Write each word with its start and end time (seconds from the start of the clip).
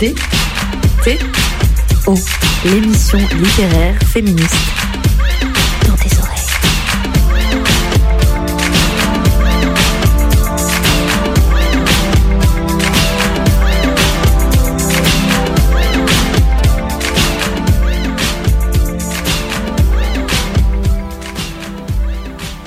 D 0.00 0.14
T 1.04 1.18
O, 2.06 2.14
l'émission 2.64 3.18
littéraire 3.18 3.94
féministe. 4.06 4.56
Dans 5.86 5.94
tes. 5.94 6.08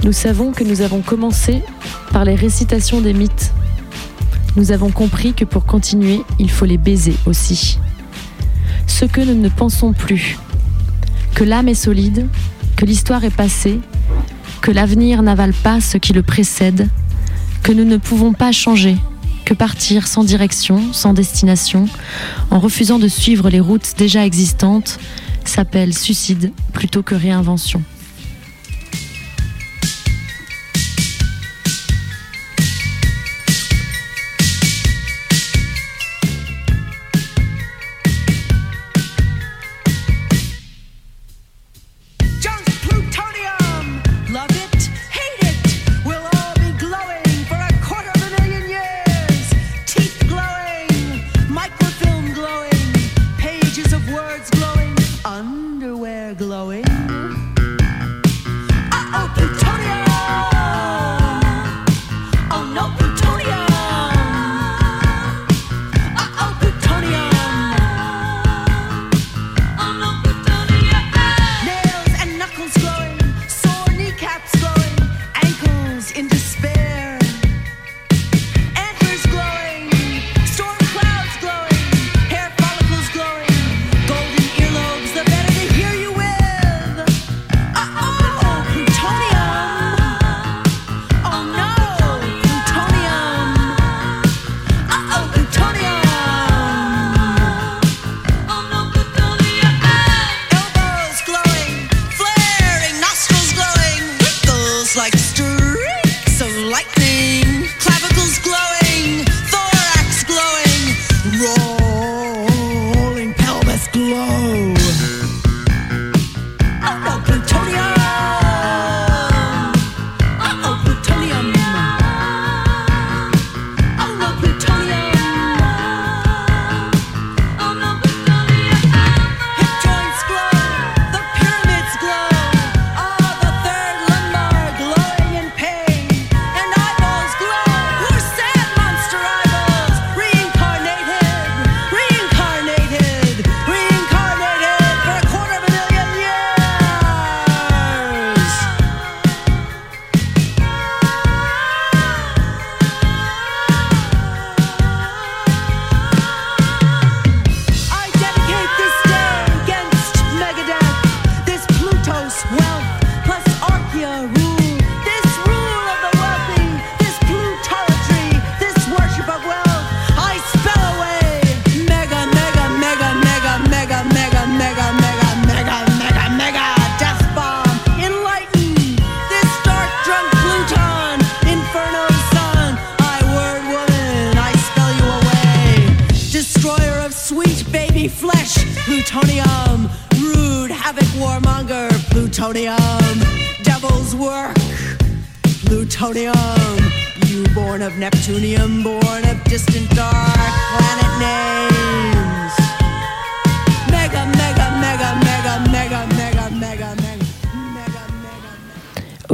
Nous 0.04 0.12
savons 0.12 0.52
que 0.52 0.64
nous 0.64 0.81
avons 0.81 1.02
commencé 1.02 1.64
par 2.12 2.26
les 2.26 2.36
récitations 2.36 3.02
des 3.02 3.14
mythes. 3.14 3.52
Nous 4.56 4.72
avons 4.72 4.92
compris 4.92 5.34
que 5.34 5.46
pour 5.46 5.66
continuer, 5.66 6.22
il 6.38 6.52
faut 6.52 6.66
les 6.66 6.78
baiser 6.78 7.16
aussi. 7.26 7.80
Ce 8.86 9.06
que 9.06 9.22
nous 9.22 9.40
ne 9.40 9.50
pensons 9.50 9.94
plus, 9.94 10.38
que 11.34 11.44
l'âme 11.44 11.70
est 11.70 11.74
solide, 11.74 12.28
que 12.76 12.86
l'histoire 12.86 13.24
est 13.24 13.36
passée, 13.36 13.80
que 14.62 14.70
l'avenir 14.70 15.24
n'avale 15.24 15.54
pas 15.54 15.82
ce 15.82 15.98
qui 15.98 16.14
le 16.14 16.22
précède, 16.22 16.88
que 17.64 17.72
nous 17.72 17.84
ne 17.84 17.98
pouvons 17.98 18.34
pas 18.34 18.52
changer, 18.52 18.96
que 19.44 19.56
partir 19.56 20.08
sans 20.08 20.24
direction, 20.24 20.94
sans 20.94 21.14
destination, 21.14 21.88
en 22.52 22.60
refusant 22.60 23.00
de 23.00 23.08
suivre 23.08 23.50
les 23.50 23.60
routes 23.60 23.94
déjà 23.98 24.24
existantes, 24.24 25.00
s'appelle 25.46 25.94
suicide 25.94 26.52
plutôt 26.74 27.02
que 27.02 27.16
réinvention. 27.16 27.82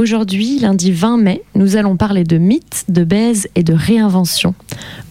Aujourd'hui, 0.00 0.58
lundi 0.58 0.92
20 0.92 1.18
mai, 1.18 1.42
nous 1.54 1.76
allons 1.76 1.98
parler 1.98 2.24
de 2.24 2.38
mythes, 2.38 2.86
de 2.88 3.04
baise 3.04 3.48
et 3.54 3.62
de 3.62 3.74
réinvention. 3.74 4.54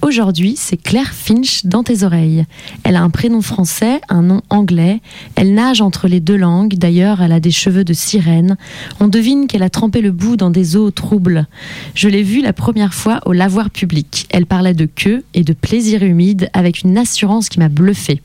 Aujourd'hui, 0.02 0.56
c'est 0.58 0.78
Claire 0.78 1.14
Finch 1.14 1.66
dans 1.66 1.84
tes 1.84 2.04
oreilles. 2.04 2.46
Elle 2.84 2.96
a 2.96 3.02
un 3.02 3.10
prénom 3.10 3.42
français, 3.42 4.00
un 4.08 4.22
nom 4.22 4.42
anglais. 4.50 5.02
Elle 5.36 5.54
nage 5.54 5.82
entre 5.82 6.08
les 6.08 6.22
deux 6.22 6.38
langues. 6.38 6.76
D'ailleurs, 6.76 7.22
elle 7.22 7.34
a 7.34 7.42
des 7.42 7.52
cheveux 7.52 7.84
de 7.84 7.92
sirène. 7.92 8.56
On 9.02 9.10
devine 9.10 9.48
qu'elle 9.48 9.62
a 9.62 9.70
trempé 9.70 10.00
le 10.00 10.14
bout 10.14 10.38
dans 10.38 10.52
des 10.52 10.78
eaux 10.78 10.90
troubles. 10.90 11.48
Je 11.96 12.08
l'ai 12.08 12.24
vue 12.24 12.42
la 12.42 12.54
première 12.54 12.94
fois 12.94 13.20
au 13.26 13.34
lavoir 13.34 13.70
public. 13.70 14.26
Elle 14.30 14.46
parlait 14.46 14.74
de 14.74 14.86
queue 14.86 15.26
et 15.34 15.44
de 15.44 15.52
plaisir 15.52 16.02
humide 16.02 16.50
avec 16.54 16.82
une 16.84 16.98
assurance 16.98 17.50
qui 17.50 17.60
m'a 17.60 17.70
bluffée. 17.70 18.22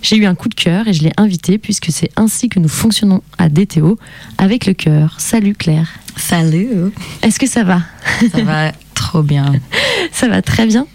J'ai 0.00 0.16
eu 0.16 0.24
un 0.24 0.34
coup 0.34 0.48
de 0.48 0.54
cœur 0.54 0.88
et 0.88 0.94
je 0.94 1.02
l'ai 1.02 1.12
invitée 1.18 1.58
puisque 1.58 1.92
c'est 1.92 2.10
ainsi 2.16 2.48
que 2.48 2.58
nous 2.58 2.68
fonctionnons 2.68 3.22
à 3.36 3.50
DTO 3.50 3.98
avec 4.38 4.64
le 4.64 4.72
cœur. 4.72 5.16
Salut 5.18 5.54
Claire. 5.54 5.98
Salut, 6.16 6.70
Est-ce 7.22 7.38
que 7.38 7.46
ça 7.46 7.62
va? 7.62 7.82
Ça 8.32 8.42
va 8.42 8.72
trop 8.94 9.22
bien. 9.22 9.52
Ça 10.12 10.28
va 10.28 10.42
très 10.42 10.66
bien? 10.66 10.86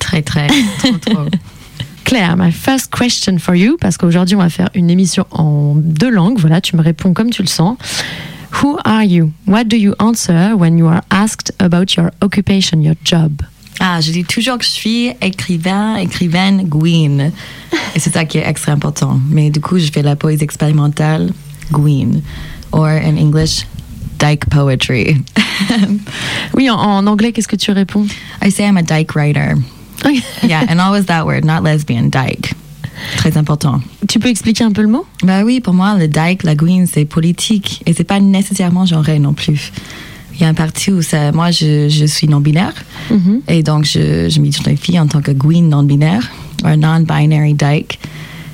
Très, 0.00 0.22
très, 0.22 0.46
trop, 0.78 0.96
trop. 0.98 1.24
Claire, 2.04 2.36
my 2.36 2.52
first 2.52 2.90
question 2.90 3.38
for 3.38 3.54
you, 3.54 3.76
parce 3.80 3.96
qu'aujourd'hui 3.96 4.36
on 4.36 4.40
va 4.40 4.50
faire 4.50 4.68
une 4.74 4.90
émission 4.90 5.26
en 5.30 5.74
deux 5.76 6.10
langues. 6.10 6.38
Voilà, 6.38 6.60
tu 6.60 6.76
me 6.76 6.82
réponds 6.82 7.14
comme 7.14 7.30
tu 7.30 7.42
le 7.42 7.48
sens. 7.48 7.78
Who 8.62 8.78
are 8.84 9.02
you? 9.02 9.32
What 9.46 9.64
do 9.64 9.76
you 9.76 9.94
answer 9.98 10.52
when 10.54 10.78
you 10.78 10.86
are 10.86 11.00
asked 11.10 11.52
about 11.58 11.94
your 11.96 12.10
occupation, 12.20 12.80
your 12.82 12.94
job? 13.04 13.42
Ah, 13.80 14.00
je 14.00 14.12
dis 14.12 14.24
toujours 14.24 14.58
que 14.58 14.64
je 14.64 14.70
suis 14.70 15.08
écrivain, 15.20 15.96
écrivaine 15.96 16.68
Gwyn. 16.68 17.32
Et 17.96 17.98
c'est 17.98 18.12
ça 18.12 18.24
qui 18.24 18.38
est 18.38 18.46
extra 18.46 18.72
important. 18.72 19.18
Mais 19.30 19.50
du 19.50 19.60
coup, 19.60 19.78
je 19.78 19.90
fais 19.90 20.02
la 20.02 20.14
poésie 20.14 20.44
expérimentale 20.44 21.32
Gwyn. 21.72 22.20
Or 22.70 22.86
in 22.86 23.16
English, 23.16 23.66
dyke 24.18 24.46
poetry. 24.50 25.16
Oui, 26.54 26.68
en, 26.70 26.76
en 26.76 27.06
anglais, 27.06 27.32
qu'est-ce 27.32 27.48
que 27.48 27.56
tu 27.56 27.70
réponds? 27.72 28.06
I 28.44 28.50
say 28.50 28.64
I'm 28.66 28.76
a 28.76 28.82
dyke 28.82 29.14
writer. 29.14 29.54
yeah, 30.42 30.64
and 30.68 30.78
always 30.80 31.06
that 31.06 31.24
word, 31.26 31.44
not 31.44 31.62
lesbian, 31.62 32.08
dyke. 32.10 32.54
Très 33.16 33.36
important. 33.36 33.80
Tu 34.08 34.18
peux 34.18 34.28
expliquer 34.28 34.64
un 34.64 34.72
peu 34.72 34.82
le 34.82 34.88
mot? 34.88 35.04
Bah 35.22 35.42
oui, 35.44 35.60
pour 35.60 35.74
moi, 35.74 35.96
le 35.98 36.06
dyke, 36.08 36.42
la 36.44 36.54
gween, 36.54 36.86
c'est 36.86 37.04
politique 37.04 37.82
et 37.86 37.92
c'est 37.92 38.04
pas 38.04 38.20
nécessairement 38.20 38.86
genré 38.86 39.18
non 39.18 39.32
plus. 39.34 39.72
Il 40.34 40.40
y 40.40 40.44
a 40.44 40.48
un 40.48 40.54
parti 40.54 40.90
où 40.92 41.02
ça, 41.02 41.30
moi, 41.32 41.50
je, 41.50 41.88
je 41.88 42.04
suis 42.06 42.26
non-binaire 42.28 42.74
Mhm. 43.10 43.40
et 43.48 43.62
donc 43.62 43.84
je, 43.84 44.28
je 44.28 44.40
m'identifie 44.40 44.98
en 44.98 45.06
tant 45.06 45.20
que 45.22 45.30
gween 45.32 45.68
non-binaire 45.68 46.28
ou 46.64 46.68
non-binary 46.76 47.54
dyke. 47.54 47.98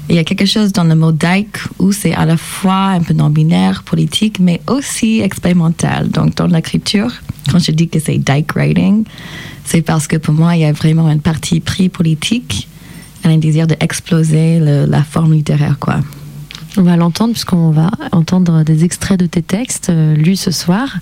Et 0.08 0.14
il 0.14 0.16
y 0.16 0.18
a 0.18 0.24
quelque 0.24 0.44
chose 0.46 0.72
dans 0.72 0.84
le 0.84 0.94
mot 0.96 1.12
dyke 1.12 1.58
où 1.78 1.92
c'est 1.92 2.12
à 2.14 2.24
la 2.24 2.36
fois 2.36 2.88
un 2.96 3.00
peu 3.00 3.14
non-binaire, 3.14 3.82
politique, 3.84 4.40
mais 4.40 4.60
aussi 4.66 5.20
expérimental. 5.20 6.08
Donc 6.10 6.34
dans 6.34 6.48
l'écriture, 6.48 7.12
quand 7.50 7.60
je 7.60 7.70
dis 7.70 7.88
que 7.88 8.00
c'est 8.00 8.18
dyke 8.18 8.54
writing, 8.56 9.04
c'est 9.70 9.82
parce 9.82 10.08
que 10.08 10.16
pour 10.16 10.34
moi, 10.34 10.56
il 10.56 10.62
y 10.62 10.64
a 10.64 10.72
vraiment 10.72 11.08
une 11.08 11.20
partie 11.20 11.60
pris 11.60 11.88
politique 11.88 12.66
un 13.22 13.36
désir 13.36 13.68
d'exploser 13.68 14.58
la 14.58 15.04
forme 15.04 15.34
littéraire, 15.34 15.76
quoi. 15.78 16.00
On 16.76 16.82
va 16.82 16.96
l'entendre 16.96 17.32
puisqu'on 17.32 17.70
va 17.70 17.90
entendre 18.10 18.64
des 18.64 18.82
extraits 18.84 19.20
de 19.20 19.26
tes 19.26 19.42
textes 19.42 19.90
euh, 19.90 20.14
lus 20.14 20.36
ce 20.36 20.50
soir. 20.50 20.96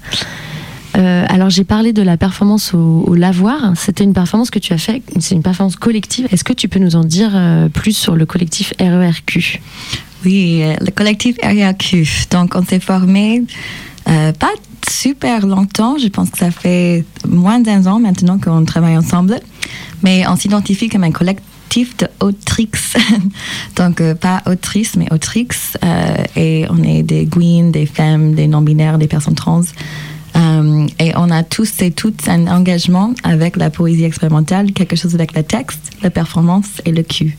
Euh, 0.97 1.25
alors 1.29 1.49
j'ai 1.49 1.65
parlé 1.65 1.93
de 1.93 2.03
la 2.03 2.17
performance 2.17 2.75
au, 2.75 3.05
au 3.07 3.15
lavoir. 3.15 3.73
C'était 3.77 4.05
une 4.05 4.13
performance 4.13 4.51
que 4.51 4.59
tu 4.59 4.75
as 4.75 4.79
fait. 4.79 5.03
C'est 5.19 5.35
une 5.35 5.43
performance 5.43 5.77
collective. 5.77 6.27
Est-ce 6.31 6.45
que 6.45 6.53
tu 6.55 6.69
peux 6.69 6.79
nous 6.79 6.97
en 6.97 7.05
dire 7.05 7.31
euh, 7.35 7.69
plus 7.69 7.97
sur 7.97 8.17
le 8.17 8.27
collectif 8.27 8.75
RERQ 8.81 9.61
Oui, 10.25 10.63
le 10.81 10.91
collectif 10.91 11.37
RIAQ. 11.43 12.07
Donc, 12.31 12.55
on 12.55 12.65
s'est 12.65 12.81
formé 12.81 13.45
pas 14.05 14.53
super 14.91 15.47
longtemps. 15.47 15.99
Je 15.99 16.09
pense 16.09 16.31
que 16.31 16.39
ça 16.39 16.51
fait 16.51 17.05
moins 17.27 17.61
d'un 17.61 17.87
an 17.87 18.01
maintenant 18.01 18.39
qu'on 18.39 18.65
travaille 18.65 18.97
ensemble. 18.97 19.41
Mais 20.03 20.27
on 20.29 20.37
s'identifie 20.37 20.89
comme 20.89 21.05
un 21.05 21.11
collectif 21.11 21.97
de 21.97 22.09
autrix. 22.21 22.71
Donc, 23.77 24.01
euh, 24.01 24.15
pas 24.15 24.43
autrice, 24.47 24.97
mais 24.97 25.13
autrix. 25.13 25.49
Euh, 25.85 26.17
et 26.37 26.67
on 26.71 26.83
est 26.83 27.03
des 27.03 27.27
gween, 27.27 27.71
des 27.71 27.87
femmes, 27.87 28.35
des 28.35 28.47
non-binaires, 28.47 28.99
des 28.99 29.09
personnes 29.09 29.35
trans. 29.35 29.63
Euh, 30.37 30.87
et 30.99 31.13
on 31.17 31.31
a 31.31 31.43
tous 31.43 31.83
et 31.83 31.91
toutes 31.91 32.29
un 32.29 32.47
engagement 32.47 33.13
avec 33.25 33.57
la 33.57 33.71
poésie 33.71 34.05
expérimentale, 34.05 34.73
quelque 34.73 34.95
chose 34.95 35.15
avec 35.15 35.35
le 35.35 35.43
texte, 35.43 35.91
la 36.03 36.11
performance 36.11 36.83
et 36.85 36.93
le 36.93 37.03
cul. 37.03 37.37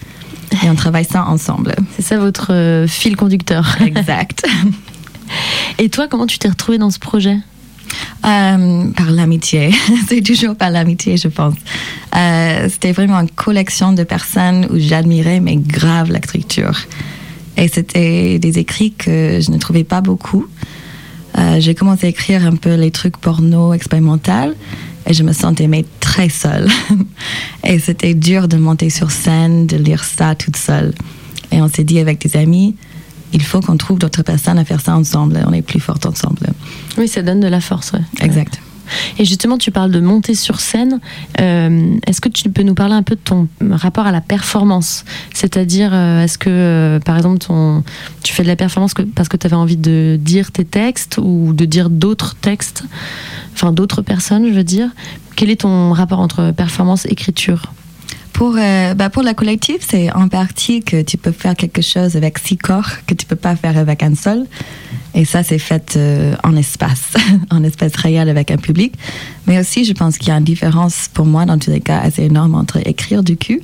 Et 0.64 0.70
on 0.70 0.76
travaille 0.76 1.06
ça 1.06 1.26
ensemble. 1.26 1.76
C'est 1.96 2.02
ça 2.02 2.18
votre 2.18 2.86
fil 2.88 3.16
conducteur. 3.16 3.78
Exact. 3.82 4.46
Et 5.78 5.90
toi, 5.90 6.08
comment 6.08 6.28
tu 6.28 6.40
t'es 6.40 6.50
retrouvée 6.50 6.78
dans 6.78 6.92
ce 6.92 7.00
projet? 7.00 7.38
Euh, 8.26 8.92
par 8.92 9.12
l'amitié. 9.12 9.72
C'est 10.08 10.22
toujours 10.22 10.56
par 10.56 10.70
l'amitié, 10.70 11.18
je 11.18 11.28
pense. 11.28 11.56
Euh, 12.16 12.68
C'était 12.70 12.92
vraiment 12.92 13.20
une 13.20 13.30
collection 13.30 13.94
de 13.94 14.04
personnes 14.04 14.68
où 14.70 14.78
j'admirais, 14.78 15.40
mais 15.40 15.56
grave, 15.56 16.12
l'écriture. 16.12 16.78
Et 17.58 17.68
c'était 17.68 18.40
des 18.40 18.60
écrits 18.60 18.94
que 18.94 19.40
je 19.42 19.52
ne 19.52 19.58
trouvais 19.58 19.84
pas 19.84 20.02
beaucoup. 20.02 20.48
Euh, 21.38 21.60
J'ai 21.60 21.76
commencé 21.76 22.08
à 22.08 22.10
écrire 22.10 22.46
un 22.46 22.56
peu 22.56 22.76
les 22.76 22.92
trucs 22.92 23.18
porno 23.18 23.74
expérimental 23.74 24.56
et 25.06 25.14
je 25.14 25.24
me 25.24 25.34
sentais 25.34 25.68
mais 25.68 25.86
très 26.00 26.30
seule. 26.30 26.68
et 27.66 27.80
c'était 27.80 28.14
dur 28.14 28.48
de 28.48 28.58
monter 28.58 28.90
sur 28.90 29.12
scène, 29.12 29.66
de 29.66 29.78
lire 29.78 30.04
ça 30.04 30.36
toute 30.36 30.56
seule. 30.56 30.94
Et 31.52 31.62
on 31.62 31.68
s'est 31.68 31.84
dit 31.84 32.00
avec 32.00 32.22
des 32.22 32.38
amis, 32.38 32.76
il 33.34 33.42
faut 33.44 33.60
qu'on 33.62 33.78
trouve 33.78 34.00
d'autres 34.00 34.24
personnes 34.24 34.58
à 34.58 34.66
faire 34.66 34.82
ça 34.82 34.96
ensemble. 34.96 35.40
On 35.48 35.54
est 35.54 35.62
plus 35.62 35.80
fortes 35.80 36.06
ensemble. 36.06 36.40
Oui, 36.98 37.08
ça 37.08 37.22
donne 37.22 37.40
de 37.40 37.48
la 37.48 37.62
force. 37.62 37.92
ouais. 37.94 38.02
Exact. 38.22 38.60
Et 39.20 39.26
justement, 39.26 39.60
tu 39.60 39.70
parles 39.70 39.92
de 39.92 40.00
monter 40.00 40.34
sur 40.34 40.60
scène. 40.60 41.00
Euh, 41.40 41.96
est-ce 42.08 42.22
que 42.22 42.30
tu 42.30 42.50
peux 42.50 42.64
nous 42.64 42.74
parler 42.74 42.96
un 42.96 43.04
peu 43.04 43.14
de 43.14 43.20
ton 43.24 43.48
rapport 43.70 44.08
à 44.08 44.12
la 44.12 44.20
performance? 44.20 45.06
C'est-à-dire, 45.32 45.92
euh, 45.94 46.24
est-ce 46.24 46.40
que, 46.40 46.50
euh, 46.50 47.00
par 47.00 47.16
exemple, 47.16 47.38
ton, 47.38 47.84
tu 48.24 48.34
fais 48.34 48.42
de 48.42 48.48
la 48.48 48.56
performance 48.56 48.96
que- 48.96 49.04
parce 49.04 49.30
que 49.30 49.38
tu 49.38 49.46
avais 49.46 49.56
envie 49.56 49.78
de 49.78 50.18
dire 50.20 50.52
tes 50.52 50.66
textes 50.66 51.20
ou 51.22 51.54
de 51.54 51.66
dire 51.66 51.92
d'autres 51.92 52.36
textes, 52.42 52.84
enfin 53.54 53.72
d'autres 53.72 54.02
personnes, 54.02 54.48
je 54.48 54.54
veux 54.54 54.64
dire 54.64 54.90
Quel 55.36 55.52
est 55.52 55.62
ton 55.62 55.94
rapport 55.94 56.20
entre 56.20 56.50
performance 56.52 57.06
et 57.06 57.10
écriture? 57.12 57.72
Pour, 58.34 58.56
euh, 58.58 58.94
bah 58.94 59.10
pour 59.10 59.24
la 59.24 59.34
collective, 59.34 59.80
c'est 59.82 60.12
en 60.14 60.28
partie 60.30 60.82
que 60.82 61.02
tu 61.02 61.18
peux 61.18 61.32
faire 61.32 61.56
quelque 61.56 61.82
chose 61.82 62.16
avec 62.16 62.40
six 62.40 62.58
corps 62.58 62.90
que 63.06 63.14
tu 63.14 63.26
peux 63.26 63.36
pas 63.36 63.56
faire 63.56 63.78
avec 63.78 64.04
un 64.04 64.16
seul. 64.16 64.46
Et 65.16 65.26
ça, 65.26 65.44
c'est 65.44 65.60
fait 65.60 65.96
euh, 65.98 66.36
en 66.44 66.56
espace, 66.56 67.14
en 67.50 67.64
espace 67.64 67.96
réel 67.96 68.30
avec 68.30 68.52
un 68.52 68.58
public. 68.58 68.94
Mais 69.48 69.60
aussi, 69.60 69.84
je 69.84 69.94
pense 69.94 70.18
qu'il 70.18 70.30
y 70.30 70.32
a 70.32 70.38
une 70.38 70.44
différence 70.44 71.10
pour 71.14 71.26
moi, 71.26 71.46
dans 71.46 71.58
tous 71.58 71.72
les 71.72 71.82
cas, 71.82 72.00
assez 72.00 72.24
énorme 72.24 72.56
entre 72.56 72.78
écrire 72.88 73.24
du 73.24 73.36
cul 73.36 73.62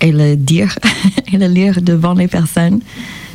et 0.00 0.12
le 0.12 0.36
dire 0.36 0.78
et 1.32 1.38
le 1.38 1.46
lire 1.46 1.80
devant 1.80 2.14
les 2.14 2.28
personnes. 2.28 2.80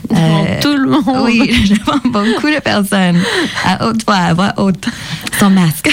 Devant 0.10 0.46
tout 0.62 0.76
le 0.76 0.90
monde. 0.90 1.04
Euh, 1.08 1.26
Oui, 1.26 1.70
devant 1.70 2.00
beaucoup 2.06 2.48
de 2.48 2.60
personnes, 2.62 3.20
à 3.66 3.88
haute 3.88 4.06
voix, 4.06 4.16
à 4.16 4.34
voix 4.34 4.54
haute, 4.58 4.88
sans 5.40 5.50
masque. 5.50 5.90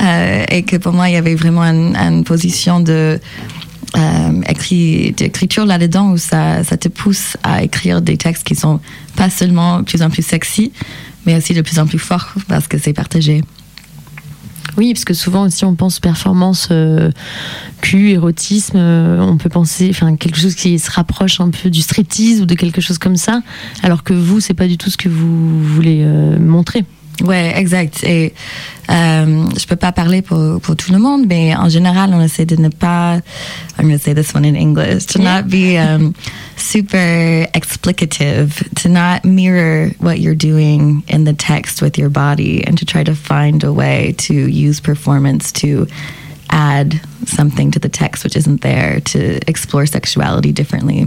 Euh, 0.00 0.44
et 0.50 0.62
que 0.62 0.76
pour 0.76 0.92
moi, 0.92 1.08
il 1.08 1.12
y 1.12 1.16
avait 1.16 1.34
vraiment 1.34 1.62
une, 1.62 2.24
position 2.24 2.82
euh, 2.88 3.18
écrit, 4.48 5.12
d'écriture 5.12 5.66
là-dedans 5.66 6.10
où 6.10 6.16
ça, 6.16 6.62
te 6.64 6.88
pousse 6.88 7.36
à 7.42 7.62
écrire 7.62 8.00
des 8.00 8.16
textes 8.16 8.44
qui 8.44 8.54
sont 8.54 8.80
pas 9.16 9.30
seulement 9.30 9.80
de 9.80 9.84
plus 9.84 10.02
en 10.02 10.10
plus 10.10 10.24
sexy, 10.24 10.72
mais 11.26 11.36
aussi 11.36 11.54
de 11.54 11.62
plus 11.62 11.78
en 11.78 11.86
plus 11.86 11.98
forts 11.98 12.34
parce 12.48 12.66
que 12.66 12.78
c'est 12.78 12.92
partagé. 12.92 13.42
Oui, 14.76 14.94
parce 14.94 15.04
que 15.04 15.14
souvent 15.14 15.46
aussi 15.46 15.64
on 15.64 15.74
pense 15.74 15.98
performance, 15.98 16.68
euh, 16.70 17.10
cul, 17.80 18.10
érotisme, 18.10 18.78
on 18.78 19.36
peut 19.36 19.48
penser, 19.48 19.88
enfin 19.90 20.14
quelque 20.14 20.38
chose 20.38 20.54
qui 20.54 20.78
se 20.78 20.90
rapproche 20.90 21.40
un 21.40 21.50
peu 21.50 21.70
du 21.70 21.80
striptease 21.82 22.40
ou 22.40 22.46
de 22.46 22.54
quelque 22.54 22.80
chose 22.80 22.96
comme 22.96 23.16
ça, 23.16 23.42
alors 23.82 24.04
que 24.04 24.14
vous, 24.14 24.38
c'est 24.38 24.54
pas 24.54 24.68
du 24.68 24.78
tout 24.78 24.88
ce 24.88 24.96
que 24.96 25.08
vous 25.08 25.62
voulez 25.64 26.06
montrer. 26.38 26.84
Ouais, 27.22 27.52
exact. 27.56 28.02
Et 28.04 28.32
euh, 28.88 29.44
je 29.56 29.66
peux 29.66 29.76
pas 29.76 29.92
parler 29.92 30.22
pour, 30.22 30.60
pour 30.60 30.76
tout 30.76 30.92
le 30.92 30.98
monde, 30.98 31.26
mais 31.26 31.54
en 31.54 31.68
général, 31.68 32.10
on 32.14 32.20
essaie 32.20 32.46
de 32.46 32.56
ne 32.56 32.68
pas. 32.68 33.20
I'm 33.78 33.86
going 33.86 33.98
to 33.98 34.02
say 34.02 34.14
this 34.14 34.34
one 34.34 34.44
in 34.44 34.54
English. 34.54 35.06
To 35.06 35.18
not 35.18 35.48
be 35.48 35.76
um, 35.76 36.14
super 36.56 37.46
explicative. 37.54 38.62
To 38.82 38.88
not 38.88 39.24
mirror 39.24 39.90
what 39.98 40.18
you're 40.20 40.34
doing 40.34 41.02
in 41.08 41.24
the 41.24 41.34
text 41.34 41.82
with 41.82 41.98
your 41.98 42.10
body, 42.10 42.64
and 42.66 42.76
to 42.78 42.84
try 42.84 43.04
to 43.04 43.14
find 43.14 43.62
a 43.64 43.72
way 43.72 44.14
to 44.18 44.34
use 44.34 44.80
performance 44.80 45.52
to 45.60 45.86
add 46.50 47.00
something 47.26 47.70
to 47.70 47.78
the 47.78 47.88
text 47.88 48.24
which 48.24 48.36
isn't 48.36 48.62
there. 48.62 49.00
To 49.00 49.38
explore 49.46 49.86
sexuality 49.86 50.52
differently. 50.52 51.06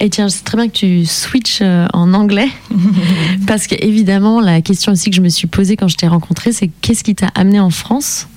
Et 0.00 0.10
tiens, 0.10 0.28
c'est 0.28 0.44
très 0.44 0.56
bien 0.56 0.68
que 0.68 0.72
tu 0.72 1.06
switches 1.06 1.60
euh, 1.62 1.86
en 1.92 2.14
anglais, 2.14 2.48
parce 3.46 3.66
que 3.66 3.74
évidemment, 3.78 4.40
la 4.40 4.60
question 4.60 4.92
aussi 4.92 5.10
que 5.10 5.16
je 5.16 5.22
me 5.22 5.28
suis 5.28 5.46
posée 5.46 5.76
quand 5.76 5.88
je 5.88 5.96
t'ai 5.96 6.08
rencontré, 6.08 6.52
c'est 6.52 6.70
qu'est-ce 6.80 7.04
qui 7.04 7.14
t'a 7.14 7.28
amené 7.34 7.60
en 7.60 7.70
France? 7.70 8.28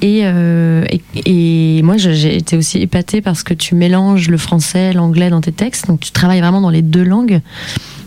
Et, 0.00 0.22
euh, 0.24 0.84
et, 0.90 1.76
et 1.76 1.82
moi, 1.82 1.96
j'ai 1.96 2.36
été 2.36 2.56
aussi 2.56 2.78
épatée 2.78 3.20
parce 3.20 3.44
que 3.44 3.54
tu 3.54 3.76
mélanges 3.76 4.28
le 4.28 4.36
français, 4.36 4.92
l'anglais 4.92 5.30
dans 5.30 5.40
tes 5.40 5.52
textes, 5.52 5.86
donc 5.86 6.00
tu 6.00 6.10
travailles 6.10 6.40
vraiment 6.40 6.60
dans 6.60 6.70
les 6.70 6.82
deux 6.82 7.04
langues. 7.04 7.40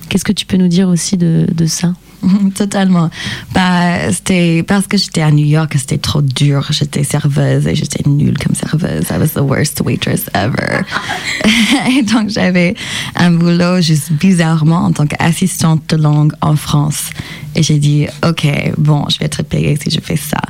Qu'est-ce 0.10 0.26
que 0.26 0.34
tu 0.34 0.46
peux 0.46 0.58
nous 0.58 0.68
dire 0.68 0.88
aussi 0.88 1.18
de, 1.18 1.48
de 1.54 1.66
ça 1.66 1.94
Totalement. 2.56 3.10
Bah, 3.54 4.12
c'était 4.12 4.64
parce 4.64 4.88
que 4.88 4.98
j'étais 4.98 5.22
à 5.22 5.32
New 5.32 5.46
York, 5.46 5.74
c'était 5.78 5.98
trop 5.98 6.22
dur. 6.22 6.68
J'étais 6.72 7.04
serveuse 7.04 7.68
et 7.68 7.76
j'étais 7.76 8.08
nulle 8.08 8.38
comme 8.38 8.56
serveuse. 8.56 9.06
I 9.12 9.18
was 9.18 9.30
the 9.30 9.44
worst 9.44 9.82
waitress 9.82 10.30
ever. 10.34 10.82
et 11.98 12.04
donc, 12.04 12.30
j'avais 12.30 12.76
un 13.16 13.32
boulot 13.32 13.82
juste 13.82 14.12
bizarrement 14.14 14.86
en 14.86 14.92
tant 14.92 15.06
qu'assistante 15.06 15.82
de 15.90 15.98
langue 16.02 16.34
en 16.42 16.56
France. 16.56 17.10
Et 17.56 17.64
j'ai 17.64 17.80
dit, 17.80 18.08
OK, 18.28 18.48
bon, 18.78 19.06
je 19.10 19.18
vais 19.20 19.26
être 19.26 19.44
payée 19.44 19.78
si 19.82 19.90
je 19.90 20.02
fais 20.02 20.18
ça. 20.18 20.42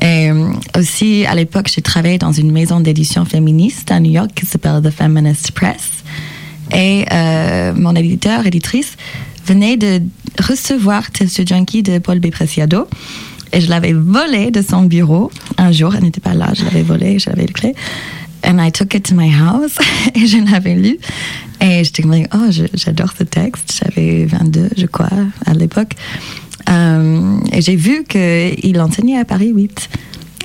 Et 0.00 0.30
euh, 0.30 0.50
aussi, 0.76 1.26
à 1.26 1.34
l'époque, 1.34 1.70
j'ai 1.72 1.82
travaillé 1.82 2.18
dans 2.18 2.32
une 2.32 2.52
maison 2.52 2.80
d'édition 2.80 3.24
féministe 3.24 3.90
à 3.90 4.00
New 4.00 4.12
York 4.12 4.30
qui 4.34 4.46
s'appelle 4.46 4.80
The 4.82 4.90
Feminist 4.90 5.52
Press. 5.52 5.97
Et 6.74 7.04
euh, 7.12 7.72
mon 7.74 7.94
éditeur, 7.94 8.46
éditrice, 8.46 8.96
venait 9.46 9.76
de 9.76 10.02
recevoir 10.40 11.10
Test 11.10 11.46
Junkie 11.46 11.82
de 11.82 11.98
Paul 11.98 12.20
B. 12.20 12.30
Preciado. 12.30 12.86
Et 13.52 13.60
je 13.60 13.70
l'avais 13.70 13.94
volé 13.94 14.50
de 14.50 14.60
son 14.60 14.82
bureau 14.82 15.30
un 15.56 15.72
jour. 15.72 15.94
Elle 15.94 16.04
n'était 16.04 16.20
pas 16.20 16.34
là, 16.34 16.52
je 16.54 16.64
l'avais 16.64 16.82
volé, 16.82 17.18
j'avais 17.18 17.46
le 17.46 17.52
clé. 17.52 17.74
And 18.44 18.58
I 18.60 18.70
took 18.70 18.94
it 18.94 19.04
to 19.08 19.14
my 19.14 19.32
house 19.32 19.76
et 20.14 20.26
je 20.26 20.38
l'avais 20.50 20.74
lu. 20.74 20.98
Et 21.60 21.82
j'étais 21.82 22.02
comme, 22.02 22.14
oh, 22.34 22.50
j'adore 22.74 23.12
ce 23.18 23.24
texte. 23.24 23.82
J'avais 23.82 24.26
22, 24.26 24.70
je 24.76 24.86
crois, 24.86 25.08
à 25.46 25.54
l'époque. 25.54 25.94
Euh, 26.68 27.38
et 27.52 27.62
j'ai 27.62 27.76
vu 27.76 28.04
qu'il 28.04 28.80
enseignait 28.80 29.18
à 29.18 29.24
Paris 29.24 29.52
8. 29.54 29.88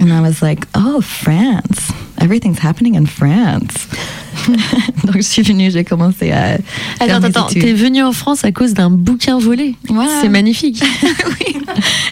And 0.01 0.07
I 0.07 0.21
was 0.21 0.41
like, 0.41 0.65
oh, 0.75 1.01
France. 1.01 1.91
Everything's 2.19 2.59
happening 2.59 2.95
in 2.95 3.05
France. 3.05 3.87
Donc 5.03 5.15
je 5.15 5.21
suis 5.21 5.41
venue, 5.41 5.71
j'ai 5.71 5.83
commencé 5.83 6.31
à. 6.31 6.57
Attends, 6.99 7.23
attends, 7.23 7.47
t'es 7.47 7.73
venue 7.73 8.03
en 8.03 8.11
France 8.11 8.43
à 8.43 8.51
cause 8.51 8.73
d'un 8.73 8.89
bouquin 8.89 9.39
volé. 9.39 9.75
Voilà. 9.87 10.11
C'est 10.21 10.29
magnifique. 10.29 10.83
oui. 11.03 11.57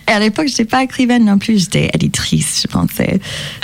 Et 0.07 0.11
à 0.11 0.19
l'époque, 0.19 0.47
je 0.47 0.53
n'étais 0.53 0.65
pas 0.65 0.83
écrivaine 0.83 1.25
non 1.25 1.37
plus, 1.37 1.59
j'étais 1.59 1.89
éditrice, 1.93 2.61
je 2.63 2.67
pensais. 2.67 3.19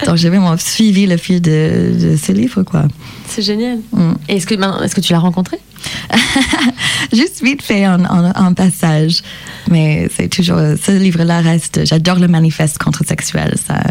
Donc 0.05 0.17
j'ai 0.17 0.29
vraiment 0.29 0.55
suivi 0.57 1.07
le 1.07 1.17
fil 1.17 1.41
de, 1.41 1.93
de 1.99 2.17
ce 2.17 2.31
livre, 2.31 2.63
quoi. 2.63 2.85
C'est 3.27 3.41
génial. 3.41 3.79
Mm. 3.91 4.13
Et 4.29 4.35
Est-ce 4.37 4.47
que, 4.47 4.55
ben, 4.55 4.79
est-ce 4.83 4.95
que 4.95 5.01
tu 5.01 5.13
l'as 5.13 5.19
rencontré? 5.19 5.57
Juste 7.13 7.43
vite 7.43 7.61
fait 7.61 7.87
en, 7.87 8.03
en, 8.05 8.31
en 8.31 8.53
passage. 8.53 9.21
Mais 9.69 10.09
c'est 10.15 10.29
toujours. 10.29 10.59
Ce 10.81 10.91
livre-là 10.91 11.41
reste. 11.41 11.85
J'adore 11.85 12.19
le 12.19 12.27
manifeste 12.27 12.77
contre-sexuel. 12.77 13.55
Ça, 13.65 13.81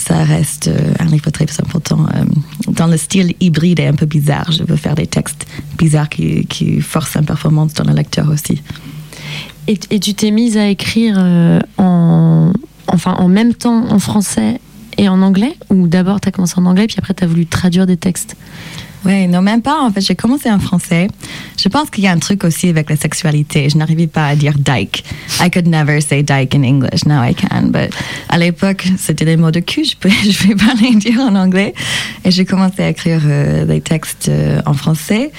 ça 0.00 0.24
reste 0.24 0.70
un 0.98 1.04
livre 1.04 1.30
très 1.30 1.44
important. 1.60 2.06
euh, 2.14 2.24
dans 2.68 2.86
le 2.86 2.96
style 2.96 3.34
hybride 3.40 3.80
et 3.80 3.86
un 3.86 3.92
peu 3.92 4.06
bizarre. 4.06 4.50
Je 4.50 4.64
veux 4.64 4.76
faire 4.76 4.94
des 4.94 5.06
textes 5.06 5.46
bizarres 5.76 6.08
qui, 6.08 6.80
forcent 6.80 7.16
une 7.16 7.26
performance 7.26 7.74
dans 7.74 7.84
le 7.84 7.94
lecteur 7.94 8.28
aussi. 8.28 8.62
et, 9.66 9.76
tu 9.76 10.14
t'es 10.14 10.30
mise 10.30 10.56
à 10.56 10.68
écrire 10.68 11.16
euh, 11.18 11.60
en, 11.76 12.52
enfin, 12.86 13.12
en 13.14 13.28
même 13.28 13.52
temps 13.54 13.90
en 13.90 13.98
français 13.98 14.60
et 14.96 15.08
en 15.08 15.20
anglais? 15.20 15.54
Ou 15.68 15.86
d'abord 15.86 16.20
t'as 16.20 16.30
commencé 16.30 16.54
en 16.56 16.64
anglais, 16.64 16.86
puis 16.86 16.96
après 16.98 17.14
t'as 17.14 17.26
voulu 17.26 17.46
traduire 17.46 17.86
des 17.86 17.98
textes? 17.98 18.36
Oui, 19.04 19.26
non, 19.28 19.40
même 19.40 19.62
pas. 19.62 19.80
En 19.80 19.90
fait, 19.90 20.00
j'ai 20.02 20.14
commencé 20.14 20.50
en 20.50 20.58
français. 20.58 21.08
Je 21.58 21.68
pense 21.68 21.90
qu'il 21.90 22.04
y 22.04 22.06
a 22.06 22.12
un 22.12 22.18
truc 22.18 22.44
aussi 22.44 22.68
avec 22.68 22.90
la 22.90 22.96
sexualité. 22.96 23.68
Je 23.68 23.78
n'arrivais 23.78 24.06
pas 24.06 24.26
à 24.26 24.36
dire 24.36 24.54
dyke. 24.58 25.04
I 25.40 25.50
could 25.50 25.66
never 25.66 26.00
say 26.00 26.22
dyke 26.22 26.54
in 26.54 26.62
English. 26.62 27.06
Now 27.06 27.22
I 27.22 27.34
can. 27.34 27.68
But 27.68 27.90
à 28.28 28.38
l'époque, 28.38 28.86
c'était 28.98 29.24
des 29.24 29.36
mots 29.36 29.50
de 29.50 29.60
cul. 29.60 29.84
Je 29.84 29.96
peux, 29.96 30.08
je 30.24 30.48
vais 30.48 30.54
pas 30.54 30.74
les 30.80 30.94
dire 30.96 31.20
en 31.20 31.34
anglais. 31.34 31.74
Et 32.24 32.30
j'ai 32.30 32.44
commencé 32.44 32.82
à 32.82 32.90
écrire 32.90 33.22
euh, 33.24 33.64
des 33.64 33.80
textes 33.80 34.28
euh, 34.28 34.60
en 34.66 34.74
français. 34.74 35.32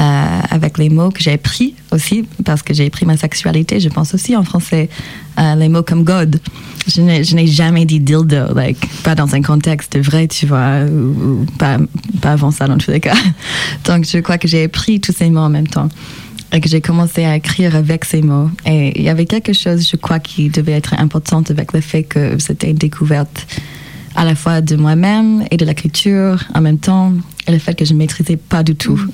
Euh, 0.00 0.40
avec 0.50 0.78
les 0.78 0.88
mots 0.88 1.10
que 1.10 1.22
j'ai 1.22 1.36
pris 1.36 1.74
aussi, 1.90 2.24
parce 2.44 2.62
que 2.62 2.72
j'ai 2.72 2.88
pris 2.90 3.04
ma 3.04 3.16
sexualité, 3.16 3.80
je 3.80 3.88
pense 3.88 4.14
aussi 4.14 4.36
en 4.36 4.44
français, 4.44 4.88
euh, 5.38 5.54
les 5.54 5.68
mots 5.68 5.82
comme 5.82 6.04
God. 6.04 6.40
Je 6.86 7.00
n'ai 7.00 7.46
jamais 7.46 7.84
dit 7.84 8.00
dildo, 8.00 8.54
like, 8.54 8.78
pas 9.02 9.14
dans 9.14 9.34
un 9.34 9.42
contexte 9.42 9.98
vrai, 9.98 10.26
tu 10.28 10.46
vois, 10.46 10.80
ou, 10.84 11.46
pas, 11.58 11.78
pas 12.20 12.32
avant 12.32 12.50
ça 12.50 12.66
dans 12.66 12.78
tous 12.78 12.90
les 12.90 13.00
cas. 13.00 13.14
Donc 13.84 14.04
je 14.04 14.18
crois 14.18 14.38
que 14.38 14.48
j'ai 14.48 14.66
pris 14.68 15.00
tous 15.00 15.12
ces 15.12 15.30
mots 15.30 15.40
en 15.40 15.50
même 15.50 15.68
temps 15.68 15.88
et 16.52 16.60
que 16.60 16.68
j'ai 16.68 16.80
commencé 16.80 17.24
à 17.24 17.36
écrire 17.36 17.76
avec 17.76 18.04
ces 18.04 18.22
mots. 18.22 18.50
Et 18.66 18.98
il 18.98 19.04
y 19.04 19.08
avait 19.08 19.26
quelque 19.26 19.52
chose, 19.52 19.88
je 19.88 19.96
crois, 19.96 20.18
qui 20.18 20.50
devait 20.50 20.72
être 20.72 20.94
important 20.98 21.42
avec 21.48 21.72
le 21.72 21.80
fait 21.80 22.02
que 22.02 22.38
c'était 22.38 22.70
une 22.70 22.76
découverte 22.76 23.46
à 24.14 24.24
la 24.24 24.34
fois 24.34 24.60
de 24.60 24.76
moi-même 24.76 25.44
et 25.50 25.56
de 25.56 25.64
l'écriture 25.64 26.44
en 26.54 26.60
même 26.60 26.78
temps, 26.78 27.12
et 27.46 27.52
le 27.52 27.58
fait 27.58 27.74
que 27.74 27.84
je 27.84 27.92
ne 27.92 27.98
maîtrisais 27.98 28.36
pas 28.36 28.62
du 28.62 28.74
tout. 28.74 29.00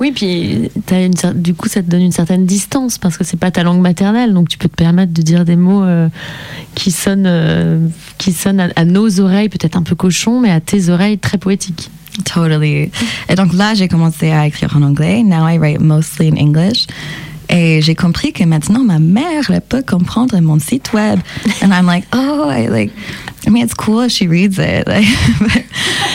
Oui, 0.00 0.10
puis 0.10 0.70
une, 0.90 1.12
du 1.34 1.54
coup 1.54 1.68
ça 1.68 1.80
te 1.82 1.88
donne 1.88 2.02
une 2.02 2.12
certaine 2.12 2.44
distance 2.44 2.98
parce 2.98 3.16
que 3.16 3.22
c'est 3.22 3.36
pas 3.36 3.52
ta 3.52 3.62
langue 3.62 3.80
maternelle, 3.80 4.34
donc 4.34 4.48
tu 4.48 4.58
peux 4.58 4.68
te 4.68 4.74
permettre 4.74 5.12
de 5.12 5.22
dire 5.22 5.44
des 5.44 5.54
mots 5.54 5.84
euh, 5.84 6.08
qui 6.74 6.90
sonnent, 6.90 7.26
euh, 7.26 7.86
qui 8.18 8.32
sonnent 8.32 8.60
à, 8.60 8.68
à 8.74 8.84
nos 8.84 9.20
oreilles 9.20 9.48
peut-être 9.48 9.76
un 9.76 9.82
peu 9.82 9.94
cochons, 9.94 10.40
mais 10.40 10.50
à 10.50 10.60
tes 10.60 10.88
oreilles 10.88 11.18
très 11.18 11.38
poétiques. 11.38 11.90
Totally. 12.24 12.90
Et 13.28 13.34
donc 13.36 13.52
là, 13.54 13.74
j'ai 13.74 13.88
commencé 13.88 14.30
à 14.30 14.46
écrire 14.46 14.76
en 14.76 14.82
anglais. 14.82 15.22
Now 15.22 15.46
I 15.48 15.58
write 15.58 15.80
mostly 15.80 16.28
in 16.28 16.36
English. 16.36 16.86
Et 17.48 17.82
j'ai 17.82 17.94
compris 17.94 18.32
que 18.32 18.44
maintenant, 18.44 18.82
ma 18.84 18.98
mère, 18.98 19.50
elle 19.50 19.60
peut 19.60 19.82
comprendre 19.86 20.40
mon 20.40 20.58
site 20.58 20.92
web. 20.94 21.20
And 21.62 21.68
I'm 21.72 21.86
like, 21.86 22.04
oh, 22.14 22.48
I 22.50 22.68
like, 22.68 22.90
I 23.46 23.50
mean, 23.50 23.62
it's 23.64 23.74
cool 23.74 24.02
if 24.04 24.10
she 24.12 24.26
reads 24.26 24.58
it. 24.58 24.86
Like, 24.86 25.06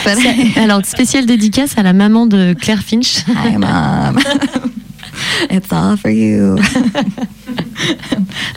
but, 0.04 0.16
but 0.16 0.56
Alors 0.56 0.84
spéciale 0.84 1.26
dédicace 1.26 1.76
à 1.76 1.82
la 1.82 1.92
maman 1.92 2.26
de 2.26 2.54
Claire 2.54 2.82
Finch. 2.82 3.18
hi, 3.28 3.56
mom. 3.56 4.18
It's 5.50 5.72
all 5.72 5.96
for 5.96 6.10
you. 6.10 6.56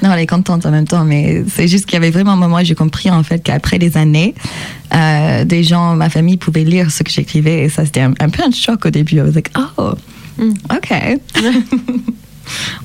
non, 0.03 0.11
elle 0.13 0.19
est 0.19 0.27
contente 0.27 0.65
en 0.65 0.71
même 0.71 0.87
temps, 0.87 1.03
mais 1.05 1.43
c'est 1.47 1.67
juste 1.67 1.85
qu'il 1.85 1.93
y 1.93 1.97
avait 1.97 2.11
vraiment 2.11 2.33
un 2.33 2.35
moment 2.35 2.57
où 2.57 2.63
j'ai 2.63 2.75
compris 2.75 3.09
en 3.09 3.23
fait 3.23 3.39
qu'après 3.43 3.79
des 3.79 3.97
années, 3.97 4.35
euh, 4.93 5.43
des 5.43 5.63
gens, 5.63 5.95
ma 5.95 6.09
famille 6.09 6.37
pouvaient 6.37 6.63
lire 6.63 6.91
ce 6.91 7.01
que 7.03 7.11
j'écrivais 7.11 7.63
et 7.63 7.69
ça 7.69 7.85
c'était 7.85 8.01
un, 8.01 8.13
un 8.19 8.29
peu 8.29 8.43
un 8.43 8.51
choc 8.51 8.85
au 8.85 8.89
début. 8.89 9.15
I 9.17 9.21
was 9.21 9.31
like, 9.33 9.51
oh, 9.77 9.93
Mm. 10.37 10.53
ok. 10.71 10.93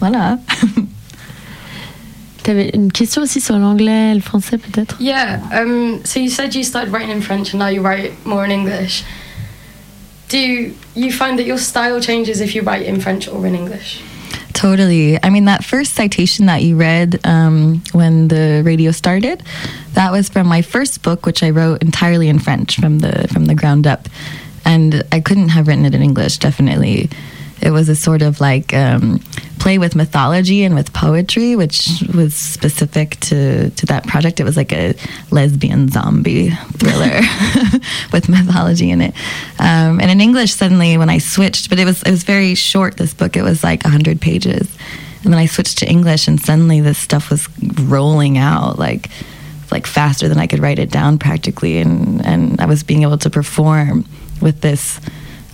Voilà. 0.00 0.38
T'avais 2.42 2.70
une 2.74 2.92
question 2.92 3.22
aussi 3.22 3.40
sur 3.40 3.58
l'anglais, 3.58 4.14
le 4.14 4.20
français 4.20 4.56
peut-être 4.56 4.96
Yeah. 5.00 5.40
Um, 5.52 6.00
so 6.04 6.20
you 6.20 6.30
said 6.30 6.54
you 6.54 6.62
started 6.62 6.92
writing 6.92 7.10
in 7.10 7.20
French 7.20 7.52
and 7.52 7.58
now 7.58 7.68
you 7.68 7.82
write 7.82 8.12
more 8.24 8.44
in 8.44 8.50
English. 8.50 9.04
Do 10.28 10.38
you 10.94 11.12
find 11.12 11.38
that 11.38 11.46
your 11.46 11.58
style 11.58 12.00
changes 12.00 12.40
if 12.40 12.54
you 12.54 12.62
write 12.62 12.86
in 12.86 13.00
French 13.00 13.28
or 13.28 13.44
in 13.46 13.54
English? 13.54 14.00
Totally. 14.52 15.22
I 15.22 15.28
mean, 15.28 15.44
that 15.44 15.64
first 15.64 15.94
citation 15.94 16.46
that 16.46 16.62
you 16.62 16.76
read 16.76 17.20
um, 17.24 17.82
when 17.92 18.28
the 18.28 18.62
radio 18.64 18.90
started, 18.90 19.42
that 19.92 20.10
was 20.10 20.28
from 20.30 20.46
my 20.46 20.62
first 20.62 21.02
book, 21.02 21.26
which 21.26 21.42
I 21.42 21.50
wrote 21.50 21.82
entirely 21.82 22.28
in 22.28 22.38
French 22.38 22.80
from 22.80 23.00
the 23.00 23.28
from 23.28 23.44
the 23.44 23.54
ground 23.54 23.86
up, 23.86 24.08
and 24.64 25.02
I 25.12 25.20
couldn't 25.20 25.50
have 25.50 25.68
written 25.68 25.84
it 25.84 25.94
in 25.94 26.02
English. 26.02 26.38
Definitely, 26.38 27.10
it 27.62 27.70
was 27.70 27.88
a 27.88 27.96
sort 27.96 28.22
of 28.22 28.40
like 28.40 28.74
um, 28.74 29.20
play 29.58 29.78
with 29.78 29.96
mythology 29.96 30.62
and 30.62 30.74
with 30.74 30.92
poetry, 30.92 31.56
which 31.56 32.04
was 32.14 32.34
specific 32.34 33.18
to 33.20 33.70
to 33.70 33.86
that 33.86 34.06
project. 34.06 34.40
It 34.40 34.44
was 34.44 34.56
like 34.56 34.72
a 34.72 34.94
lesbian 35.30 35.88
zombie 35.88 36.50
thriller 36.50 37.20
with 38.12 38.28
mythology 38.28 38.90
in 38.90 39.00
it. 39.00 39.14
Um, 39.58 40.00
and 40.00 40.10
in 40.10 40.20
English, 40.20 40.54
suddenly 40.54 40.96
when 40.98 41.10
I 41.10 41.18
switched, 41.18 41.68
but 41.68 41.78
it 41.78 41.84
was 41.84 42.02
it 42.02 42.10
was 42.10 42.24
very 42.24 42.54
short. 42.54 42.96
This 42.96 43.14
book, 43.14 43.36
it 43.36 43.42
was 43.42 43.64
like 43.64 43.82
hundred 43.82 44.20
pages, 44.20 44.68
and 45.24 45.32
then 45.32 45.40
I 45.40 45.46
switched 45.46 45.78
to 45.78 45.88
English, 45.88 46.28
and 46.28 46.40
suddenly 46.40 46.80
this 46.80 46.98
stuff 46.98 47.30
was 47.30 47.48
rolling 47.80 48.38
out 48.38 48.78
like 48.78 49.08
like 49.72 49.86
faster 49.86 50.28
than 50.28 50.38
I 50.38 50.46
could 50.46 50.60
write 50.60 50.78
it 50.78 50.90
down 50.90 51.18
practically, 51.18 51.78
and 51.78 52.24
and 52.24 52.60
I 52.60 52.66
was 52.66 52.82
being 52.82 53.02
able 53.02 53.18
to 53.18 53.30
perform 53.30 54.04
with 54.40 54.60
this. 54.60 55.00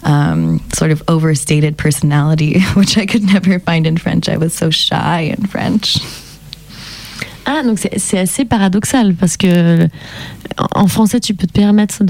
Um, 0.05 0.61
sort 0.75 0.91
of 0.91 1.01
overstated 1.07 1.77
personality, 1.77 2.61
which 2.75 2.99
I 2.99 3.07
could 3.07 3.23
never 3.23 3.61
find 3.61 3.87
in 3.87 3.97
French. 3.99 4.29
I 4.29 4.37
was 4.37 4.53
so 4.53 4.69
shy 4.69 5.33
in 5.39 5.47
French. 5.47 6.01
Ah, 7.45 7.63
donc 7.65 7.79
c'est 7.79 8.19
assez 8.19 8.45
paradoxal 8.45 9.15
parce 9.15 9.37
que 9.37 9.89
en 10.75 10.87
français, 10.87 11.19
tu 11.19 11.35
peux 11.35 11.47
te 11.47 11.53
permettre 11.53 12.05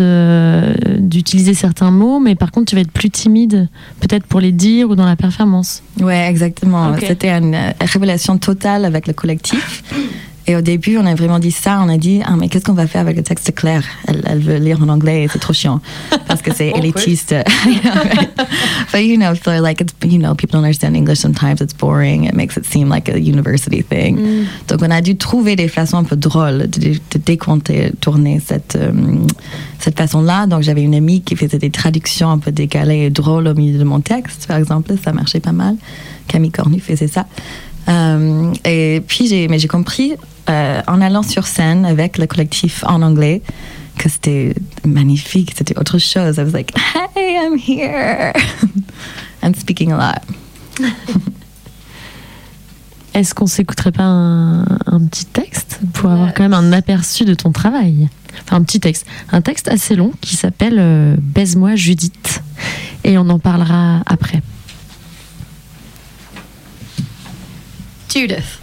d'utiliser 0.98 1.54
certains 1.54 1.90
mots, 1.90 2.20
mais 2.20 2.34
par 2.34 2.50
contre, 2.50 2.66
tu 2.66 2.74
vas 2.74 2.82
être 2.82 2.90
plus 2.90 3.10
timide, 3.10 3.68
peut-être 4.00 4.26
pour 4.26 4.40
les 4.40 4.52
dire 4.52 4.90
ou 4.90 4.94
dans 4.94 5.06
la 5.06 5.16
performance. 5.16 5.82
Ouais, 6.00 6.28
exactement. 6.28 6.94
C'était 6.98 7.30
une 7.30 7.54
euh, 7.54 7.70
révélation 7.80 8.38
totale 8.38 8.84
avec 8.84 9.06
le 9.06 9.12
collectif. 9.12 9.82
Et 10.46 10.56
au 10.56 10.60
début, 10.60 10.98
on 10.98 11.06
a 11.06 11.14
vraiment 11.14 11.38
dit 11.38 11.52
ça. 11.52 11.80
On 11.84 11.88
a 11.88 11.96
dit, 11.96 12.20
ah, 12.24 12.34
mais 12.36 12.48
qu'est-ce 12.48 12.64
qu'on 12.64 12.72
va 12.72 12.86
faire 12.86 13.02
avec 13.02 13.16
le 13.16 13.22
texte 13.22 13.54
clair? 13.54 13.84
Elle, 14.08 14.22
elle 14.26 14.40
veut 14.40 14.56
lire 14.56 14.82
en 14.82 14.88
anglais 14.88 15.22
et 15.22 15.28
c'est 15.28 15.38
trop 15.38 15.52
chiant 15.52 15.80
parce 16.26 16.42
que 16.42 16.52
c'est 16.52 16.68
élitiste. 16.76 17.34
But 18.92 19.00
you 19.00 19.16
know, 19.16 19.34
so 19.34 19.50
like 19.62 19.80
it's 19.80 19.94
you 20.04 20.18
know, 20.18 20.34
people 20.34 20.58
don't 20.58 20.64
understand 20.64 20.96
English 20.96 21.20
sometimes. 21.20 21.60
It's 21.60 21.74
boring. 21.74 22.24
It 22.24 22.34
makes 22.34 22.56
it 22.56 22.66
seem 22.66 22.88
like 22.88 23.08
a 23.08 23.18
university 23.18 23.82
thing. 23.82 24.46
Donc 24.68 24.82
on 24.82 24.90
a 24.90 25.00
dû 25.00 25.16
trouver 25.16 25.56
des 25.56 25.68
façons 25.68 25.98
un 25.98 26.04
peu 26.04 26.16
drôles 26.16 26.68
de, 26.68 26.94
de 26.94 27.18
décompter, 27.24 27.92
tourner 28.00 28.40
cette 28.44 28.76
euh, 28.76 28.90
cette 29.78 29.96
façon-là. 29.96 30.46
Donc 30.46 30.62
j'avais 30.62 30.82
une 30.82 30.94
amie 30.94 31.22
qui 31.22 31.36
faisait 31.36 31.58
des 31.58 31.70
traductions 31.70 32.30
un 32.30 32.38
peu 32.38 32.52
décalées 32.52 33.06
et 33.06 33.10
drôles 33.10 33.46
au 33.46 33.54
milieu 33.54 33.78
de 33.78 33.84
mon 33.84 34.00
texte, 34.00 34.46
par 34.46 34.56
exemple. 34.56 34.92
Ça 35.02 35.12
marchait 35.12 35.40
pas 35.40 35.52
mal. 35.52 35.76
Camille 36.28 36.50
Cornu 36.50 36.80
faisait 36.80 37.08
ça. 37.08 37.26
Euh, 37.88 38.52
et 38.64 39.02
puis 39.06 39.26
j'ai, 39.26 39.48
mais 39.48 39.58
j'ai 39.58 39.68
compris 39.68 40.14
euh, 40.48 40.82
en 40.86 41.00
allant 41.00 41.22
sur 41.22 41.46
scène 41.46 41.84
avec 41.84 42.18
le 42.18 42.26
collectif 42.26 42.84
en 42.86 43.02
anglais 43.02 43.42
que 43.98 44.08
c'était 44.08 44.54
magnifique, 44.84 45.52
c'était 45.56 45.78
autre 45.78 45.98
chose. 45.98 46.36
I 46.38 46.40
was 46.40 46.52
like, 46.52 46.72
hey, 47.14 47.36
I'm 47.36 47.58
here, 47.58 48.32
and 49.42 49.52
speaking 49.54 49.92
a 49.92 49.96
lot. 49.96 50.22
Est-ce 53.14 53.34
qu'on 53.34 53.46
s'écouterait 53.46 53.92
pas 53.92 54.04
un, 54.04 54.62
un 54.62 55.06
petit 55.06 55.26
texte 55.26 55.80
pour 55.92 56.10
avoir 56.10 56.32
quand 56.32 56.44
même 56.44 56.54
un 56.54 56.72
aperçu 56.72 57.26
de 57.26 57.34
ton 57.34 57.52
travail? 57.52 58.08
Enfin, 58.44 58.56
un 58.56 58.62
petit 58.62 58.80
texte. 58.80 59.06
Un 59.30 59.42
texte 59.42 59.68
assez 59.68 59.94
long 59.94 60.12
qui 60.22 60.36
s'appelle 60.36 60.78
euh, 60.78 61.16
Baise-moi 61.20 61.76
Judith. 61.76 62.42
Et 63.04 63.18
on 63.18 63.28
en 63.28 63.38
parlera 63.38 64.00
après. 64.06 64.40
Judith, 68.12 68.61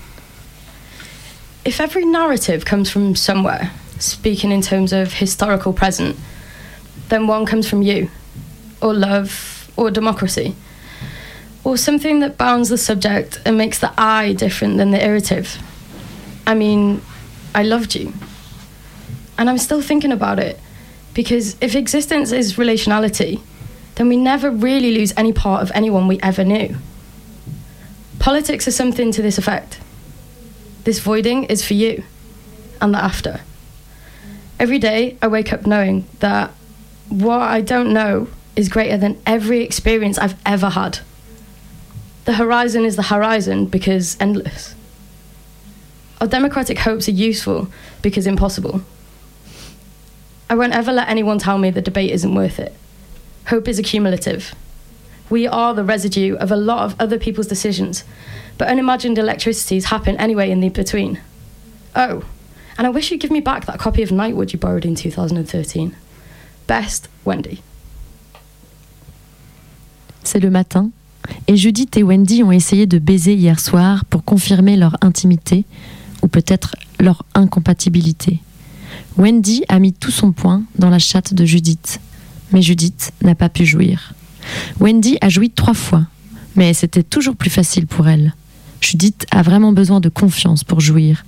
if 1.65 1.79
every 1.81 2.05
narrative 2.05 2.65
comes 2.65 2.89
from 2.89 3.15
somewhere, 3.15 3.71
speaking 3.99 4.51
in 4.51 4.61
terms 4.61 4.93
of 4.93 5.13
historical 5.13 5.73
present, 5.73 6.15
then 7.09 7.27
one 7.27 7.45
comes 7.45 7.67
from 7.67 7.81
you, 7.81 8.09
or 8.81 8.93
love, 8.93 9.71
or 9.75 9.91
democracy, 9.91 10.55
or 11.63 11.75
something 11.77 12.19
that 12.19 12.37
bounds 12.37 12.69
the 12.69 12.77
subject 12.77 13.41
and 13.45 13.57
makes 13.57 13.79
the 13.79 13.91
I 13.97 14.33
different 14.33 14.77
than 14.77 14.91
the 14.91 14.97
irritive. 14.97 15.61
I 16.47 16.53
mean, 16.53 17.01
I 17.53 17.63
loved 17.63 17.95
you. 17.95 18.13
And 19.37 19.49
I'm 19.49 19.57
still 19.57 19.81
thinking 19.81 20.11
about 20.11 20.39
it, 20.39 20.59
because 21.13 21.57
if 21.61 21.75
existence 21.75 22.31
is 22.31 22.55
relationality, 22.55 23.41
then 23.95 24.07
we 24.07 24.15
never 24.15 24.49
really 24.49 24.91
lose 24.91 25.13
any 25.17 25.33
part 25.33 25.61
of 25.61 25.71
anyone 25.75 26.07
we 26.07 26.19
ever 26.21 26.43
knew. 26.43 26.75
Politics 28.19 28.67
is 28.67 28.75
something 28.75 29.11
to 29.11 29.21
this 29.21 29.37
effect. 29.37 29.79
This 30.83 30.99
voiding 30.99 31.45
is 31.45 31.65
for 31.65 31.73
you 31.73 32.03
and 32.81 32.93
the 32.93 33.03
after. 33.03 33.41
Every 34.59 34.79
day 34.79 35.17
I 35.21 35.27
wake 35.27 35.53
up 35.53 35.65
knowing 35.65 36.05
that 36.19 36.51
what 37.09 37.41
I 37.41 37.61
don't 37.61 37.93
know 37.93 38.27
is 38.55 38.69
greater 38.69 38.97
than 38.97 39.21
every 39.25 39.61
experience 39.61 40.17
I've 40.17 40.39
ever 40.45 40.69
had. 40.69 40.99
The 42.25 42.33
horizon 42.33 42.85
is 42.85 42.95
the 42.95 43.03
horizon 43.03 43.65
because 43.65 44.17
endless. 44.19 44.75
Our 46.21 46.27
democratic 46.27 46.79
hopes 46.79 47.07
are 47.07 47.11
useful 47.11 47.69
because 48.01 48.27
impossible. 48.27 48.81
I 50.49 50.55
won't 50.55 50.75
ever 50.75 50.91
let 50.91 51.07
anyone 51.07 51.39
tell 51.39 51.57
me 51.57 51.69
the 51.69 51.81
debate 51.81 52.11
isn't 52.11 52.35
worth 52.35 52.59
it. 52.59 52.73
Hope 53.47 53.67
is 53.67 53.79
accumulative. 53.79 54.53
We 55.29 55.47
are 55.47 55.73
the 55.73 55.83
residue 55.83 56.35
of 56.35 56.51
a 56.51 56.55
lot 56.55 56.83
of 56.83 56.99
other 56.99 57.17
people's 57.17 57.47
decisions, 57.47 58.03
but 58.59 58.67
unimagined 58.67 59.17
electricities 59.17 59.85
happen 59.85 60.15
anyway 60.17 60.51
in 60.51 60.59
the 60.59 60.69
between. 60.69 61.17
Oh, 61.95 62.23
and 62.77 62.85
I 62.85 62.89
wish 62.89 63.09
you'd 63.09 63.21
give 63.21 63.31
me 63.31 63.39
back 63.39 63.65
that 63.65 63.79
copy 63.79 64.03
of 64.03 64.09
Nightwood 64.09 64.53
you 64.53 64.59
borrowed 64.59 64.85
in 64.85 64.95
2013. 64.95 65.95
Best, 66.67 67.09
Wendy. 67.25 67.63
C'est 70.23 70.39
le 70.39 70.51
matin, 70.51 70.91
et 71.47 71.55
Judith 71.55 71.97
et 71.97 72.03
Wendy 72.03 72.43
ont 72.43 72.51
essayé 72.51 72.85
de 72.85 72.99
baiser 72.99 73.33
hier 73.33 73.59
soir 73.59 74.05
pour 74.05 74.23
confirmer 74.23 74.75
leur 74.75 74.97
intimité, 75.01 75.65
ou 76.21 76.27
peut-être 76.27 76.75
leur 76.99 77.23
incompatibilité. 77.33 78.39
Wendy 79.17 79.63
a 79.69 79.79
mis 79.79 79.93
tout 79.93 80.11
son 80.11 80.33
poing 80.33 80.63
dans 80.77 80.89
la 80.89 80.99
chatte 80.99 81.33
de 81.33 81.45
Judith, 81.45 82.01
mais 82.51 82.61
Judith 82.61 83.13
n'a 83.23 83.35
pas 83.35 83.49
pu 83.49 83.65
jouir. 83.65 84.13
Wendy 84.79 85.17
a 85.21 85.29
joui 85.29 85.49
trois 85.49 85.73
fois, 85.73 86.05
mais 86.55 86.73
c'était 86.73 87.03
toujours 87.03 87.35
plus 87.35 87.49
facile 87.49 87.87
pour 87.87 88.07
elle. 88.07 88.33
Judith 88.81 89.25
a 89.31 89.41
vraiment 89.41 89.71
besoin 89.71 89.99
de 89.99 90.09
confiance 90.09 90.63
pour 90.63 90.79
jouir. 90.79 91.25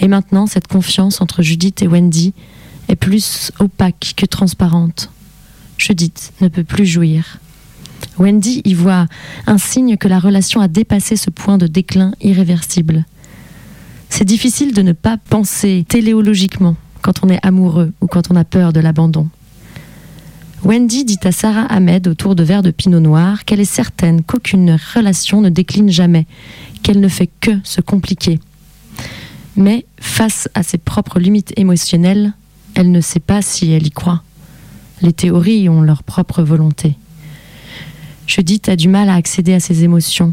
Et 0.00 0.08
maintenant, 0.08 0.46
cette 0.46 0.68
confiance 0.68 1.20
entre 1.20 1.42
Judith 1.42 1.82
et 1.82 1.86
Wendy 1.86 2.32
est 2.88 2.96
plus 2.96 3.52
opaque 3.58 4.14
que 4.16 4.26
transparente. 4.26 5.10
Judith 5.78 6.32
ne 6.40 6.48
peut 6.48 6.64
plus 6.64 6.86
jouir. 6.86 7.38
Wendy 8.18 8.62
y 8.64 8.74
voit 8.74 9.06
un 9.46 9.58
signe 9.58 9.96
que 9.96 10.08
la 10.08 10.18
relation 10.18 10.60
a 10.60 10.68
dépassé 10.68 11.16
ce 11.16 11.30
point 11.30 11.58
de 11.58 11.66
déclin 11.66 12.12
irréversible. 12.20 13.04
C'est 14.08 14.24
difficile 14.24 14.74
de 14.74 14.82
ne 14.82 14.92
pas 14.92 15.16
penser 15.16 15.84
téléologiquement 15.88 16.76
quand 17.02 17.24
on 17.24 17.28
est 17.28 17.44
amoureux 17.44 17.92
ou 18.00 18.06
quand 18.06 18.30
on 18.30 18.36
a 18.36 18.44
peur 18.44 18.72
de 18.72 18.80
l'abandon. 18.80 19.28
Wendy 20.64 21.04
dit 21.04 21.18
à 21.24 21.30
Sarah 21.30 21.66
Ahmed 21.66 22.08
autour 22.08 22.34
de 22.34 22.42
verres 22.42 22.62
de 22.62 22.70
pinot 22.70 22.98
noir 22.98 23.44
qu'elle 23.44 23.60
est 23.60 23.66
certaine 23.66 24.22
qu'aucune 24.22 24.78
relation 24.94 25.42
ne 25.42 25.50
décline 25.50 25.90
jamais, 25.90 26.26
qu'elle 26.82 27.00
ne 27.00 27.08
fait 27.08 27.28
que 27.42 27.50
se 27.64 27.82
compliquer. 27.82 28.40
Mais 29.56 29.84
face 30.00 30.48
à 30.54 30.62
ses 30.62 30.78
propres 30.78 31.20
limites 31.20 31.52
émotionnelles, 31.58 32.32
elle 32.74 32.90
ne 32.90 33.02
sait 33.02 33.20
pas 33.20 33.42
si 33.42 33.72
elle 33.72 33.86
y 33.86 33.90
croit. 33.90 34.22
Les 35.02 35.12
théories 35.12 35.68
ont 35.68 35.82
leur 35.82 36.02
propre 36.02 36.42
volonté. 36.42 36.96
Judith 38.26 38.70
a 38.70 38.76
du 38.76 38.88
mal 38.88 39.10
à 39.10 39.16
accéder 39.16 39.52
à 39.52 39.60
ses 39.60 39.84
émotions, 39.84 40.32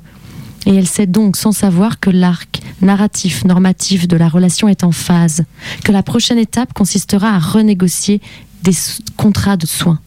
et 0.65 0.73
elle 0.73 0.87
sait 0.87 1.07
donc 1.07 1.35
sans 1.35 1.51
savoir 1.51 1.99
que 1.99 2.09
l'arc 2.09 2.61
narratif 2.81 3.43
normatif 3.43 4.07
de 4.07 4.15
la 4.15 4.29
relation 4.29 4.69
est 4.69 4.85
en 4.85 4.93
phase, 4.93 5.43
que 5.83 5.91
la 5.91 6.03
prochaine 6.03 6.37
étape 6.37 6.71
consistera 6.71 7.35
à 7.35 7.39
renégocier 7.39 8.21
des 8.63 8.73
contrats 9.17 9.57
de 9.57 9.65
soins. 9.65 9.99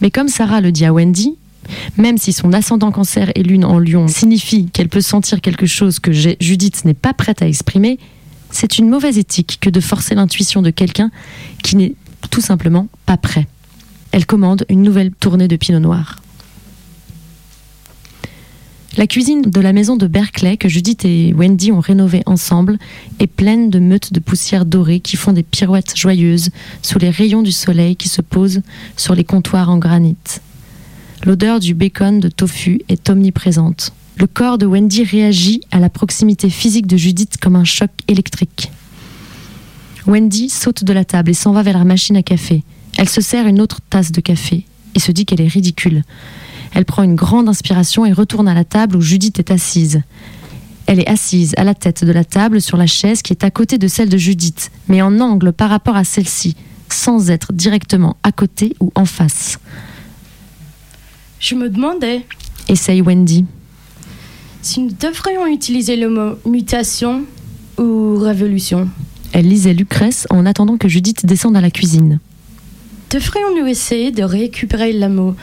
Mais 0.00 0.10
comme 0.10 0.28
Sarah 0.28 0.60
le 0.60 0.72
dit 0.72 0.84
à 0.84 0.92
Wendy, 0.92 1.36
même 1.96 2.18
si 2.18 2.32
son 2.32 2.52
ascendant 2.52 2.90
cancer 2.90 3.30
et 3.34 3.42
lune 3.42 3.64
en 3.64 3.78
lion 3.78 4.08
signifie 4.08 4.66
qu'elle 4.66 4.88
peut 4.88 5.00
sentir 5.00 5.40
quelque 5.40 5.66
chose 5.66 5.98
que 5.98 6.12
Judith 6.12 6.84
n'est 6.84 6.94
pas 6.94 7.12
prête 7.12 7.42
à 7.42 7.48
exprimer, 7.48 7.98
c'est 8.50 8.78
une 8.78 8.88
mauvaise 8.88 9.18
éthique 9.18 9.58
que 9.60 9.70
de 9.70 9.80
forcer 9.80 10.14
l'intuition 10.14 10.62
de 10.62 10.70
quelqu'un 10.70 11.10
qui 11.62 11.76
n'est 11.76 11.94
tout 12.30 12.40
simplement 12.40 12.88
pas 13.06 13.16
prêt. 13.16 13.46
Elle 14.12 14.26
commande 14.26 14.64
une 14.68 14.82
nouvelle 14.82 15.12
tournée 15.12 15.48
de 15.48 15.56
pinot 15.56 15.80
noir. 15.80 16.16
La 18.98 19.06
cuisine 19.06 19.42
de 19.42 19.60
la 19.60 19.72
maison 19.72 19.94
de 19.94 20.08
Berkeley 20.08 20.56
que 20.56 20.68
Judith 20.68 21.04
et 21.04 21.32
Wendy 21.32 21.70
ont 21.70 21.78
rénovée 21.78 22.24
ensemble 22.26 22.78
est 23.20 23.28
pleine 23.28 23.70
de 23.70 23.78
meutes 23.78 24.12
de 24.12 24.18
poussière 24.18 24.64
dorée 24.64 24.98
qui 24.98 25.16
font 25.16 25.32
des 25.32 25.44
pirouettes 25.44 25.96
joyeuses 25.96 26.50
sous 26.82 26.98
les 26.98 27.08
rayons 27.08 27.42
du 27.42 27.52
soleil 27.52 27.94
qui 27.94 28.08
se 28.08 28.22
posent 28.22 28.60
sur 28.96 29.14
les 29.14 29.22
comptoirs 29.22 29.70
en 29.70 29.78
granit. 29.78 30.16
L'odeur 31.24 31.60
du 31.60 31.74
bacon 31.74 32.18
de 32.18 32.28
tofu 32.28 32.80
est 32.88 33.08
omniprésente. 33.08 33.92
Le 34.16 34.26
corps 34.26 34.58
de 34.58 34.66
Wendy 34.66 35.04
réagit 35.04 35.60
à 35.70 35.78
la 35.78 35.90
proximité 35.90 36.50
physique 36.50 36.88
de 36.88 36.96
Judith 36.96 37.36
comme 37.40 37.54
un 37.54 37.64
choc 37.64 37.92
électrique. 38.08 38.72
Wendy 40.08 40.48
saute 40.48 40.82
de 40.82 40.92
la 40.92 41.04
table 41.04 41.30
et 41.30 41.34
s'en 41.34 41.52
va 41.52 41.62
vers 41.62 41.78
la 41.78 41.84
machine 41.84 42.16
à 42.16 42.24
café. 42.24 42.64
Elle 42.96 43.08
se 43.08 43.20
sert 43.20 43.46
une 43.46 43.60
autre 43.60 43.78
tasse 43.90 44.10
de 44.10 44.20
café 44.20 44.64
et 44.96 44.98
se 44.98 45.12
dit 45.12 45.24
qu'elle 45.24 45.40
est 45.40 45.46
ridicule. 45.46 46.02
Elle 46.74 46.84
prend 46.84 47.02
une 47.02 47.14
grande 47.14 47.48
inspiration 47.48 48.04
et 48.04 48.12
retourne 48.12 48.48
à 48.48 48.54
la 48.54 48.64
table 48.64 48.96
où 48.96 49.00
Judith 49.00 49.38
est 49.38 49.50
assise. 49.50 50.02
Elle 50.86 51.00
est 51.00 51.08
assise 51.08 51.54
à 51.58 51.64
la 51.64 51.74
tête 51.74 52.04
de 52.04 52.12
la 52.12 52.24
table 52.24 52.60
sur 52.60 52.76
la 52.76 52.86
chaise 52.86 53.20
qui 53.22 53.32
est 53.32 53.44
à 53.44 53.50
côté 53.50 53.76
de 53.76 53.88
celle 53.88 54.08
de 54.08 54.16
Judith, 54.16 54.70
mais 54.88 55.02
en 55.02 55.20
angle 55.20 55.52
par 55.52 55.68
rapport 55.68 55.96
à 55.96 56.04
celle-ci, 56.04 56.56
sans 56.88 57.30
être 57.30 57.52
directement 57.52 58.16
à 58.22 58.32
côté 58.32 58.74
ou 58.80 58.90
en 58.94 59.04
face. 59.04 59.58
Je 61.40 61.54
me 61.54 61.68
demandais 61.68 62.24
Essaye 62.68 63.02
Wendy. 63.02 63.44
si 64.62 64.80
nous 64.80 64.90
devrions 64.98 65.46
utiliser 65.46 65.96
le 65.96 66.08
mot 66.08 66.38
mutation 66.46 67.24
ou 67.78 68.16
révolution. 68.18 68.88
Elle 69.32 69.48
lisait 69.48 69.74
Lucrèce 69.74 70.26
en 70.30 70.46
attendant 70.46 70.78
que 70.78 70.88
Judith 70.88 71.26
descende 71.26 71.56
à 71.56 71.60
la 71.60 71.70
cuisine. 71.70 72.18
Devrions-nous 73.10 73.66
essayer 73.66 74.10
de 74.10 74.22
récupérer 74.22 74.92
le 74.92 75.08
mot 75.08 75.36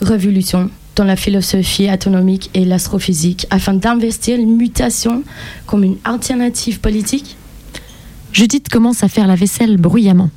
révolution 0.00 0.70
dans 0.96 1.04
la 1.04 1.16
philosophie 1.16 1.88
atomique 1.88 2.50
et 2.54 2.64
l'astrophysique 2.64 3.46
afin 3.50 3.74
d'investir 3.74 4.38
une 4.38 4.56
mutation 4.56 5.22
comme 5.66 5.84
une 5.84 5.98
alternative 6.04 6.80
politique? 6.80 7.36
Judith 8.32 8.68
commence 8.68 9.02
à 9.02 9.08
faire 9.08 9.26
la 9.26 9.34
vaisselle 9.34 9.76
bruyamment. 9.76 10.30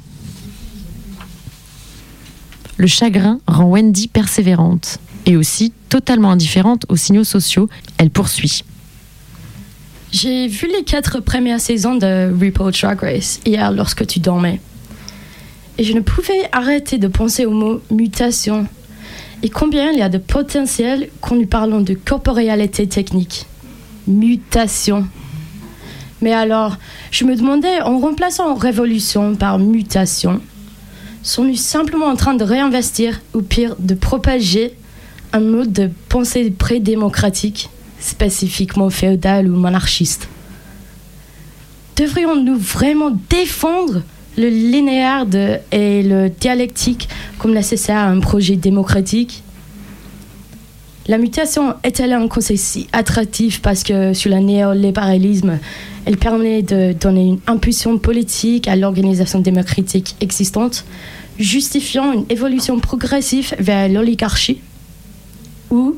Le 2.77 2.87
chagrin 2.87 3.39
rend 3.47 3.65
Wendy 3.65 4.07
persévérante 4.07 4.99
et 5.25 5.35
aussi 5.35 5.73
totalement 5.89 6.31
indifférente 6.31 6.85
aux 6.87 6.95
signaux 6.95 7.25
sociaux. 7.25 7.67
Elle 7.97 8.09
poursuit. 8.09 8.63
J'ai 10.11 10.47
vu 10.47 10.67
les 10.67 10.83
quatre 10.83 11.19
premières 11.19 11.59
saisons 11.59 11.95
de 11.95 12.33
RuPaul 12.33 12.71
Drag 12.71 12.99
Race 13.01 13.41
hier 13.45 13.71
lorsque 13.71 14.07
tu 14.07 14.19
dormais. 14.19 14.59
Et 15.77 15.83
je 15.83 15.93
ne 15.93 15.99
pouvais 15.99 16.49
arrêter 16.51 16.97
de 16.97 17.07
penser 17.07 17.45
au 17.45 17.51
mot 17.51 17.81
mutation 17.91 18.65
et 19.41 19.49
combien 19.49 19.91
il 19.91 19.99
y 19.99 20.01
a 20.01 20.09
de 20.09 20.17
potentiel 20.17 21.09
quand 21.21 21.35
nous 21.35 21.45
parlons 21.45 21.81
de 21.81 21.93
corporéalité 21.93 22.87
technique? 22.87 23.45
Mutation. 24.07 25.07
Mais 26.21 26.33
alors, 26.33 26.77
je 27.11 27.23
me 27.23 27.35
demandais, 27.35 27.81
en 27.81 27.99
remplaçant 27.99 28.55
révolution 28.55 29.35
par 29.35 29.57
mutation, 29.59 30.41
sont-nous 31.23 31.55
simplement 31.55 32.07
en 32.07 32.15
train 32.15 32.33
de 32.33 32.43
réinvestir 32.43 33.21
ou 33.33 33.41
pire 33.41 33.75
de 33.79 33.93
propager 33.93 34.73
un 35.31 35.39
mode 35.39 35.71
de 35.71 35.89
pensée 36.09 36.49
pré-démocratique 36.51 37.69
spécifiquement 37.99 38.89
féodal 38.89 39.47
ou 39.47 39.55
monarchiste? 39.55 40.27
Devrions-nous 41.95 42.57
vraiment 42.57 43.11
défendre 43.29 44.01
le 44.39 44.47
linéaire 44.47 45.25
et 45.71 46.01
le 46.01 46.29
dialectique 46.29 47.09
comme 47.37 47.53
nécessaire 47.53 47.97
à 47.97 48.07
un 48.07 48.19
projet 48.21 48.55
démocratique. 48.55 49.43
La 51.07 51.17
mutation 51.17 51.73
est-elle 51.83 52.13
un 52.13 52.27
concept 52.27 52.59
si 52.59 52.87
attractif 52.93 53.61
parce 53.61 53.83
que 53.83 54.13
sous 54.13 54.29
le 54.29 54.37
néolibéralisme, 54.37 55.59
elle 56.05 56.17
permet 56.17 56.61
de 56.61 56.93
donner 56.93 57.25
une 57.25 57.39
impulsion 57.47 57.97
politique 57.97 58.67
à 58.67 58.75
l'organisation 58.77 59.39
démocratique 59.39 60.15
existante, 60.21 60.85
justifiant 61.37 62.13
une 62.13 62.25
évolution 62.29 62.79
progressive 62.79 63.53
vers 63.59 63.89
l'oligarchie? 63.89 64.61
Ou 65.69 65.95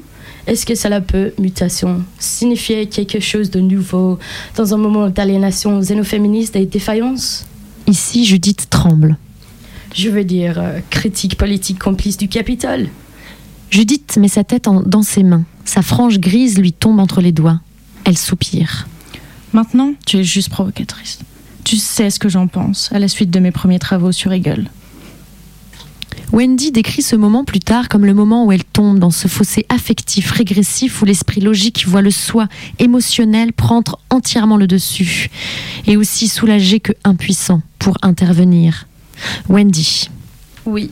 est-ce 0.47 0.65
que 0.65 0.73
cela 0.73 0.99
peut, 1.01 1.34
mutation, 1.38 2.04
signifier 2.17 2.88
quelque 2.88 3.19
chose 3.19 3.51
de 3.51 3.60
nouveau 3.60 4.17
dans 4.56 4.73
un 4.73 4.77
moment 4.77 5.10
d'aliénation 5.10 5.80
xénoféministe 5.80 6.56
et 6.56 6.65
défaillance? 6.65 7.45
Ici, 7.88 8.26
Judith 8.26 8.67
tremble. 8.70 9.17
Je 9.96 10.10
veux 10.10 10.24
dire, 10.24 10.56
euh, 10.60 10.80
critique 10.89 11.38
politique 11.38 11.80
complice 11.80 12.17
du 12.17 12.28
Capitole. 12.30 12.88
Judith 13.70 14.17
met 14.17 14.28
sa 14.28 14.44
tête 14.44 14.67
en- 14.67 14.82
dans 14.82 15.04
ses 15.04 15.24
mains. 15.24 15.44
Sa 15.65 15.82
frange 15.82 16.20
grise 16.20 16.58
lui 16.58 16.74
tombe 16.74 17.00
entre 17.00 17.22
les 17.22 17.32
doigts. 17.32 17.60
Elle 18.06 18.17
soupire. 18.17 18.88
Maintenant, 19.54 19.94
tu 20.06 20.17
es 20.17 20.24
juste 20.24 20.50
provocatrice. 20.50 21.20
Tu 21.63 21.78
sais 21.78 22.10
ce 22.10 22.20
que 22.20 22.30
j'en 22.30 22.48
pense 22.48 22.89
à 22.91 23.00
la 23.00 23.08
suite 23.08 23.32
de 23.32 23.39
mes 23.39 23.52
premiers 23.52 23.80
travaux 23.80 24.12
sur 24.12 24.34
Eagle. 24.34 24.70
Wendy 26.32 26.72
décrit 26.72 27.02
ce 27.02 27.17
moment 27.17 27.44
plus 27.44 27.60
tard 27.60 27.89
comme 27.89 28.06
le 28.06 28.13
moment 28.13 28.46
où 28.46 28.54
elle 28.54 28.63
tombe 28.63 29.00
dans 29.00 29.12
ce 29.12 29.28
fossé 29.28 29.65
affectif 29.67 30.32
régressif 30.32 31.02
où 31.02 31.06
l'esprit 31.06 31.41
logique 31.41 31.86
voit 31.86 32.02
le 32.02 32.12
soi 32.12 32.48
émotionnel 32.80 33.52
prendre 33.52 34.00
entièrement 34.10 34.56
le 34.56 34.65
dessus 34.65 35.30
et 35.88 35.98
aussi 35.98 36.30
soulagé 36.30 36.80
que 36.80 36.94
impuissant 37.04 37.62
pour 37.80 37.98
intervenir. 38.02 38.88
Wendy. 39.50 40.10
Oui, 40.65 40.91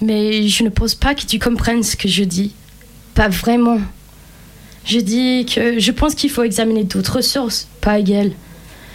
mais 0.00 0.48
je 0.48 0.64
ne 0.64 0.70
pense 0.70 0.94
pas 0.94 1.14
que 1.14 1.26
tu 1.26 1.38
comprennes 1.38 1.82
ce 1.82 1.94
que 1.94 2.08
je 2.08 2.24
dis. 2.24 2.54
Pas 3.14 3.28
vraiment. 3.28 3.78
Je 4.86 5.00
dis 5.00 5.44
que 5.44 5.78
je 5.78 5.92
pense 5.92 6.14
qu'il 6.14 6.30
faut 6.30 6.44
examiner 6.44 6.84
d'autres 6.84 7.20
sources, 7.20 7.68
pas 7.82 7.98
égales. 7.98 8.32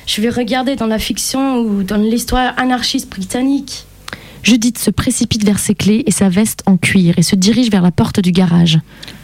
Je 0.07 0.21
vais 0.21 0.29
regarder 0.29 0.75
dans 0.75 0.87
la 0.87 0.97
fiction 0.97 1.59
ou 1.59 1.83
dans 1.83 1.97
l'histoire 1.97 2.57
anarchiste 2.57 3.09
britannique. 3.09 3.85
Judith 4.43 4.77
se 4.77 4.91
précipite 4.91 5.43
vers 5.43 5.59
ses 5.59 5.75
clés 5.75 6.03
et 6.05 6.11
sa 6.11 6.29
veste 6.29 6.63
en 6.65 6.77
cuir 6.77 7.15
et 7.17 7.23
se 7.23 7.35
dirige 7.35 7.69
vers 7.69 7.81
la 7.81 7.91
porte 7.91 8.19
du 8.19 8.31
garage, 8.31 8.79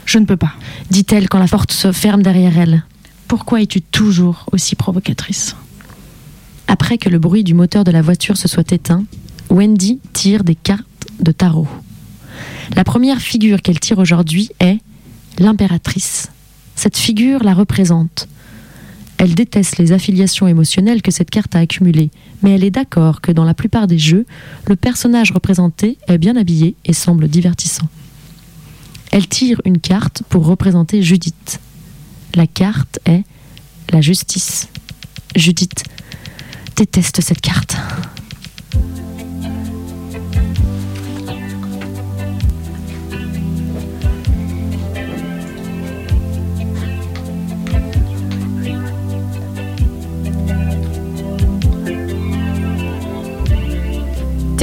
Je 0.05 0.17
ne 0.17 0.25
peux 0.25 0.37
pas. 0.37 0.53
dit-elle 0.89 1.29
quand 1.29 1.39
la 1.39 1.47
porte 1.47 1.71
se 1.71 1.91
ferme 1.91 2.21
derrière 2.23 2.57
elle. 2.57 2.83
Pourquoi 3.27 3.61
es-tu 3.61 3.81
toujours 3.81 4.45
aussi 4.51 4.75
provocatrice? 4.75 5.55
Après 6.67 6.97
que 6.97 7.09
le 7.09 7.19
bruit 7.19 7.43
du 7.43 7.53
moteur 7.53 7.83
de 7.83 7.91
la 7.91 8.01
voiture 8.01 8.37
se 8.37 8.47
soit 8.47 8.71
éteint, 8.71 9.05
Wendy 9.49 9.99
tire 10.11 10.43
des 10.43 10.55
cartes 10.55 10.83
de 11.19 11.31
tarot. 11.31 11.67
La 12.75 12.83
première 12.83 13.19
figure 13.21 13.61
qu'elle 13.61 13.79
tire 13.79 13.99
aujourd'hui 13.99 14.49
est 14.59 14.79
l'impératrice. 15.39 16.29
Cette 16.75 16.97
figure 16.97 17.43
la 17.43 17.53
représente. 17.53 18.27
Elle 19.17 19.35
déteste 19.35 19.77
les 19.77 19.91
affiliations 19.91 20.47
émotionnelles 20.47 21.01
que 21.01 21.11
cette 21.11 21.29
carte 21.29 21.55
a 21.55 21.59
accumulées, 21.59 22.11
mais 22.41 22.55
elle 22.55 22.63
est 22.63 22.71
d'accord 22.71 23.21
que 23.21 23.31
dans 23.31 23.45
la 23.45 23.53
plupart 23.53 23.87
des 23.87 23.99
jeux, 23.99 24.25
le 24.67 24.75
personnage 24.75 25.31
représenté 25.31 25.97
est 26.07 26.17
bien 26.17 26.35
habillé 26.35 26.75
et 26.85 26.93
semble 26.93 27.27
divertissant. 27.27 27.87
Elle 29.11 29.27
tire 29.27 29.61
une 29.65 29.79
carte 29.79 30.23
pour 30.27 30.45
représenter 30.45 31.03
Judith. 31.03 31.59
La 32.35 32.47
carte 32.47 32.99
est 33.05 33.23
la 33.91 34.01
justice. 34.01 34.67
Judith 35.35 35.83
déteste 36.75 37.21
cette 37.21 37.41
carte. 37.41 37.77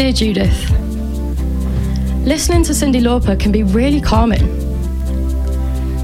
Dear 0.00 0.12
Judith, 0.12 0.70
listening 2.24 2.62
to 2.62 2.72
Cindy 2.72 3.02
Lauper 3.02 3.38
can 3.38 3.52
be 3.52 3.64
really 3.64 4.00
calming. 4.00 4.46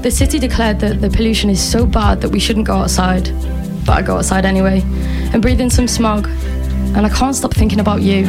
The 0.03 0.11
city 0.11 0.37
declared 0.37 0.79
that 0.81 1.01
the 1.01 1.09
pollution 1.09 1.49
is 1.49 1.59
so 1.59 1.83
bad 1.83 2.21
that 2.21 2.29
we 2.29 2.37
shouldn't 2.39 2.67
go 2.67 2.75
outside, 2.75 3.31
but 3.87 3.97
I 3.97 4.03
go 4.03 4.17
outside 4.17 4.45
anyway 4.45 4.83
and 5.33 5.41
breathe 5.41 5.59
in 5.59 5.71
some 5.71 5.87
smog, 5.87 6.27
and 6.27 7.07
I 7.07 7.09
can't 7.09 7.35
stop 7.35 7.55
thinking 7.55 7.79
about 7.79 8.03
you. 8.03 8.27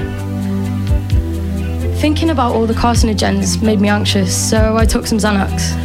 Thinking 1.97 2.31
about 2.31 2.55
all 2.55 2.65
the 2.65 2.73
carcinogens 2.73 3.61
made 3.61 3.79
me 3.79 3.91
anxious, 3.91 4.35
so 4.35 4.75
I 4.75 4.87
took 4.87 5.07
some 5.07 5.19
Xanax. 5.19 5.77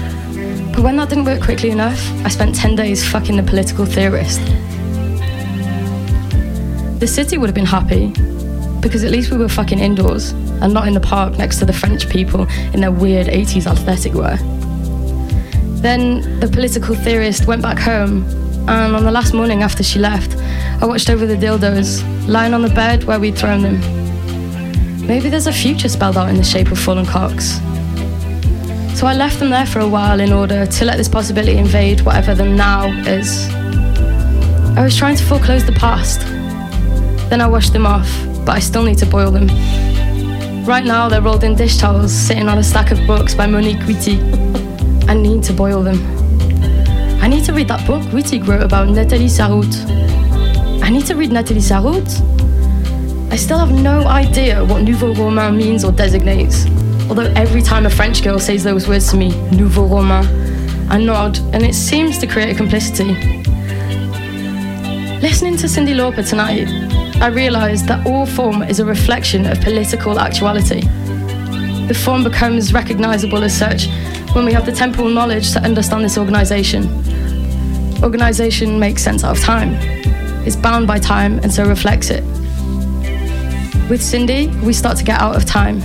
But 0.73 0.81
when 0.81 0.95
that 0.95 1.09
didn't 1.09 1.25
work 1.25 1.41
quickly 1.43 1.71
enough, 1.71 1.99
I 2.23 2.29
spent 2.29 2.55
10 2.55 2.77
days 2.77 3.05
fucking 3.05 3.35
the 3.35 3.43
political 3.43 3.85
theorist. 3.85 4.39
The 7.01 7.07
city 7.07 7.37
would 7.37 7.49
have 7.49 7.55
been 7.55 7.65
happy, 7.65 8.13
because 8.83 9.03
at 9.03 9.11
least 9.11 9.31
we 9.31 9.37
were 9.37 9.49
fucking 9.49 9.79
indoors 9.79 10.31
and 10.61 10.73
not 10.73 10.87
in 10.87 10.93
the 10.93 10.99
park 10.99 11.37
next 11.37 11.57
to 11.59 11.65
the 11.65 11.73
French 11.73 12.09
people 12.09 12.45
in 12.73 12.81
their 12.81 12.91
weird 12.91 13.27
80s 13.27 13.65
athletic 13.65 14.13
wear. 14.13 14.37
Then 15.81 16.39
the 16.39 16.47
political 16.47 16.93
theorist 16.93 17.47
went 17.47 17.61
back 17.61 17.79
home, 17.79 18.23
and 18.69 18.95
on 18.95 19.03
the 19.03 19.11
last 19.11 19.33
morning 19.33 19.63
after 19.63 19.83
she 19.83 19.99
left, 19.99 20.37
I 20.81 20.85
watched 20.85 21.09
over 21.09 21.25
the 21.25 21.35
dildos 21.35 22.03
lying 22.27 22.53
on 22.53 22.61
the 22.61 22.69
bed 22.69 23.05
where 23.05 23.19
we'd 23.19 23.37
thrown 23.37 23.61
them. 23.61 23.79
Maybe 25.07 25.29
there's 25.29 25.47
a 25.47 25.53
future 25.53 25.89
spelled 25.89 26.17
out 26.17 26.29
in 26.29 26.35
the 26.35 26.43
shape 26.43 26.71
of 26.71 26.79
fallen 26.79 27.05
cocks. 27.05 27.59
So 28.97 29.07
I 29.07 29.13
left 29.15 29.39
them 29.39 29.49
there 29.49 29.65
for 29.65 29.79
a 29.79 29.87
while 29.87 30.19
in 30.19 30.31
order 30.31 30.65
to 30.65 30.85
let 30.85 30.97
this 30.97 31.09
possibility 31.09 31.57
invade 31.57 32.01
whatever 32.01 32.35
the 32.35 32.45
now 32.45 32.85
is. 33.05 33.49
I 34.77 34.83
was 34.83 34.95
trying 34.95 35.15
to 35.17 35.23
foreclose 35.23 35.65
the 35.65 35.73
past. 35.73 36.21
Then 37.29 37.41
I 37.41 37.47
washed 37.47 37.73
them 37.73 37.85
off, 37.85 38.09
but 38.45 38.55
I 38.55 38.59
still 38.59 38.83
need 38.83 38.97
to 38.99 39.05
boil 39.05 39.31
them. 39.31 39.47
Right 40.65 40.85
now, 40.85 41.09
they're 41.09 41.21
rolled 41.21 41.43
in 41.43 41.55
dish 41.55 41.77
towels 41.77 42.13
sitting 42.13 42.47
on 42.47 42.57
a 42.57 42.63
stack 42.63 42.91
of 42.91 43.05
books 43.05 43.35
by 43.35 43.47
Monique 43.47 43.85
Witty. 43.85 44.21
I 45.07 45.13
need 45.13 45.43
to 45.43 45.53
boil 45.53 45.83
them. 45.83 45.97
I 47.21 47.27
need 47.27 47.43
to 47.45 47.53
read 47.53 47.67
that 47.69 47.85
book 47.87 48.01
Wittig 48.11 48.47
wrote 48.47 48.63
about 48.63 48.89
Nathalie 48.89 49.27
Sarraute. 49.27 49.75
I 50.83 50.89
need 50.89 51.05
to 51.07 51.15
read 51.15 51.31
Nathalie 51.31 51.61
Sarraute. 51.61 52.21
I 53.31 53.35
still 53.35 53.57
have 53.57 53.71
no 53.71 54.05
idea 54.05 54.63
what 54.63 54.83
Nouveau 54.83 55.13
Roman 55.13 55.57
means 55.57 55.83
or 55.83 55.91
designates. 55.91 56.65
Although 57.09 57.31
every 57.35 57.61
time 57.61 57.85
a 57.85 57.89
French 57.89 58.23
girl 58.23 58.39
says 58.39 58.63
those 58.63 58.87
words 58.87 59.09
to 59.11 59.17
me, 59.17 59.29
Nouveau 59.51 59.85
Roman, 59.85 60.25
I 60.89 60.97
nod 60.97 61.39
and 61.53 61.63
it 61.63 61.75
seems 61.75 62.17
to 62.19 62.27
create 62.27 62.53
a 62.53 62.55
complicity. 62.55 63.13
Listening 65.21 65.57
to 65.57 65.67
Cindy 65.67 65.93
Lauper 65.93 66.27
tonight, 66.27 66.67
I 67.23 67.27
realised 67.27 67.87
that 67.87 68.05
all 68.05 68.25
form 68.25 68.63
is 68.63 68.81
a 68.81 68.85
reflection 68.85 69.45
of 69.45 69.61
political 69.61 70.19
actuality. 70.19 70.81
The 71.87 71.97
form 72.03 72.21
becomes 72.21 72.73
recognisable 72.73 73.45
as 73.45 73.57
such 73.57 73.87
when 74.33 74.43
we 74.43 74.51
have 74.51 74.65
the 74.65 74.73
temporal 74.73 75.07
knowledge 75.07 75.53
to 75.53 75.61
understand 75.61 76.03
this 76.03 76.17
organisation. 76.17 76.83
Organisation 78.03 78.77
makes 78.77 79.01
sense 79.01 79.23
out 79.23 79.37
of 79.37 79.41
time. 79.41 79.69
It's 80.45 80.57
bound 80.57 80.85
by 80.85 80.99
time 80.99 81.39
and 81.39 81.53
so 81.53 81.65
reflects 81.65 82.09
it. 82.09 82.25
With 83.89 84.03
Cindy, 84.03 84.49
we 84.61 84.73
start 84.73 84.97
to 84.97 85.05
get 85.05 85.21
out 85.21 85.37
of 85.37 85.45
time, 85.45 85.81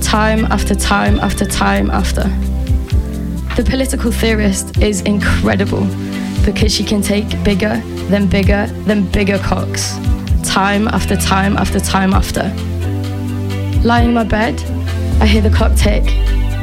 time 0.00 0.46
after 0.46 0.74
time 0.74 1.20
after 1.20 1.44
time 1.44 1.90
after. 1.90 2.22
The 3.56 3.68
political 3.68 4.10
theorist 4.10 4.78
is 4.78 5.02
incredible 5.02 5.84
because 6.46 6.74
she 6.74 6.82
can 6.82 7.02
take 7.02 7.28
bigger, 7.44 7.76
then 8.08 8.26
bigger, 8.26 8.68
then 8.86 9.06
bigger 9.10 9.36
cocks, 9.36 9.98
time 10.44 10.88
after 10.88 11.16
time 11.16 11.56
after 11.56 11.80
time 11.80 12.12
after. 12.12 12.52
Lying 13.84 14.08
in 14.08 14.14
my 14.14 14.24
bed, 14.24 14.60
I 15.20 15.26
hear 15.26 15.42
the 15.42 15.50
clock 15.50 15.74
tick 15.76 16.04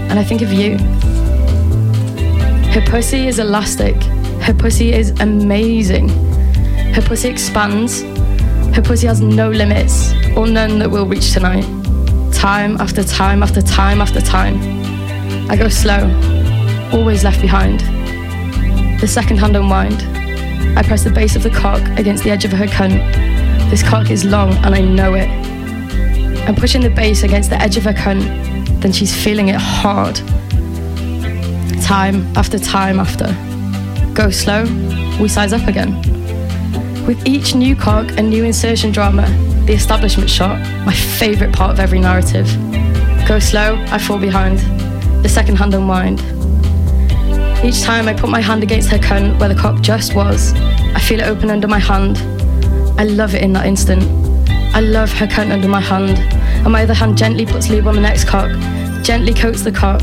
and 0.09 0.19
I 0.19 0.23
think 0.23 0.41
of 0.41 0.51
you. 0.51 0.77
Her 2.71 2.81
pussy 2.81 3.27
is 3.27 3.39
elastic. 3.39 3.95
Her 4.41 4.53
pussy 4.53 4.93
is 4.93 5.11
amazing. 5.21 6.09
Her 6.93 7.01
pussy 7.01 7.29
expands. 7.29 8.01
Her 8.75 8.81
pussy 8.81 9.07
has 9.07 9.21
no 9.21 9.49
limits, 9.49 10.13
or 10.35 10.47
none 10.47 10.79
that 10.79 10.91
we'll 10.91 11.05
reach 11.05 11.31
tonight. 11.31 11.63
Time 12.33 12.75
after 12.81 13.03
time 13.03 13.41
after 13.41 13.61
time 13.61 14.01
after 14.01 14.19
time. 14.19 14.57
I 15.49 15.55
go 15.55 15.69
slow, 15.69 16.03
always 16.91 17.23
left 17.23 17.39
behind. 17.41 17.79
The 18.99 19.07
second 19.07 19.37
hand 19.37 19.55
unwind. 19.55 20.01
I 20.77 20.83
press 20.83 21.03
the 21.05 21.09
base 21.09 21.35
of 21.35 21.43
the 21.43 21.49
cock 21.49 21.81
against 21.97 22.23
the 22.23 22.31
edge 22.31 22.43
of 22.43 22.51
her 22.51 22.65
cunt. 22.65 22.99
This 23.69 23.83
cock 23.83 24.11
is 24.11 24.23
long 24.23 24.53
and 24.63 24.73
I 24.73 24.81
know 24.81 25.15
it. 25.15 25.29
I'm 26.47 26.55
pushing 26.55 26.81
the 26.81 26.89
base 26.89 27.23
against 27.23 27.49
the 27.49 27.61
edge 27.61 27.75
of 27.75 27.83
her 27.83 27.93
cunt, 27.93 28.81
then 28.81 28.91
she's 28.91 29.13
feeling 29.15 29.47
it 29.49 29.55
hard. 29.55 30.15
Time 31.81 32.25
after 32.37 32.59
time 32.59 32.99
after. 32.99 33.25
Go 34.13 34.29
slow, 34.29 34.63
we 35.19 35.27
size 35.27 35.53
up 35.53 35.67
again. 35.67 35.95
With 37.05 37.25
each 37.25 37.55
new 37.55 37.75
cock 37.75 38.11
and 38.17 38.29
new 38.29 38.43
insertion 38.43 38.91
drama, 38.91 39.27
the 39.65 39.73
establishment 39.73 40.29
shot, 40.29 40.59
my 40.85 40.93
favourite 40.93 41.53
part 41.53 41.71
of 41.71 41.79
every 41.79 41.99
narrative. 41.99 42.47
Go 43.27 43.39
slow, 43.39 43.75
I 43.87 43.97
fall 43.97 44.19
behind. 44.19 44.59
The 45.23 45.29
second 45.29 45.55
hand 45.55 45.73
unwind. 45.73 46.19
Each 47.63 47.81
time 47.81 48.07
I 48.07 48.13
put 48.13 48.29
my 48.29 48.41
hand 48.41 48.61
against 48.61 48.89
her 48.89 48.99
cunt 48.99 49.39
where 49.39 49.49
the 49.49 49.55
cock 49.55 49.81
just 49.81 50.13
was, 50.13 50.53
I 50.93 50.99
feel 50.99 51.19
it 51.19 51.27
open 51.27 51.49
under 51.49 51.67
my 51.67 51.79
hand. 51.79 52.34
I 52.97 53.03
love 53.03 53.35
it 53.35 53.41
in 53.41 53.53
that 53.53 53.65
instant. 53.65 54.03
I 54.73 54.79
love 54.79 55.11
her 55.13 55.27
cunt 55.27 55.51
under 55.51 55.67
my 55.67 55.81
hand, 55.81 56.17
and 56.17 56.71
my 56.71 56.83
other 56.83 56.93
hand 56.93 57.17
gently 57.17 57.45
puts 57.45 57.69
lube 57.69 57.87
on 57.87 57.95
the 57.95 58.01
next 58.01 58.25
cock, 58.25 58.51
gently 59.03 59.33
coats 59.33 59.63
the 59.63 59.71
cock, 59.71 60.01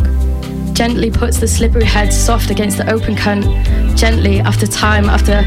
gently 0.75 1.11
puts 1.11 1.39
the 1.39 1.49
slippery 1.49 1.85
head 1.85 2.13
soft 2.13 2.51
against 2.51 2.79
the 2.79 2.91
open 2.91 3.15
cunt, 3.15 3.45
gently, 3.97 4.41
after 4.41 4.67
time, 4.67 5.07
after 5.11 5.43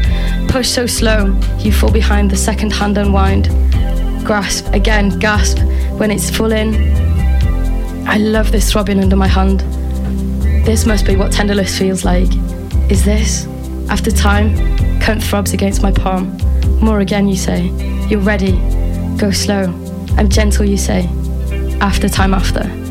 push 0.48 0.68
so 0.68 0.86
slow, 0.86 1.38
you 1.58 1.72
fall 1.72 1.90
behind 1.90 2.30
the 2.30 2.36
second 2.36 2.72
hand 2.72 2.98
unwind. 2.98 3.46
Grasp, 4.24 4.72
again, 4.72 5.16
gasp 5.18 5.58
when 5.98 6.10
it's 6.10 6.30
full 6.30 6.52
in. 6.52 6.74
I 8.08 8.18
love 8.18 8.50
this 8.50 8.72
throbbing 8.72 9.00
under 9.00 9.16
my 9.16 9.28
hand. 9.28 9.60
This 10.64 10.86
must 10.86 11.06
be 11.06 11.16
what 11.16 11.32
tenderless 11.32 11.78
feels 11.78 12.04
like. 12.04 12.28
Is 12.90 13.04
this? 13.04 13.46
After 13.88 14.10
time, 14.10 14.56
cunt 15.00 15.22
throbs 15.22 15.52
against 15.52 15.82
my 15.82 15.92
palm. 15.92 16.36
More 16.82 17.00
again, 17.00 17.28
you 17.28 17.36
say. 17.36 17.66
You're 18.08 18.20
ready. 18.20 18.52
Go 19.16 19.30
slow. 19.30 19.64
I'm 20.16 20.28
gentle, 20.28 20.64
you 20.64 20.76
say. 20.76 21.08
After 21.80 22.08
time 22.08 22.34
after. 22.34 22.85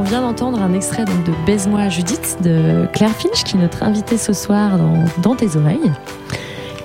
Vient 0.00 0.22
d'entendre 0.22 0.60
un 0.62 0.72
extrait 0.72 1.04
de 1.04 1.46
Baise-moi 1.46 1.88
Judith 1.88 2.38
de 2.42 2.86
Claire 2.92 3.14
Finch, 3.14 3.44
qui 3.44 3.56
est 3.56 3.60
notre 3.60 3.82
invitée 3.82 4.16
ce 4.16 4.32
soir 4.32 4.78
dans, 5.22 5.36
tes 5.36 5.56
oreilles. 5.56 5.92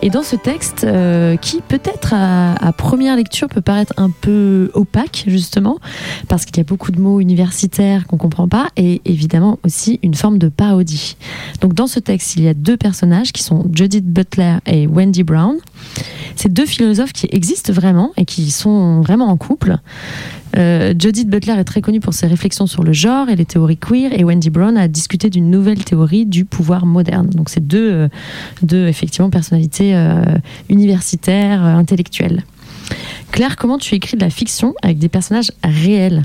Et 0.01 0.09
dans 0.09 0.21
ce 0.21 0.35
texte, 0.35 0.83
euh, 0.83 1.37
qui 1.37 1.61
peut-être 1.61 2.13
à, 2.13 2.53
à 2.55 2.71
première 2.73 3.15
lecture 3.15 3.47
peut 3.47 3.61
paraître 3.61 3.93
un 3.97 4.09
peu 4.09 4.69
opaque, 4.73 5.23
justement, 5.25 5.79
parce 6.27 6.45
qu'il 6.45 6.57
y 6.57 6.59
a 6.59 6.63
beaucoup 6.63 6.91
de 6.91 6.99
mots 6.99 7.19
universitaires 7.19 8.05
qu'on 8.05 8.17
comprend 8.17 8.47
pas, 8.47 8.67
et 8.77 9.01
évidemment 9.05 9.57
aussi 9.63 9.99
une 10.03 10.13
forme 10.13 10.37
de 10.37 10.49
parodie. 10.49 11.17
Donc 11.61 11.73
dans 11.73 11.87
ce 11.87 11.99
texte, 11.99 12.35
il 12.35 12.43
y 12.43 12.47
a 12.47 12.53
deux 12.53 12.77
personnages 12.77 13.31
qui 13.31 13.41
sont 13.41 13.65
Judith 13.73 14.05
Butler 14.05 14.57
et 14.65 14.85
Wendy 14.85 15.23
Brown. 15.23 15.57
Ces 16.37 16.49
deux 16.49 16.67
philosophes 16.67 17.13
qui 17.13 17.27
existent 17.31 17.73
vraiment 17.73 18.11
et 18.15 18.23
qui 18.23 18.51
sont 18.51 19.01
vraiment 19.01 19.25
en 19.25 19.37
couple. 19.37 19.77
Euh, 20.55 20.93
Judith 20.97 21.27
Butler 21.27 21.53
est 21.53 21.63
très 21.63 21.81
connue 21.81 21.99
pour 21.99 22.13
ses 22.13 22.27
réflexions 22.27 22.67
sur 22.67 22.83
le 22.83 22.93
genre 22.93 23.27
et 23.29 23.35
les 23.35 23.45
théories 23.45 23.77
queer, 23.77 24.11
et 24.13 24.23
Wendy 24.23 24.51
Brown 24.51 24.77
a 24.77 24.87
discuté 24.87 25.31
d'une 25.31 25.49
nouvelle 25.49 25.83
théorie 25.83 26.27
du 26.27 26.45
pouvoir 26.45 26.85
moderne. 26.85 27.29
Donc, 27.29 27.49
c'est 27.49 27.65
deux, 27.65 27.91
euh, 27.91 28.07
deux 28.61 28.87
effectivement 28.87 29.31
personnalités 29.31 29.95
euh, 29.95 30.21
universitaires, 30.69 31.63
intellectuelles. 31.63 32.43
Claire, 33.31 33.55
comment 33.55 33.79
tu 33.79 33.95
écris 33.95 34.15
de 34.15 34.21
la 34.21 34.29
fiction 34.29 34.75
avec 34.83 34.99
des 34.99 35.09
personnages 35.09 35.51
réels? 35.63 36.23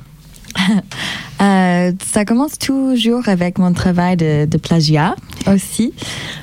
Euh, 1.40 1.90
ça 2.00 2.24
commence 2.24 2.56
toujours 2.56 3.28
avec 3.28 3.58
mon 3.58 3.72
travail 3.72 4.16
de, 4.16 4.44
de 4.44 4.58
plagiat 4.58 5.16
aussi. 5.48 5.92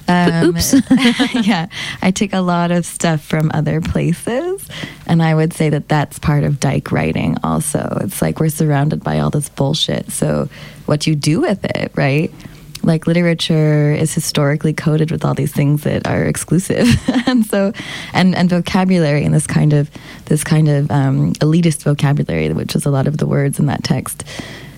Um, 0.10 0.50
Oops. 0.50 0.76
yeah, 1.48 1.68
I 2.02 2.12
take 2.12 2.34
a 2.34 2.42
lot 2.42 2.70
of 2.70 2.86
stuff 2.86 3.22
from 3.22 3.50
other 3.54 3.80
places, 3.80 4.68
and 5.08 5.22
I 5.22 5.36
would 5.36 5.54
say 5.54 5.70
that 5.70 5.88
that's 5.88 6.20
part 6.20 6.44
of 6.44 6.60
dyke 6.60 6.92
writing. 6.92 7.38
Also, 7.44 8.00
it's 8.02 8.22
like 8.22 8.42
we're 8.42 8.50
surrounded 8.50 9.02
by 9.02 9.20
all 9.20 9.30
this 9.30 9.48
bullshit. 9.48 10.12
So, 10.12 10.50
what 10.86 11.08
you 11.08 11.16
do 11.16 11.40
with 11.40 11.64
it, 11.64 11.94
right? 11.96 12.30
Like 12.84 13.08
literature 13.08 13.92
is 13.92 14.14
historically 14.14 14.74
coded 14.74 15.12
with 15.12 15.26
all 15.26 15.34
these 15.34 15.52
things 15.52 15.84
that 15.84 16.08
are 16.08 16.24
exclusive, 16.24 16.88
and 17.28 17.46
so, 17.46 17.74
and 18.14 18.36
and 18.36 18.50
vocabulary 18.50 19.26
and 19.26 19.34
this 19.34 19.48
kind 19.48 19.74
of 19.74 19.90
this 20.26 20.44
kind 20.44 20.70
of 20.70 20.90
um, 20.90 21.34
elitist 21.36 21.84
vocabulary, 21.84 22.52
which 22.54 22.76
is 22.76 22.86
a 22.86 22.90
lot 22.90 23.08
of 23.08 23.18
the 23.18 23.28
words 23.28 23.60
in 23.60 23.66
that 23.66 23.84
text, 23.84 24.24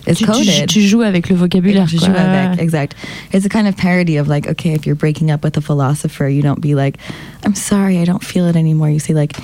is 0.07 0.17
tu, 0.17 0.25
tu- 0.25 0.31
coded. 0.31 0.69
tu 0.69 0.81
joues 0.81 1.03
avec 1.03 1.29
le 1.29 1.35
vocabulaire. 1.35 1.87
Je 1.87 1.97
quoi. 1.97 2.07
joue 2.07 2.15
avec, 2.15 2.59
exact. 2.59 2.95
It's 3.31 3.45
a 3.45 3.49
kind 3.49 3.67
of 3.67 3.77
parody 3.77 4.17
of 4.17 4.27
like, 4.27 4.47
okay, 4.47 4.73
if 4.73 4.85
you're 4.85 4.95
breaking 4.95 5.31
up 5.31 5.43
with 5.43 5.57
a 5.57 5.61
philosopher, 5.61 6.27
you 6.27 6.41
don't 6.41 6.61
be 6.61 6.75
like, 6.75 6.97
I'm 7.43 7.55
sorry, 7.55 7.99
I 7.99 8.05
don't 8.05 8.23
feel 8.23 8.47
it 8.47 8.55
anymore. 8.55 8.89
You 8.89 8.99
say 8.99 9.13
like, 9.13 9.35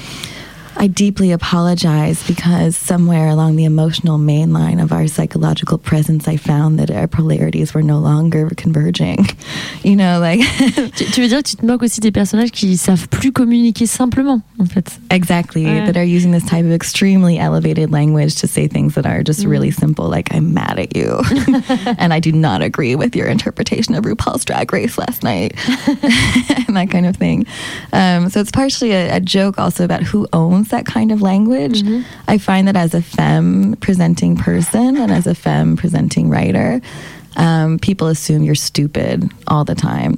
I 0.80 0.86
deeply 0.88 1.32
apologize 1.32 2.22
because 2.28 2.78
somewhere 2.78 3.30
along 3.30 3.56
the 3.56 3.66
emotional 3.66 4.20
main 4.20 4.54
line 4.54 4.80
of 4.80 4.92
our 4.92 5.08
psychological 5.08 5.80
presence, 5.80 6.28
I 6.28 6.38
found 6.38 6.78
that 6.80 6.92
our 6.92 7.08
polarities 7.08 7.74
were 7.74 7.82
no 7.82 7.98
longer 8.00 8.50
converging. 8.56 9.28
You 9.84 9.96
know, 9.96 10.20
like 10.20 10.40
Tu, 10.98 11.06
tu 11.06 11.22
veux 11.22 11.30
dire 11.30 11.42
que 11.42 11.50
tu 11.50 11.56
te 11.56 11.66
moques 11.66 11.84
aussi 11.84 12.02
des 12.02 12.12
personnages 12.12 12.52
qui 12.52 12.76
savent 12.78 13.08
plus 13.10 13.32
communiquer 13.32 13.86
simplement, 13.86 14.42
en 14.60 14.66
fait. 14.66 15.00
exactly 15.12 15.63
Ouais. 15.66 15.86
that 15.86 15.96
are 15.96 16.04
using 16.04 16.32
this 16.32 16.44
type 16.46 16.66
of 16.66 16.72
extremely 16.72 17.38
elevated 17.40 17.90
language 17.92 18.36
to 18.42 18.48
say 18.48 18.68
things 18.68 18.96
that 18.96 19.06
are 19.06 19.24
just 19.24 19.46
really 19.46 19.72
simple, 19.72 20.10
like 20.10 20.34
I'm 20.34 20.54
mad 20.54 20.78
at 20.80 20.96
you, 20.96 21.22
and 21.98 22.12
I 22.12 22.20
do 22.20 22.32
not 22.34 22.62
agree 22.62 22.96
with 22.96 23.16
your 23.16 23.28
interpretation 23.28 23.96
of 23.96 24.04
RuPaul's 24.04 24.44
Drag 24.44 24.74
Race 24.74 24.98
last 24.98 25.24
night, 25.24 25.54
and 26.68 26.76
that 26.76 26.90
kind 26.90 27.06
of 27.06 27.16
thing. 27.16 27.46
Um, 27.94 28.30
so 28.30 28.42
it's 28.42 28.52
partially 28.52 28.92
a, 28.92 29.16
a 29.16 29.20
joke 29.22 29.58
also 29.58 29.86
about 29.86 30.04
who 30.04 30.28
owns 30.34 30.66
that 30.69 30.86
kind 30.86 31.12
of 31.12 31.21
language. 31.21 31.84
I 32.27 32.38
find 32.38 32.67
that 32.67 32.75
as 32.75 32.93
a 32.93 33.01
femme 33.01 33.75
presenting 33.80 34.36
person 34.38 34.97
and 34.97 35.12
as 35.12 35.27
a 35.27 35.36
femme 35.36 35.77
presenting 35.77 36.30
writer. 36.30 36.82
Um, 37.38 37.77
people 37.77 38.08
assume 38.08 38.41
you're 38.41 38.56
stupid 38.56 39.32
all 39.47 39.63
the 39.63 39.75
time. 39.75 40.17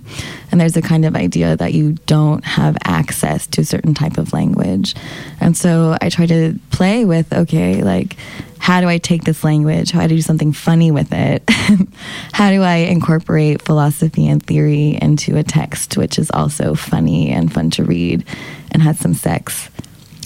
And 0.52 0.60
there's 0.60 0.78
a 0.78 0.82
kind 0.82 1.06
of 1.06 1.16
idea 1.16 1.58
that 1.58 1.74
you 1.74 1.94
don't 2.06 2.44
have 2.46 2.78
access 2.86 3.46
to 3.48 3.62
a 3.62 3.66
certain 3.66 3.94
type 3.94 4.18
of 4.18 4.32
language. 4.32 4.96
And 5.42 5.56
so 5.56 5.98
I 6.02 6.10
try 6.10 6.26
to 6.28 6.58
play 6.72 7.04
with 7.04 7.32
okay, 7.34 7.84
like, 7.84 8.16
how 8.58 8.82
do 8.82 8.88
I 8.88 8.98
take 8.98 9.24
this 9.24 9.44
language? 9.44 9.92
How 9.92 10.00
do 10.00 10.06
I 10.06 10.08
do 10.08 10.22
something 10.22 10.54
funny 10.54 10.92
with 10.92 11.12
it? 11.12 11.44
how 12.34 12.52
do 12.52 12.62
I 12.62 12.76
incorporate 12.76 13.62
philosophy 13.62 14.28
and 14.28 14.42
theory 14.42 14.98
into 15.02 15.38
a 15.38 15.44
text 15.44 15.98
which 15.98 16.18
is 16.18 16.32
also 16.32 16.74
funny 16.74 17.30
and 17.30 17.52
fun 17.52 17.70
to 17.72 17.84
read 17.84 18.26
and 18.72 18.82
has 18.82 19.00
some 19.00 19.14
sex? 19.14 19.70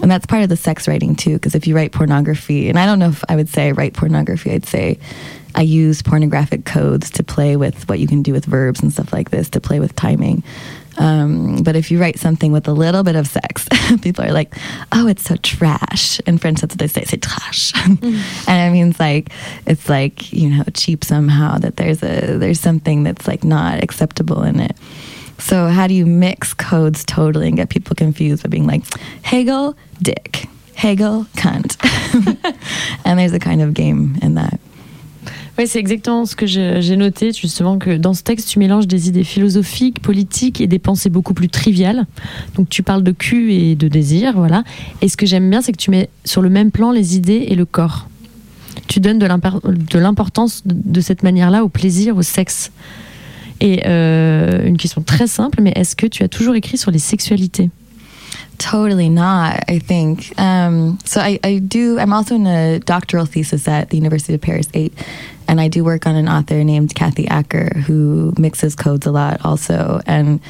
And 0.03 0.11
that's 0.11 0.25
part 0.25 0.43
of 0.43 0.49
the 0.49 0.57
sex 0.57 0.85
writing 0.85 1.15
too, 1.15 1.35
because 1.35 1.55
if 1.55 1.65
you 1.65 1.75
write 1.77 1.93
pornography, 1.93 2.67
and 2.67 2.77
I 2.77 2.85
don't 2.85 2.99
know 2.99 3.07
if 3.07 3.23
I 3.29 3.37
would 3.37 3.47
say 3.47 3.69
I 3.69 3.71
write 3.71 3.93
pornography, 3.93 4.51
I'd 4.51 4.65
say 4.65 4.99
I 5.55 5.61
use 5.61 6.01
pornographic 6.01 6.65
codes 6.65 7.09
to 7.11 7.23
play 7.23 7.55
with 7.55 7.87
what 7.87 7.99
you 7.99 8.07
can 8.07 8.21
do 8.21 8.33
with 8.33 8.43
verbs 8.43 8.81
and 8.81 8.91
stuff 8.91 9.13
like 9.13 9.29
this, 9.29 9.49
to 9.51 9.61
play 9.61 9.79
with 9.79 9.95
timing. 9.95 10.43
Um, 10.97 11.63
but 11.63 11.77
if 11.77 11.89
you 11.89 12.01
write 12.01 12.19
something 12.19 12.51
with 12.51 12.67
a 12.67 12.73
little 12.73 13.03
bit 13.03 13.15
of 13.15 13.27
sex, 13.27 13.69
people 14.01 14.25
are 14.25 14.33
like, 14.33 14.55
"Oh, 14.91 15.07
it's 15.07 15.23
so 15.23 15.37
trash." 15.37 16.19
In 16.27 16.37
French, 16.37 16.59
that's 16.59 16.73
what 16.73 16.79
they 16.79 16.87
say, 16.87 17.05
"C'est 17.05 17.21
trash," 17.21 17.71
and 17.87 18.03
it 18.03 18.73
means 18.73 18.99
like 18.99 19.29
it's 19.65 19.87
like 19.87 20.33
you 20.33 20.49
know 20.49 20.63
cheap 20.73 21.05
somehow. 21.05 21.59
That 21.59 21.77
there's 21.77 22.03
a 22.03 22.37
there's 22.37 22.59
something 22.59 23.03
that's 23.03 23.25
like 23.25 23.45
not 23.45 23.81
acceptable 23.81 24.43
in 24.43 24.59
it. 24.59 24.75
So 25.45 25.67
how 25.67 25.87
do 25.87 25.93
you 25.93 26.05
mix 26.05 26.53
codes 26.53 27.03
totally 27.05 27.47
and 27.49 27.55
get 27.57 27.67
people 27.67 27.95
confused 27.95 28.43
by 28.43 28.49
being 28.49 28.65
like 28.65 28.83
Hegel, 29.23 29.75
dick, 30.01 30.47
Hegel, 30.75 31.25
cunt, 31.35 31.75
and 33.05 33.17
there's 33.19 33.33
a 33.33 33.39
kind 33.39 33.61
of 33.61 33.73
game 33.73 34.15
in 34.21 34.35
that. 34.35 34.59
Oui, 35.57 35.67
c'est 35.67 35.77
exactement 35.79 36.25
ce 36.25 36.35
que 36.35 36.47
j'ai 36.47 36.95
noté, 36.95 37.31
justement, 37.31 37.77
que 37.77 37.95
dans 37.97 38.15
ce 38.15 38.23
texte, 38.23 38.49
tu 38.49 38.57
mélanges 38.57 38.87
des 38.87 39.07
idées 39.09 39.23
philosophiques, 39.23 40.01
politiques 40.01 40.59
et 40.61 40.65
des 40.67 40.79
pensées 40.79 41.11
beaucoup 41.11 41.35
plus 41.35 41.47
triviales. 41.49 42.07
Donc, 42.55 42.69
tu 42.69 42.81
parles 42.81 43.03
de 43.03 43.11
cul 43.11 43.53
et 43.53 43.75
de 43.75 43.87
désir, 43.87 44.33
voilà. 44.35 44.63
Et 45.03 45.09
ce 45.09 45.15
que 45.15 45.27
j'aime 45.27 45.47
bien, 45.51 45.61
c'est 45.61 45.71
que 45.71 45.77
tu 45.77 45.91
mets 45.91 46.09
sur 46.25 46.41
le 46.41 46.49
même 46.49 46.71
plan 46.71 46.91
les 46.91 47.15
idées 47.15 47.45
et 47.49 47.55
le 47.55 47.65
corps. 47.65 48.07
Tu 48.87 48.99
donnes 48.99 49.19
de 49.19 49.27
l'impor- 49.27 49.61
de 49.63 49.99
l'importance 49.99 50.63
de 50.65 51.01
cette 51.01 51.21
manière-là 51.21 51.63
au 51.63 51.69
plaisir, 51.69 52.17
au 52.17 52.23
sexe. 52.23 52.71
Et 53.63 53.81
euh, 53.85 54.65
une 54.65 54.77
question 54.77 55.01
très 55.01 55.25
simple, 55.25 55.61
mais 55.61 55.71
est-ce 55.77 55.95
que 55.95 56.05
tu 56.05 56.21
as 56.23 56.27
toujours 56.27 56.53
écrit 56.53 56.77
sur 56.77 56.91
les 56.91 56.99
sexualités 56.99 57.69
Totally 58.57 59.09
not, 59.09 59.57
I 59.69 59.79
think. 59.79 60.33
Um, 60.37 60.97
so 61.05 61.21
I, 61.21 61.39
I 61.43 61.59
do, 61.59 61.97
I'm 61.97 62.11
also 62.11 62.35
in 62.35 62.45
a 62.45 62.79
doctoral 62.79 63.25
thesis 63.25 63.67
at 63.67 63.89
the 63.89 63.97
University 63.97 64.33
of 64.33 64.41
Paris 64.41 64.67
8, 64.73 64.91
and 65.47 65.61
I 65.61 65.69
do 65.69 65.83
work 65.83 66.05
on 66.05 66.15
an 66.15 66.27
author 66.27 66.61
named 66.63 66.93
Kathy 66.93 67.25
Acker 67.29 67.69
who 67.87 68.33
mixes 68.37 68.75
codes 68.75 69.07
a 69.07 69.11
lot 69.11 69.39
also. 69.45 70.01
And 70.05 70.41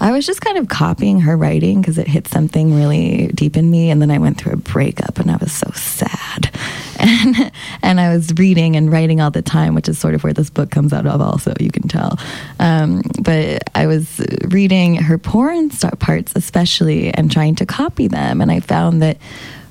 I 0.00 0.12
was 0.12 0.26
just 0.26 0.40
kind 0.40 0.56
of 0.56 0.68
copying 0.68 1.20
her 1.20 1.36
writing 1.36 1.80
because 1.80 1.98
it 1.98 2.08
hit 2.08 2.26
something 2.26 2.74
really 2.74 3.28
deep 3.28 3.56
in 3.56 3.70
me. 3.70 3.90
And 3.90 4.00
then 4.00 4.10
I 4.10 4.18
went 4.18 4.38
through 4.38 4.54
a 4.54 4.56
breakup 4.56 5.18
and 5.18 5.30
I 5.30 5.36
was 5.36 5.52
so 5.52 5.70
sad. 5.72 6.50
And, 7.02 7.50
and 7.82 7.98
I 7.98 8.14
was 8.14 8.34
reading 8.34 8.76
and 8.76 8.92
writing 8.92 9.22
all 9.22 9.30
the 9.30 9.40
time, 9.40 9.74
which 9.74 9.88
is 9.88 9.98
sort 9.98 10.14
of 10.14 10.22
where 10.22 10.34
this 10.34 10.50
book 10.50 10.70
comes 10.70 10.92
out 10.92 11.06
of, 11.06 11.22
also, 11.22 11.54
you 11.58 11.70
can 11.70 11.88
tell. 11.88 12.18
Um, 12.58 13.00
but 13.22 13.62
I 13.74 13.86
was 13.86 14.20
reading 14.48 14.96
her 14.96 15.16
porn 15.16 15.70
parts, 15.70 16.34
especially, 16.36 17.10
and 17.14 17.32
trying 17.32 17.54
to 17.54 17.64
copy 17.64 18.06
them. 18.06 18.42
And 18.42 18.52
I 18.52 18.60
found 18.60 19.00
that 19.00 19.16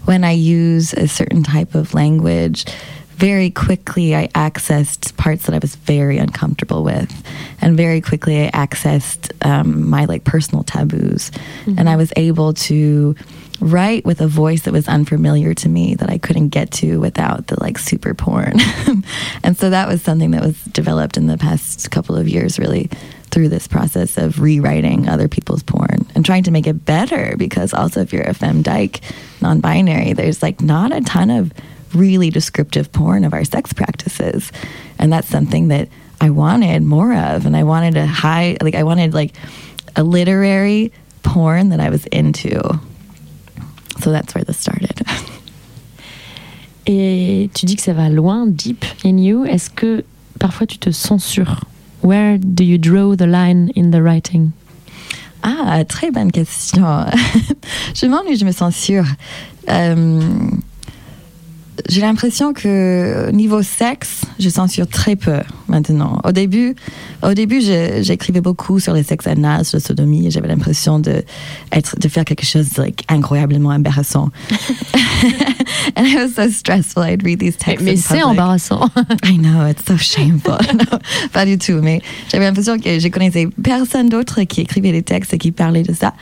when 0.06 0.24
I 0.24 0.32
use 0.32 0.92
a 0.94 1.08
certain 1.08 1.44
type 1.44 1.76
of 1.76 1.94
language, 1.94 2.66
very 3.20 3.50
quickly 3.50 4.16
I 4.16 4.28
accessed 4.30 5.16
parts 5.18 5.46
that 5.46 5.54
I 5.54 5.60
was 5.60 5.76
very 5.76 6.18
uncomfortable 6.18 6.86
with, 6.86 7.12
and 7.62 7.76
very 7.76 8.00
quickly 8.00 8.48
I 8.48 8.52
accessed 8.52 9.34
um, 9.46 9.90
my 9.90 10.06
like 10.06 10.24
personal 10.24 10.64
taboos, 10.64 11.30
and 11.66 11.90
I 11.90 11.98
was 11.98 12.14
able 12.16 12.54
to 12.54 13.16
write 13.60 14.06
with 14.06 14.22
a 14.22 14.28
voice 14.28 14.62
that 14.62 14.72
was 14.72 14.88
unfamiliar 14.88 15.54
to 15.54 15.68
me 15.68 15.96
that 15.96 16.10
I 16.10 16.18
couldn't 16.18 16.50
get 16.50 16.72
to 16.80 17.02
without 17.02 17.48
the 17.48 17.62
like 17.62 17.78
super 17.78 18.14
porn, 18.14 18.54
and 19.44 19.58
so 19.58 19.70
that 19.70 19.90
was 19.90 20.02
something 20.02 20.32
that 20.32 20.42
was 20.42 20.64
developed 20.64 21.18
in 21.18 21.28
the 21.28 21.38
past 21.38 21.92
couple 21.92 22.16
of 22.16 22.30
years, 22.30 22.58
really 22.58 22.90
through 23.32 23.50
this 23.50 23.68
process 23.68 24.18
of 24.18 24.40
rewriting 24.40 25.10
other 25.10 25.28
people's 25.28 25.62
porn 25.62 26.08
and 26.16 26.26
trying 26.26 26.42
to 26.44 26.52
make 26.52 26.66
it 26.66 26.86
better 26.86 27.36
because 27.38 27.76
also 27.76 28.02
if 28.02 28.12
you're 28.12 28.24
a 28.24 28.34
femme 28.34 28.64
dyke 28.64 29.02
non-binary 29.40 30.14
there's 30.14 30.42
like 30.42 30.62
not 30.62 30.92
a 30.92 31.00
ton 31.02 31.30
of 31.30 31.54
really 31.94 32.30
descriptive 32.30 32.92
porn 32.92 33.24
of 33.24 33.34
our 33.34 33.44
sex 33.44 33.74
practices 33.74 34.52
and 34.98 35.12
that's 35.12 35.28
something 35.28 35.70
that 35.70 35.88
i 36.22 36.30
wanted 36.30 36.82
more 36.84 37.14
of 37.14 37.46
and 37.46 37.56
i 37.56 37.64
wanted 37.64 37.98
a 37.98 38.06
high 38.06 38.58
like 38.62 38.76
i 38.76 38.84
wanted 38.84 39.14
like 39.14 39.34
a 39.96 40.04
literary 40.04 40.92
porn 41.24 41.70
that 41.70 41.80
i 41.80 41.90
was 41.90 42.06
into 42.08 42.60
so 44.00 44.12
that's 44.12 44.34
where 44.36 44.44
this 44.44 44.58
started 44.58 45.02
Et 46.92 47.52
tu 47.54 47.68
dis 47.68 47.76
que 47.76 47.84
ça 47.84 47.94
va 47.94 48.10
loin, 48.10 48.48
deep 48.48 48.84
in 49.04 49.20
you. 49.20 49.46
Est-ce 49.46 49.70
que 49.70 50.04
parfois 50.40 50.66
tu 50.66 50.80
te 50.80 50.92
censures 50.92 51.64
Where 52.02 52.40
do 52.40 52.64
you 52.64 52.80
draw 52.80 53.16
the 53.16 53.28
line 53.28 53.72
in 53.76 53.92
the 53.92 54.02
writing 54.02 54.54
Ah, 55.44 55.84
très 55.86 56.12
bonne 56.12 56.32
question. 56.32 56.84
je 57.94 58.08
m'ennuie, 58.08 58.38
je 58.38 58.44
me 58.44 58.52
sens 58.52 58.76
sûre. 58.76 59.06
Euh, 59.70 60.50
j'ai 61.88 62.02
l'impression 62.02 62.54
que 62.54 63.30
niveau 63.32 63.62
sexe, 63.62 64.22
je 64.40 64.50
censure 64.50 64.88
très 64.88 65.16
peu 65.16 65.40
maintenant. 65.68 66.20
Au 66.24 66.32
début, 66.32 66.76
au 67.24 67.34
début, 67.34 67.62
j'écrivais 67.62 68.42
beaucoup 68.42 68.80
sur 68.80 68.94
les 68.94 69.04
sexes 69.04 69.28
anal, 69.28 69.66
sur 69.66 69.78
la 69.78 69.84
sodomie, 69.84 70.28
et 70.28 70.32
j'avais 70.32 70.48
l'impression 70.48 71.00
de 71.00 71.24
être, 71.72 71.98
de 72.00 72.08
faire 72.08 72.26
quelque 72.26 72.46
chose 72.46 72.78
like, 72.78 73.04
incroyablement 73.10 73.70
embarrassant. 73.70 74.30
and 75.96 76.06
it 76.06 76.16
was 76.16 76.36
so 76.36 76.50
stressful. 76.50 77.04
I'd 77.04 77.24
read 77.24 77.40
these 77.40 77.58
texts. 77.58 77.86
Mais 77.86 77.96
c'est 77.96 78.24
embarrassant. 78.24 78.90
I 79.24 79.38
know, 79.38 79.68
it's 79.68 79.86
so 79.86 79.98
shameful. 79.98 80.58
Pas 81.34 81.46
du 81.46 81.58
tout, 81.58 81.80
mais 81.82 82.02
j'avais 82.32 82.46
l'impression 82.46 82.78
que 82.78 83.00
je 83.00 83.08
connaissais 83.08 83.48
personne 83.62 84.10
d'autre 84.10 84.44
qui 84.44 84.62
écrivait 84.62 84.92
des 84.92 85.04
textes 85.04 85.34
et 85.34 85.38
qui 85.38 85.52
parlait 85.52 85.84
de 85.84 85.94
ça. 85.94 86.14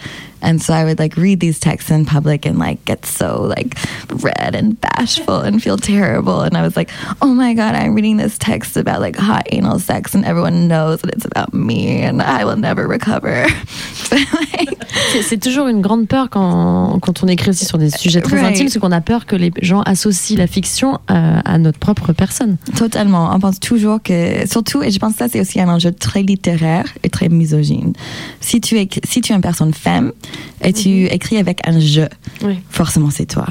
And 0.42 0.62
so 0.62 0.74
I 0.74 0.84
would 0.86 1.00
like 1.00 1.18
read 1.18 1.40
these 1.40 1.60
texts 1.60 1.90
in 1.92 2.06
public 2.06 2.46
and 2.46 2.60
like 2.60 2.84
get 2.86 3.06
so 3.06 3.42
like 3.44 3.76
red 4.24 4.56
and 4.56 4.80
bashful 4.80 5.40
and 5.40 5.62
feel 5.62 5.78
terrible. 5.78 6.42
And 6.42 6.56
I 6.56 6.62
was 6.62 6.76
like, 6.78 6.90
oh 7.22 7.34
my 7.34 7.54
God, 7.54 7.76
I'm 7.76 7.96
reading 7.96 8.18
this 8.18 8.38
text 8.38 8.78
about 8.78 9.00
like 9.02 9.16
hot 9.16 9.48
anal 9.52 9.80
sex 9.80 10.14
and 10.16 10.24
everyone 10.26 10.68
knows 10.68 11.02
that 11.02 11.14
it's 11.14 11.26
about 11.26 11.54
me 11.54 12.04
and 12.04 12.22
I 12.22 12.46
will 12.46 12.58
never 12.58 12.88
recover. 12.88 13.48
Like, 14.12 14.78
C'est- 15.12 15.22
C'est 15.24 15.38
toujours 15.38 15.68
une 15.68 15.82
grande 15.82 16.08
peur 16.08 16.30
quand, 16.30 17.00
quand 17.02 17.24
on 17.24 17.28
écrit 17.28 17.50
aussi 17.50 17.66
sur 17.66 17.78
des 17.78 17.90
sujets 17.90 18.22
très 18.22 18.38
Right. 18.38 18.54
intimes, 18.56 18.70
c'est 18.70 18.80
qu'on 18.80 18.92
a 18.92 19.02
peur 19.02 19.26
que 19.26 19.36
les 19.36 19.52
gens 19.62 19.82
associent 19.82 20.38
la 20.38 20.48
fiction 20.48 21.00
à, 21.08 21.40
à 21.40 21.58
notre 21.58 21.80
propre 21.80 22.14
personne. 22.14 22.58
Totalement. 22.78 23.30
On 23.34 23.40
pense 23.40 23.60
toujours 23.60 24.02
que, 24.02 24.48
surtout, 24.48 24.84
et 24.84 24.92
je 24.92 25.00
pense 25.00 25.14
que 25.14 25.20
ça, 25.20 25.28
c'est 25.30 25.42
aussi 25.42 25.60
un 25.60 25.68
enjeu 25.70 25.92
très 25.92 26.22
littéraire 26.24 26.86
et 27.04 27.10
très 27.10 27.30
misogyne. 27.30 27.94
Si 28.42 28.62
tu 28.62 28.78
es, 28.80 28.88
si 29.06 29.22
tu 29.22 29.34
es 29.34 29.36
une 29.36 29.42
personne 29.42 29.74
femme 29.74 30.12
et 30.62 30.74
tu 30.74 31.06
écris 31.06 31.38
avec 31.38 31.60
un 31.68 31.80
je, 31.80 32.02
Oui. 32.44 32.60
forcément 32.70 33.10
c'est 33.10 33.26
toi. 33.26 33.48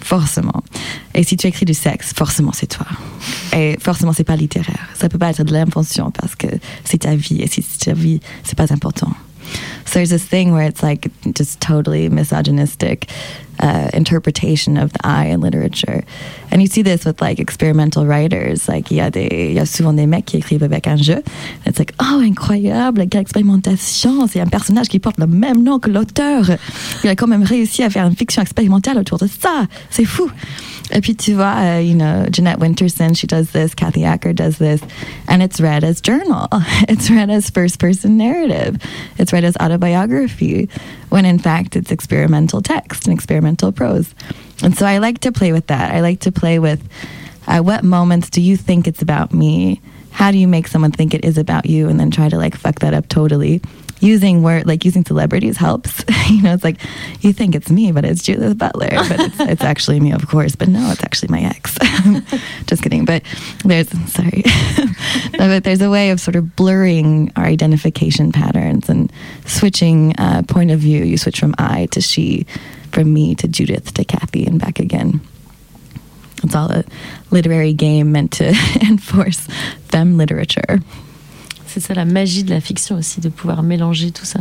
Forcément. 0.00 0.62
Et 1.14 1.22
si 1.24 1.36
tu 1.36 1.46
écris 1.48 1.66
du 1.66 1.74
sexe, 1.74 2.12
forcément 2.14 2.52
c'est 2.52 2.66
toi. 2.68 2.86
Et 3.54 3.76
forcément 3.80 4.12
c'est 4.12 4.24
pas 4.24 4.36
littéraire. 4.36 4.88
Ça 4.94 5.08
peut 5.08 5.18
pas 5.18 5.30
être 5.30 5.42
de 5.44 5.52
l'invention 5.52 6.10
parce 6.12 6.34
que 6.36 6.46
c'est 6.84 6.98
ta 6.98 7.14
vie 7.16 7.42
et 7.42 7.46
si 7.48 7.62
c'est 7.62 7.86
ta 7.90 7.92
vie, 7.94 8.20
c'est 8.44 8.56
pas 8.56 8.72
important. 8.72 9.10
So 9.84 9.94
there's 9.94 10.10
this 10.10 10.24
thing 10.24 10.52
where 10.52 10.66
it's 10.66 10.82
like 10.82 11.10
just 11.34 11.60
totally 11.60 12.08
misogynistic 12.08 13.08
uh, 13.60 13.90
interpretation 13.92 14.76
of 14.76 14.92
the 14.92 15.00
eye 15.04 15.26
in 15.26 15.40
literature. 15.40 16.04
And 16.50 16.62
you 16.62 16.68
see 16.68 16.82
this 16.82 17.04
with 17.04 17.20
like 17.20 17.40
experimental 17.40 18.06
writers. 18.06 18.68
Like, 18.68 18.90
il 18.90 18.98
y, 18.98 19.00
a 19.00 19.10
des- 19.10 19.64
souvent 19.66 19.92
des 19.92 20.06
mecs 20.06 20.26
qui 20.26 20.36
écrivent 20.36 20.62
avec 20.62 20.86
un 20.86 20.96
jeu. 20.96 21.22
It's 21.66 21.78
like, 21.78 21.92
oh, 22.00 22.20
incroyable, 22.22 23.06
quelle 23.08 23.22
expérimentation. 23.22 24.26
C'est 24.28 24.40
un 24.40 24.46
personnage 24.46 24.88
qui 24.88 24.98
porte 24.98 25.18
le 25.18 25.26
même 25.26 25.62
nom 25.62 25.78
que 25.78 25.90
l'auteur. 25.90 26.50
Il 27.02 27.10
a 27.10 27.16
quand 27.16 27.26
même 27.26 27.42
réussi 27.42 27.82
à 27.82 27.90
faire 27.90 28.06
une 28.06 28.16
fiction 28.16 28.42
expérimentale 28.42 28.98
autour 28.98 29.18
de 29.18 29.26
ça. 29.26 29.66
C'est 29.90 30.04
fou. 30.04 30.30
Vois, 30.88 31.42
uh, 31.42 31.78
you 31.78 31.94
know, 31.94 32.26
Jeanette 32.30 32.58
Winterson, 32.58 33.16
she 33.16 33.26
does 33.26 33.50
this, 33.52 33.74
Kathy 33.74 34.04
Acker 34.04 34.32
does 34.32 34.58
this, 34.58 34.82
and 35.26 35.42
it's 35.42 35.60
read 35.60 35.84
as 35.84 36.00
journal. 36.00 36.48
It's 36.88 37.10
read 37.10 37.30
as 37.30 37.50
first 37.50 37.78
person 37.78 38.16
narrative. 38.16 38.78
It's 39.18 39.32
read 39.32 39.44
as 39.44 39.56
autobiography, 39.58 40.68
when 41.10 41.24
in 41.24 41.38
fact 41.38 41.76
it's 41.76 41.90
experimental 41.90 42.62
text 42.62 43.06
and 43.06 43.14
experimental 43.14 43.72
prose. 43.72 44.14
And 44.62 44.76
so 44.76 44.86
I 44.86 44.98
like 44.98 45.20
to 45.20 45.32
play 45.32 45.52
with 45.52 45.66
that. 45.66 45.94
I 45.94 46.00
like 46.00 46.20
to 46.20 46.32
play 46.32 46.58
with 46.58 46.82
at 47.46 47.64
what 47.64 47.84
moments 47.84 48.30
do 48.30 48.40
you 48.40 48.56
think 48.56 48.86
it's 48.86 49.02
about 49.02 49.32
me? 49.32 49.80
How 50.10 50.30
do 50.30 50.38
you 50.38 50.48
make 50.48 50.68
someone 50.68 50.92
think 50.92 51.14
it 51.14 51.24
is 51.24 51.38
about 51.38 51.66
you 51.66 51.88
and 51.88 51.98
then 51.98 52.10
try 52.10 52.28
to 52.28 52.36
like 52.36 52.56
fuck 52.56 52.80
that 52.80 52.94
up 52.94 53.08
totally? 53.08 53.60
Using 54.00 54.42
word 54.42 54.66
like 54.66 54.84
using 54.84 55.04
celebrities 55.04 55.56
helps. 55.56 56.04
you 56.30 56.42
know, 56.42 56.54
it's 56.54 56.64
like 56.64 56.80
you 57.20 57.32
think 57.32 57.54
it's 57.54 57.70
me, 57.70 57.92
but 57.92 58.04
it's 58.04 58.22
Judith 58.22 58.56
Butler, 58.56 58.88
but 58.90 59.20
it's, 59.20 59.40
it's 59.40 59.62
actually 59.62 60.00
me, 60.00 60.12
of 60.12 60.26
course. 60.28 60.54
But 60.54 60.68
no, 60.68 60.90
it's 60.90 61.02
actually 61.02 61.28
my 61.28 61.42
ex. 61.42 61.76
Just 62.66 62.82
kidding. 62.82 63.04
But 63.04 63.22
there's 63.64 63.88
sorry, 64.12 64.44
but 65.36 65.64
there's 65.64 65.82
a 65.82 65.90
way 65.90 66.10
of 66.10 66.20
sort 66.20 66.36
of 66.36 66.54
blurring 66.54 67.32
our 67.36 67.44
identification 67.44 68.30
patterns 68.32 68.88
and 68.88 69.12
switching 69.46 70.14
uh, 70.18 70.42
point 70.46 70.70
of 70.70 70.78
view. 70.80 71.02
You 71.04 71.16
switch 71.16 71.40
from 71.40 71.54
I 71.58 71.86
to 71.86 72.00
she, 72.00 72.46
from 72.92 73.12
me 73.12 73.34
to 73.36 73.48
Judith 73.48 73.94
to 73.94 74.04
Kathy, 74.04 74.46
and 74.46 74.60
back 74.60 74.78
again. 74.78 75.20
It's 76.44 76.54
all 76.54 76.70
a 76.70 76.84
literary 77.30 77.72
game 77.72 78.12
meant 78.12 78.32
to 78.34 78.48
enforce 78.80 79.40
femme 79.88 80.16
literature. 80.16 80.78
C'est 81.78 81.86
ça 81.86 81.94
la 81.94 82.04
magie 82.04 82.42
de 82.42 82.50
la 82.50 82.60
fiction 82.60 82.96
aussi, 82.96 83.20
de 83.20 83.28
pouvoir 83.28 83.62
mélanger 83.62 84.10
tout 84.10 84.24
ça. 84.24 84.40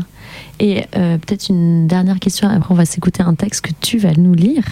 Et 0.59 0.85
euh, 0.95 1.19
peut-être 1.19 1.49
une 1.49 1.85
dernière 1.85 2.19
question, 2.19 2.49
après 2.49 2.71
on 2.71 2.75
va 2.75 2.85
s'écouter 2.85 3.21
un 3.21 3.35
texte 3.35 3.61
que 3.61 3.71
tu 3.79 3.99
vas 3.99 4.13
nous 4.13 4.33
lire. 4.33 4.63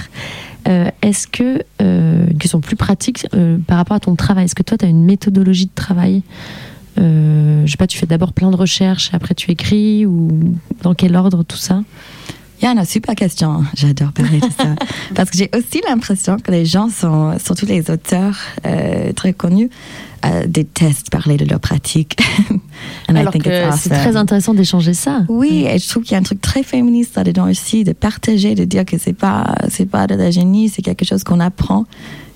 Euh, 0.68 0.89
est-ce 1.03 1.28
que, 1.28 1.61
euh, 1.80 2.26
une 2.28 2.61
plus 2.61 2.76
pratique 2.76 3.28
euh, 3.36 3.59
par 3.68 3.78
rapport 3.78 3.97
à 3.97 3.99
ton 3.99 4.16
travail, 4.16 4.45
est-ce 4.45 4.55
que 4.55 4.63
toi 4.63 4.80
tu 4.80 4.86
as 4.86 4.88
une 4.88 5.05
méthodologie 5.05 5.68
de 5.68 5.76
travail 5.76 6.24
Je 6.97 7.68
sais 7.68 7.78
pas, 7.78 7.86
tu 7.86 7.99
fais 7.99 8.07
d'abord 8.07 8.34
plein 8.34 8.49
de 8.49 8.55
recherches, 8.55 9.11
après 9.13 9.36
tu 9.36 9.51
écris, 9.51 10.07
ou 10.07 10.30
dans 10.82 10.95
quel 10.95 11.16
ordre 11.16 11.43
tout 11.43 11.57
ça? 11.57 11.84
Yann, 12.66 12.84
super 12.84 13.13
question. 13.13 13.63
J'adore 13.76 14.11
parler 14.11 14.39
de 14.39 14.47
ça. 14.57 14.74
Parce 15.16 15.30
que 15.30 15.38
j'ai 15.38 15.51
aussi 15.55 15.84
l'impression 15.88 16.38
que 16.38 16.49
les 16.49 16.66
gens 16.66 16.89
sont, 16.89 17.38
surtout 17.38 17.68
les 17.68 17.91
auteurs 17.91 18.39
euh, 18.66 19.13
très 19.13 19.34
connus, 19.34 19.70
euh, 20.26 20.47
détestent 20.47 21.11
parler 21.11 21.38
de 21.38 21.45
leur 21.45 21.59
pratique. 21.59 22.18
And 23.07 23.13
I 23.13 23.20
Alors 23.20 23.34
think 23.34 23.43
que 23.43 23.49
it's 23.49 23.82
c'est 23.82 23.91
awesome. 23.91 24.03
très 24.03 24.16
intéressant 24.16 24.55
d'échanger 24.55 24.95
ça. 24.95 25.26
Oui, 25.30 25.68
et 25.70 25.78
je 25.78 25.88
trouve 25.88 26.01
qu'il 26.01 26.13
y 26.13 26.16
a 26.16 26.18
un 26.18 26.24
truc 26.24 26.41
très 26.41 26.63
féministe 26.63 27.16
là-dedans 27.16 27.47
aussi, 27.47 27.84
de 27.84 27.93
partager, 27.93 28.55
de 28.55 28.66
dire 28.66 28.84
que 28.84 28.97
c'est 28.97 29.13
pas, 29.13 29.53
c'est 29.70 29.86
pas 29.88 30.07
de 30.07 30.16
la 30.16 30.32
génie, 30.32 30.70
c'est 30.70 30.82
quelque 30.82 31.05
chose 31.05 31.24
qu'on 31.24 31.39
apprend. 31.39 31.86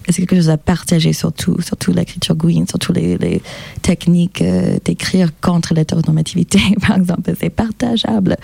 C'est 0.09 0.21
quelque 0.25 0.35
chose 0.35 0.49
à 0.49 0.57
partager 0.57 1.13
surtout, 1.13 1.61
surtout 1.61 1.91
l'écriture 1.91 2.35
Gwyn, 2.35 2.65
surtout 2.67 2.93
les, 2.93 3.17
les 3.17 3.41
techniques 3.83 4.41
euh, 4.41 4.77
d'écrire 4.83 5.29
contre 5.39 5.73
l'hétéronormativité, 5.73 6.59
par 6.87 6.97
exemple, 6.97 7.31
c'est 7.39 7.49
partageable. 7.51 8.37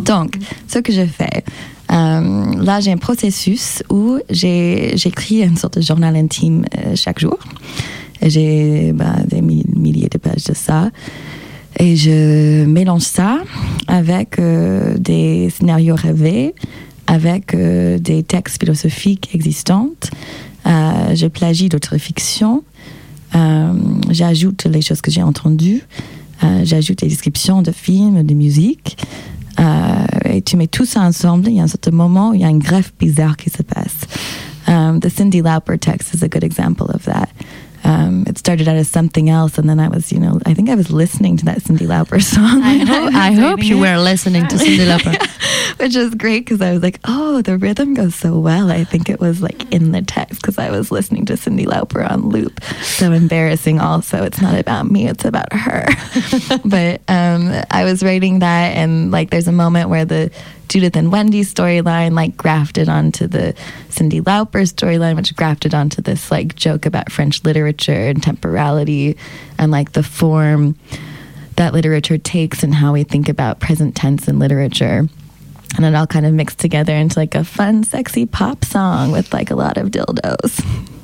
Donc, 0.00 0.36
ce 0.68 0.78
que 0.78 0.92
je 0.92 1.04
fais, 1.04 1.42
euh, 1.90 2.62
là 2.62 2.80
j'ai 2.80 2.92
un 2.92 2.98
processus 2.98 3.82
où 3.90 4.18
j'écris 4.30 5.42
une 5.42 5.56
sorte 5.56 5.78
de 5.78 5.82
journal 5.82 6.14
intime 6.16 6.64
euh, 6.76 6.94
chaque 6.94 7.18
jour. 7.18 7.38
J'ai 8.22 8.92
ben, 8.92 9.24
des 9.26 9.40
mi- 9.42 9.64
milliers 9.74 10.08
de 10.08 10.18
pages 10.18 10.44
de 10.44 10.54
ça. 10.54 10.90
Et 11.80 11.94
je 11.96 12.64
mélange 12.64 13.02
ça 13.02 13.38
avec 13.86 14.38
euh, 14.38 14.96
des 14.98 15.50
scénarios 15.50 15.94
rêvés, 15.94 16.54
avec 17.06 17.54
des 17.56 18.22
textes 18.22 18.60
philosophiques 18.60 19.30
existants. 19.34 19.90
Euh, 20.68 21.14
je 21.14 21.26
plagie 21.26 21.68
d'autres 21.68 21.98
fictions. 21.98 22.62
Euh, 23.34 23.72
J'ajoute 24.10 24.64
les 24.64 24.82
choses 24.82 25.00
que 25.00 25.10
j'ai 25.10 25.22
entendues. 25.22 25.82
Euh, 26.42 26.60
J'ajoute 26.64 27.02
les 27.02 27.08
descriptions 27.08 27.62
de 27.62 27.72
films, 27.72 28.22
de 28.22 28.34
musique. 28.34 28.96
Euh, 29.60 30.06
et 30.24 30.42
tu 30.42 30.56
mets 30.56 30.66
tout 30.68 30.84
ça 30.84 31.00
ensemble. 31.00 31.48
Il 31.48 31.54
y 31.54 31.60
a 31.60 31.64
un 31.64 31.68
certain 31.68 31.90
moment 31.90 32.30
où 32.30 32.34
il 32.34 32.40
y 32.40 32.44
a 32.44 32.48
une 32.48 32.60
greffe 32.60 32.92
bizarre 32.98 33.36
qui 33.36 33.50
se 33.50 33.62
passe. 33.62 33.96
Um, 34.66 35.00
the 35.00 35.08
Cindy 35.08 35.40
Lauper 35.40 35.78
text 35.78 36.14
is 36.14 36.22
a 36.22 36.28
good 36.28 36.44
example 36.44 36.86
of 36.92 37.04
that. 37.04 37.28
Um, 37.84 38.24
it 38.26 38.38
started 38.38 38.68
out 38.68 38.76
as 38.76 38.88
something 38.88 39.30
else, 39.30 39.58
and 39.58 39.68
then 39.68 39.80
I 39.80 39.88
was, 39.88 40.12
you 40.12 40.20
know, 40.20 40.40
I 40.46 40.54
think 40.54 40.68
I 40.68 40.74
was 40.74 40.90
listening 40.90 41.36
to 41.38 41.44
that 41.46 41.62
Cindy 41.62 41.86
Lauper 41.86 42.22
song. 42.34 42.62
I 42.62 42.78
hope, 42.78 43.14
I 43.14 43.32
hope 43.32 43.62
you 43.62 43.78
were 43.78 43.98
listening 43.98 44.46
to 44.48 44.58
Cindy 44.58 44.84
Lauper. 44.86 45.16
which 45.78 45.94
is 45.94 46.14
great 46.14 46.40
because 46.40 46.60
I 46.60 46.72
was 46.72 46.82
like, 46.82 46.98
oh, 47.04 47.42
the 47.42 47.56
rhythm 47.56 47.94
goes 47.94 48.14
so 48.14 48.38
well. 48.38 48.70
I 48.70 48.84
think 48.84 49.08
it 49.08 49.20
was 49.20 49.40
like 49.40 49.72
in 49.72 49.92
the 49.92 50.02
text 50.02 50.40
because 50.40 50.58
I 50.58 50.70
was 50.70 50.90
listening 50.90 51.24
to 51.26 51.36
Cindy 51.36 51.66
Lauper 51.66 52.08
on 52.08 52.28
loop. 52.28 52.62
So 52.82 53.12
embarrassing. 53.12 53.80
Also, 53.80 54.24
it's 54.24 54.40
not 54.40 54.58
about 54.58 54.90
me; 54.90 55.06
it's 55.06 55.24
about 55.24 55.52
her. 55.52 55.86
but 56.64 57.00
um, 57.08 57.62
I 57.70 57.84
was 57.84 58.02
writing 58.02 58.40
that, 58.40 58.76
and 58.76 59.10
like, 59.10 59.30
there's 59.30 59.48
a 59.48 59.52
moment 59.52 59.88
where 59.88 60.04
the 60.04 60.30
Judith 60.68 60.96
and 60.96 61.10
Wendy 61.10 61.42
storyline 61.42 62.12
like 62.12 62.36
grafted 62.36 62.88
onto 62.88 63.26
the 63.26 63.54
Cindy 63.88 64.20
Lauper 64.20 64.62
storyline, 64.70 65.16
which 65.16 65.34
grafted 65.34 65.74
onto 65.74 66.02
this 66.02 66.30
like 66.30 66.54
joke 66.54 66.86
about 66.86 67.10
French 67.10 67.44
literature 67.44 68.08
and 68.08 68.22
temporality, 68.22 69.16
and 69.58 69.72
like 69.72 69.92
the 69.92 70.02
form 70.02 70.76
that 71.56 71.72
literature 71.72 72.18
takes 72.18 72.62
and 72.62 72.74
how 72.74 72.92
we 72.92 73.02
think 73.02 73.28
about 73.28 73.60
present 73.60 73.96
tense 73.96 74.28
in 74.28 74.38
literature. 74.38 75.08
And 75.76 75.84
it 75.84 75.94
all 75.94 76.06
kind 76.06 76.24
of 76.24 76.32
mixed 76.32 76.58
together 76.58 76.94
into 76.94 77.18
like 77.18 77.34
a 77.34 77.44
fun, 77.44 77.84
sexy 77.84 78.26
pop 78.26 78.64
song 78.64 79.12
with 79.12 79.32
like 79.32 79.50
a 79.50 79.56
lot 79.56 79.76
of 79.76 79.88
dildos. 79.90 80.94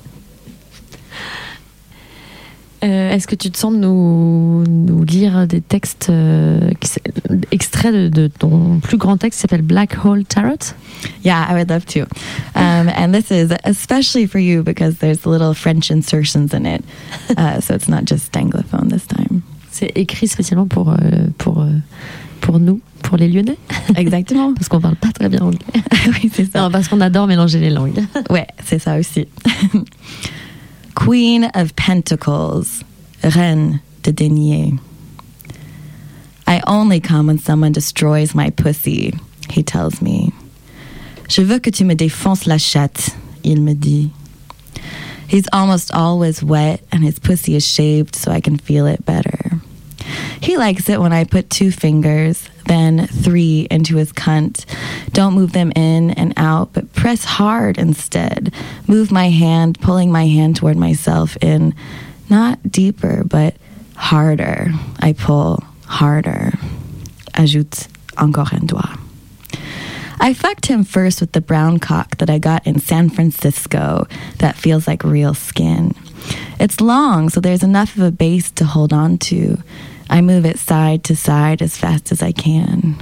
Euh, 2.84 3.10
Est-ce 3.12 3.26
que 3.26 3.34
tu 3.34 3.50
te 3.50 3.56
sens 3.56 3.72
de 3.72 3.78
nous, 3.78 4.64
nous 4.68 5.04
lire 5.04 5.46
des 5.46 5.60
textes 5.62 6.08
euh, 6.10 6.70
extraits 7.50 7.92
de, 7.94 8.08
de 8.08 8.26
ton 8.28 8.78
plus 8.80 8.98
grand 8.98 9.16
texte 9.16 9.38
qui 9.38 9.42
s'appelle 9.42 9.62
Black 9.62 10.04
Hole 10.04 10.24
Tarot? 10.24 10.74
Yeah, 11.24 11.46
I 11.50 11.54
would 11.54 11.70
love 11.70 11.86
to. 11.86 12.00
Um, 12.54 12.90
and 12.96 13.12
this 13.12 13.30
is 13.30 13.54
especially 13.64 14.26
for 14.26 14.38
you 14.38 14.62
because 14.62 14.96
there's 14.98 15.24
little 15.24 15.54
French 15.54 15.90
insertions 15.90 16.52
in 16.52 16.66
it. 16.66 16.84
Uh, 17.36 17.60
so 17.60 17.74
it's 17.74 17.88
not 17.88 18.04
just 18.04 18.30
anglophone 18.32 18.90
this 18.90 19.06
time. 19.06 19.42
C'est 19.70 19.90
écrit 19.96 20.28
spécialement 20.28 20.66
pour, 20.66 20.90
euh, 20.90 20.94
pour 21.38 21.66
pour 22.40 22.58
nous, 22.60 22.80
pour 23.02 23.16
les 23.16 23.28
Lyonnais, 23.28 23.56
Exactement. 23.96 24.52
parce 24.54 24.68
qu'on 24.68 24.80
parle 24.80 24.96
pas 24.96 25.10
très 25.12 25.28
bien 25.30 25.40
anglais. 25.40 25.58
oui, 26.22 26.30
c'est 26.32 26.50
ça. 26.52 26.60
Non, 26.60 26.70
parce 26.70 26.88
qu'on 26.88 27.00
adore 27.00 27.26
mélanger 27.26 27.58
les 27.58 27.70
langues. 27.70 28.04
Ouais, 28.30 28.46
c'est 28.64 28.78
ça 28.78 28.98
aussi. 28.98 29.26
Queen 30.94 31.44
of 31.54 31.74
Pentacles, 31.76 32.84
reine 33.22 33.80
de 34.02 34.12
denier. 34.12 34.78
I 36.46 36.62
only 36.66 37.00
come 37.00 37.26
when 37.26 37.38
someone 37.38 37.72
destroys 37.72 38.34
my 38.34 38.50
pussy, 38.50 39.12
he 39.50 39.62
tells 39.62 40.00
me. 40.00 40.32
Je 41.28 41.42
veux 41.42 41.60
que 41.60 41.72
tu 41.72 41.84
me 41.84 41.94
défonces 41.94 42.46
la 42.46 42.58
chatte, 42.58 43.14
il 43.42 43.60
me 43.60 43.74
dit. 43.74 44.10
He's 45.26 45.48
almost 45.52 45.92
always 45.92 46.42
wet 46.42 46.82
and 46.92 47.02
his 47.02 47.18
pussy 47.18 47.56
is 47.56 47.66
shaved 47.66 48.14
so 48.14 48.30
I 48.30 48.40
can 48.40 48.56
feel 48.58 48.86
it 48.86 49.04
better. 49.04 49.60
He 50.40 50.56
likes 50.56 50.88
it 50.88 51.00
when 51.00 51.12
I 51.12 51.24
put 51.24 51.50
two 51.50 51.70
fingers, 51.70 52.48
then 52.66 53.06
three 53.06 53.66
into 53.70 53.96
his 53.96 54.12
cunt. 54.12 54.64
Don't 55.12 55.34
move 55.34 55.52
them 55.52 55.72
in 55.76 56.10
and 56.12 56.32
out, 56.36 56.72
but 56.72 56.92
press 56.92 57.24
hard 57.24 57.78
instead. 57.78 58.52
Move 58.86 59.10
my 59.10 59.30
hand, 59.30 59.80
pulling 59.80 60.10
my 60.10 60.26
hand 60.26 60.56
toward 60.56 60.76
myself 60.76 61.36
in 61.40 61.74
not 62.30 62.70
deeper, 62.70 63.24
but 63.24 63.54
harder. 63.96 64.72
I 65.00 65.12
pull 65.12 65.62
harder. 65.86 66.52
Ajoute 67.34 67.88
encore 68.16 68.46
un 68.52 68.66
doigt. 68.66 68.98
I 70.20 70.32
fucked 70.32 70.66
him 70.66 70.84
first 70.84 71.20
with 71.20 71.32
the 71.32 71.40
brown 71.40 71.78
cock 71.78 72.16
that 72.18 72.30
I 72.30 72.38
got 72.38 72.66
in 72.66 72.78
San 72.78 73.10
Francisco 73.10 74.06
that 74.38 74.56
feels 74.56 74.86
like 74.86 75.04
real 75.04 75.34
skin. 75.34 75.94
It's 76.58 76.80
long, 76.80 77.28
so 77.28 77.40
there's 77.40 77.62
enough 77.62 77.96
of 77.96 78.02
a 78.02 78.10
base 78.10 78.50
to 78.52 78.64
hold 78.64 78.92
on 78.92 79.18
to. 79.18 79.58
I 80.10 80.20
move 80.20 80.44
it 80.44 80.58
side 80.58 81.04
to 81.04 81.16
side 81.16 81.62
as 81.62 81.76
fast 81.76 82.12
as 82.12 82.22
I 82.22 82.32
can. 82.32 82.96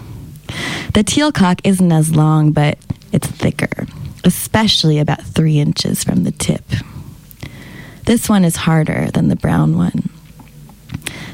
The 0.95 1.03
teal 1.03 1.33
cock 1.33 1.61
isn't 1.65 1.93
as 1.93 2.15
long, 2.15 2.53
but 2.53 2.79
it's 3.13 3.27
thicker, 3.27 3.87
especially 4.25 4.99
about 4.99 5.23
three 5.23 5.59
inches 5.59 6.05
from 6.05 6.25
the 6.25 6.33
tip. 6.33 6.65
This 8.05 8.29
one 8.29 8.45
is 8.45 8.57
harder 8.57 9.11
than 9.13 9.29
the 9.29 9.37
brown 9.37 9.77
one. 9.77 10.11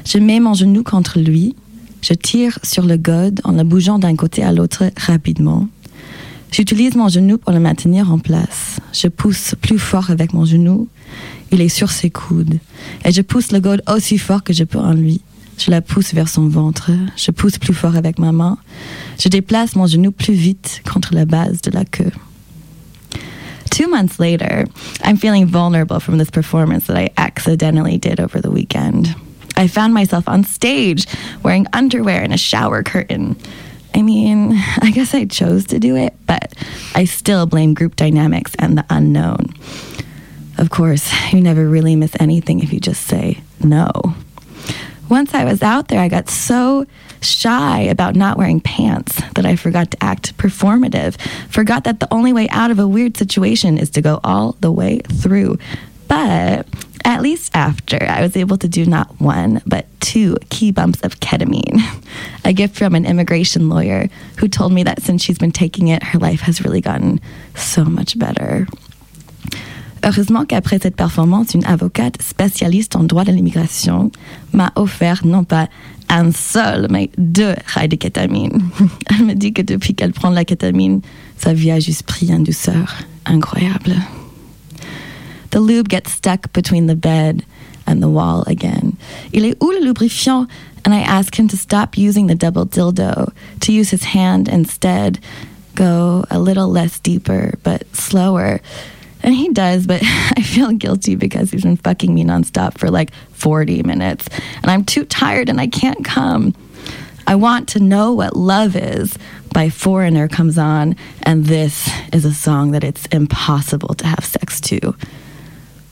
Je 0.05 0.19
mets 0.19 0.39
mon 0.39 0.53
genou 0.53 0.83
contre 0.83 1.19
lui. 1.19 1.55
Je 2.01 2.13
tire 2.13 2.57
sur 2.63 2.83
le 2.83 2.97
gode 2.97 3.41
en 3.43 3.51
le 3.51 3.63
bougeant 3.63 3.99
d'un 3.99 4.15
côté 4.15 4.43
à 4.43 4.51
l'autre 4.53 4.85
rapidement. 4.95 5.67
J'utilise 6.51 6.95
mon 6.95 7.09
genou 7.09 7.37
pour 7.37 7.51
le 7.51 7.59
maintenir 7.59 8.11
en 8.11 8.19
place. 8.19 8.79
Je 8.93 9.07
pousse 9.07 9.55
plus 9.61 9.77
fort 9.77 10.09
avec 10.09 10.33
mon 10.33 10.45
genou. 10.45 10.87
Il 11.51 11.61
est 11.61 11.69
sur 11.69 11.91
ses 11.91 12.09
coudes. 12.09 12.59
Et 13.05 13.11
je 13.11 13.21
pousse 13.21 13.51
le 13.51 13.59
gode 13.59 13.83
aussi 13.93 14.17
fort 14.17 14.43
que 14.43 14.53
je 14.53 14.63
peux 14.63 14.79
en 14.79 14.93
lui. 14.93 15.21
Je 15.59 15.71
la 15.71 15.81
pousse 15.81 16.13
vers 16.13 16.29
son 16.29 16.47
ventre. 16.47 16.89
Je 17.17 17.31
pousse 17.31 17.57
plus 17.57 17.73
fort 17.73 17.97
avec 17.97 18.17
ma 18.17 18.31
main. 18.31 18.57
Je 19.19 19.27
déplace 19.27 19.75
mon 19.75 19.87
genou 19.87 20.11
plus 20.11 20.33
vite 20.33 20.81
contre 20.89 21.13
la 21.13 21.25
base 21.25 21.61
de 21.61 21.71
la 21.71 21.83
queue. 21.83 22.11
Two 23.69 23.89
months 23.89 24.19
later, 24.19 24.65
I'm 25.03 25.17
feeling 25.17 25.45
vulnerable 25.45 25.99
from 25.99 26.17
this 26.17 26.29
performance 26.29 26.87
that 26.87 26.97
I 26.97 27.09
accidentally 27.17 27.97
did 27.97 28.19
over 28.19 28.41
the 28.41 28.49
weekend. 28.49 29.13
I 29.57 29.67
found 29.67 29.93
myself 29.93 30.29
on 30.29 30.45
stage 30.45 31.05
wearing 31.43 31.67
underwear 31.73 32.23
and 32.23 32.33
a 32.33 32.37
shower 32.37 32.81
curtain. 32.81 33.35
I 33.93 34.01
mean, 34.01 34.53
I 34.81 34.91
guess 34.91 35.13
I 35.13 35.25
chose 35.25 35.65
to 35.67 35.79
do 35.79 35.97
it, 35.97 36.13
but 36.25 36.53
I 36.95 37.03
still 37.03 37.45
blame 37.45 37.73
group 37.73 37.97
dynamics 37.97 38.53
and 38.59 38.77
the 38.77 38.85
unknown. 38.89 39.53
Of 40.57 40.69
course, 40.69 41.11
you 41.33 41.41
never 41.41 41.67
really 41.67 41.95
miss 41.97 42.15
anything 42.19 42.61
if 42.61 42.71
you 42.71 42.79
just 42.79 43.05
say 43.07 43.41
no. 43.61 43.91
Once 45.09 45.33
I 45.33 45.43
was 45.43 45.63
out 45.63 45.87
there, 45.87 45.99
I 45.99 46.07
got 46.07 46.29
so 46.29 46.85
shy 47.21 47.81
about 47.81 48.15
not 48.15 48.37
wearing 48.37 48.61
pants 48.61 49.21
that 49.33 49.45
I 49.45 49.55
forgot 49.55 49.91
to 49.91 50.03
act 50.03 50.37
performative, 50.37 51.19
forgot 51.49 51.83
that 51.85 51.99
the 51.99 52.07
only 52.13 52.31
way 52.31 52.47
out 52.49 52.71
of 52.71 52.79
a 52.79 52.87
weird 52.87 53.17
situation 53.17 53.77
is 53.77 53.89
to 53.91 54.01
go 54.01 54.19
all 54.23 54.55
the 54.59 54.71
way 54.71 54.99
through. 54.99 55.57
But 56.07 56.67
at 57.05 57.21
least 57.21 57.51
after, 57.55 57.97
I 58.01 58.21
was 58.21 58.37
able 58.37 58.57
to 58.57 58.67
do 58.67 58.85
not 58.85 59.19
one, 59.19 59.61
but 59.65 59.87
two 59.99 60.37
key 60.49 60.71
bumps 60.71 61.01
of 61.01 61.19
ketamine, 61.19 61.81
a 62.45 62.53
gift 62.53 62.77
from 62.77 62.93
an 62.93 63.05
immigration 63.05 63.67
lawyer 63.69 64.09
who 64.37 64.47
told 64.47 64.73
me 64.73 64.83
that 64.83 65.01
since 65.01 65.23
she's 65.23 65.39
been 65.39 65.51
taking 65.51 65.87
it, 65.87 66.03
her 66.03 66.19
life 66.19 66.41
has 66.41 66.63
really 66.63 66.81
gotten 66.81 67.19
so 67.55 67.83
much 67.83 68.17
better. 68.17 68.67
Heureusement 70.03 70.45
qu'après 70.45 70.79
cette 70.81 70.95
performance, 70.95 71.53
une 71.53 71.65
avocate 71.65 72.21
spécialiste 72.21 72.95
en 72.95 73.03
droit 73.03 73.25
de 73.25 73.31
l'immigration 73.31 74.11
m'a 74.53 74.71
offert 74.75 75.25
non 75.25 75.43
pas 75.43 75.67
un 76.09 76.31
seul, 76.31 76.87
mais 76.89 77.09
deux 77.17 77.53
rails 77.67 77.89
de 77.89 77.95
kétamine. 77.95 78.61
Elle 79.09 79.25
me 79.25 79.33
dit 79.33 79.53
que 79.53 79.61
depuis 79.61 79.93
qu'elle 79.93 80.13
prend 80.13 80.29
la 80.29 80.45
kétamine, 80.45 81.01
sa 81.37 81.53
vie 81.53 81.71
a 81.71 81.79
juste 81.79 82.03
pris 82.03 82.33
en 82.33 82.39
douceur 82.39 82.95
incroyable. 83.25 83.95
The 85.51 85.59
lube 85.59 85.89
gets 85.89 86.11
stuck 86.11 86.51
between 86.53 86.87
the 86.87 86.95
bed 86.95 87.43
and 87.87 88.01
the 88.01 88.09
wall 88.09 88.43
again. 88.47 88.93
Il 89.33 89.45
est 89.45 89.55
où 89.61 89.71
le 89.71 89.85
lubrifiant? 89.85 90.47
And 90.85 90.93
I 90.93 91.01
ask 91.01 91.37
him 91.37 91.47
to 91.49 91.57
stop 91.57 91.97
using 91.97 92.27
the 92.27 92.35
double 92.35 92.65
dildo, 92.65 93.31
to 93.61 93.71
use 93.71 93.91
his 93.91 94.03
hand 94.15 94.47
instead, 94.47 95.19
go 95.75 96.23
a 96.29 96.39
little 96.39 96.69
less 96.69 96.99
deeper, 96.99 97.53
but 97.63 97.83
slower. 97.93 98.61
And 99.29 99.37
he 99.37 99.49
does, 99.49 99.85
but 99.85 100.01
I 100.03 100.41
feel 100.41 100.71
guilty 100.71 101.13
because 101.13 101.51
he's 101.51 101.61
been 101.61 101.77
fucking 101.77 102.11
me 102.11 102.23
nonstop 102.23 102.79
for 102.79 102.89
like 102.89 103.13
40 103.33 103.83
minutes. 103.83 104.27
And 104.63 104.71
I'm 104.71 104.83
too 104.83 105.05
tired 105.05 105.49
and 105.49 105.61
I 105.61 105.67
can't 105.67 106.03
come. 106.03 106.55
I 107.27 107.35
want 107.35 107.69
to 107.69 107.79
know 107.79 108.11
what 108.11 108.35
love 108.35 108.75
is 108.75 109.19
by 109.53 109.69
Foreigner 109.69 110.27
comes 110.27 110.57
on, 110.57 110.95
and 111.21 111.45
this 111.45 111.91
is 112.11 112.25
a 112.25 112.33
song 112.33 112.71
that 112.71 112.83
it's 112.83 113.05
impossible 113.11 113.93
to 113.93 114.07
have 114.07 114.25
sex 114.25 114.59
to. 114.61 114.95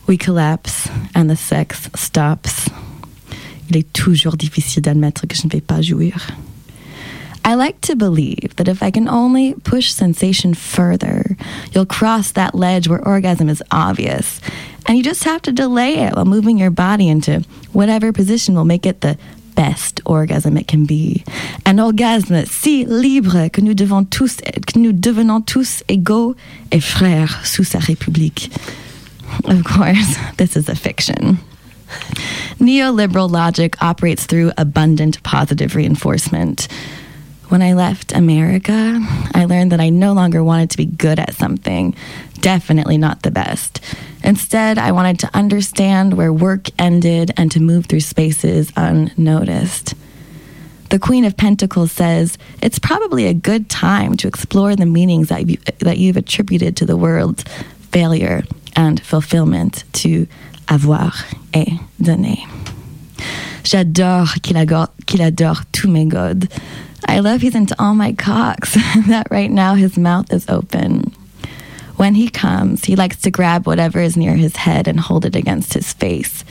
We 0.08 0.18
collapse 0.18 0.90
and 1.14 1.30
the 1.30 1.36
sex 1.36 1.92
stops. 1.94 2.72
Il 3.70 3.78
est 3.78 3.94
toujours 3.94 4.36
difficile 4.36 4.82
d'admettre 4.82 5.28
que 5.28 5.36
je 5.36 5.46
ne 5.46 5.52
vais 5.52 5.62
pas 5.62 5.84
jouir. 5.84 6.28
I 7.48 7.54
like 7.54 7.80
to 7.84 7.96
believe 7.96 8.58
that 8.58 8.68
if 8.68 8.84
I 8.84 8.92
can 8.92 9.08
only 9.08 9.54
push 9.54 9.94
sensation 9.94 10.54
further, 10.54 11.38
you'll 11.72 11.86
cross 11.86 12.34
that 12.34 12.54
ledge 12.54 12.90
where 12.90 13.00
orgasm 13.08 13.48
is 13.48 13.64
obvious. 13.72 14.42
And 14.86 14.98
you 14.98 15.04
just 15.04 15.24
have 15.24 15.42
to 15.44 15.54
delay 15.54 16.00
it 16.00 16.14
while 16.14 16.26
moving 16.26 16.58
your 16.58 16.72
body 16.72 17.08
into 17.08 17.46
whatever 17.72 18.12
position 18.12 18.54
will 18.54 18.66
make 18.66 18.86
it 18.86 19.00
the 19.00 19.18
best 19.56 20.02
orgasm 20.06 20.58
it 20.58 20.68
can 20.68 20.86
be. 20.86 21.24
An 21.66 21.78
orgasme 21.78 22.46
si 22.46 22.84
libre 22.84 23.50
que 23.50 23.64
nous 23.64 23.74
devons 23.74 24.10
tous, 24.10 24.42
que 24.42 24.78
nous 24.78 24.92
devenons 24.92 25.46
tous 25.46 25.84
égaux 25.88 26.36
et 26.70 26.84
frères 26.84 27.46
sous 27.46 27.64
sa 27.64 27.80
république. 27.80 28.52
Of 29.46 29.64
course, 29.64 30.18
this 30.36 30.58
is 30.58 30.68
a 30.68 30.76
fiction. 30.76 31.40
Neoliberal 32.60 33.32
logic 33.32 33.82
operates 33.82 34.26
through 34.26 34.52
abundant 34.58 35.24
positive 35.24 35.76
reinforcement. 35.76 36.68
When 37.50 37.62
I 37.62 37.74
left 37.74 38.12
America, 38.12 39.00
I 39.34 39.46
learned 39.46 39.72
that 39.72 39.80
I 39.80 39.90
no 39.90 40.12
longer 40.12 40.44
wanted 40.44 40.70
to 40.72 40.78
be 40.78 40.86
good 40.86 41.18
at 41.18 41.34
something, 41.34 41.96
definitely 42.42 42.98
not 42.98 43.22
the 43.22 43.32
best. 43.32 43.80
Instead, 44.22 44.78
I 44.78 44.92
wanted 44.92 45.20
to 45.20 45.30
understand 45.34 46.16
where 46.16 46.34
work 46.34 46.70
ended 46.78 47.32
and 47.38 47.50
to 47.54 47.62
move 47.62 47.86
through 47.86 48.02
spaces 48.02 48.74
unnoticed. 48.76 49.94
The 50.90 51.00
Queen 51.00 51.24
of 51.24 51.38
Pentacles 51.38 51.94
says 51.94 52.38
it's 52.62 52.80
probably 52.80 53.28
a 53.28 53.34
good 53.34 53.70
time 53.70 54.18
to 54.18 54.28
explore 54.28 54.76
the 54.76 54.86
meanings 54.86 55.30
that, 55.30 55.48
you, 55.48 55.58
that 55.80 55.98
you've 55.98 56.18
attributed 56.18 56.76
to 56.78 56.86
the 56.86 56.98
world's 56.98 57.44
failure 57.92 58.44
and 58.76 59.02
fulfillment 59.02 59.86
to 59.94 60.28
avoir 60.68 61.14
et 61.54 61.70
donner. 62.02 62.44
J'adore 63.64 64.42
qu'il 64.42 64.58
adore, 64.58 64.90
qu'il 65.06 65.22
adore 65.22 65.64
tous 65.72 65.90
mes 65.90 66.06
godes. 66.06 66.48
I 67.06 67.20
love 67.20 67.42
he's 67.42 67.56
into 67.56 67.76
all 67.80 67.96
my 67.96 68.14
cocks, 68.14 68.74
that 69.08 69.28
right 69.30 69.52
now 69.52 69.76
his 69.76 69.98
mouth 69.98 70.32
is 70.34 70.48
open. 70.50 71.14
When 71.96 72.16
he 72.16 72.30
comes, 72.30 72.86
he 72.86 72.96
likes 72.96 73.18
to 73.22 73.32
grab 73.32 73.66
whatever 73.66 74.00
is 74.00 74.16
near 74.18 74.36
his 74.36 74.56
head 74.56 74.88
and 74.88 75.00
hold 75.00 75.26
it 75.26 75.36
against 75.36 75.74
his 75.74 75.94
face. 75.94 76.44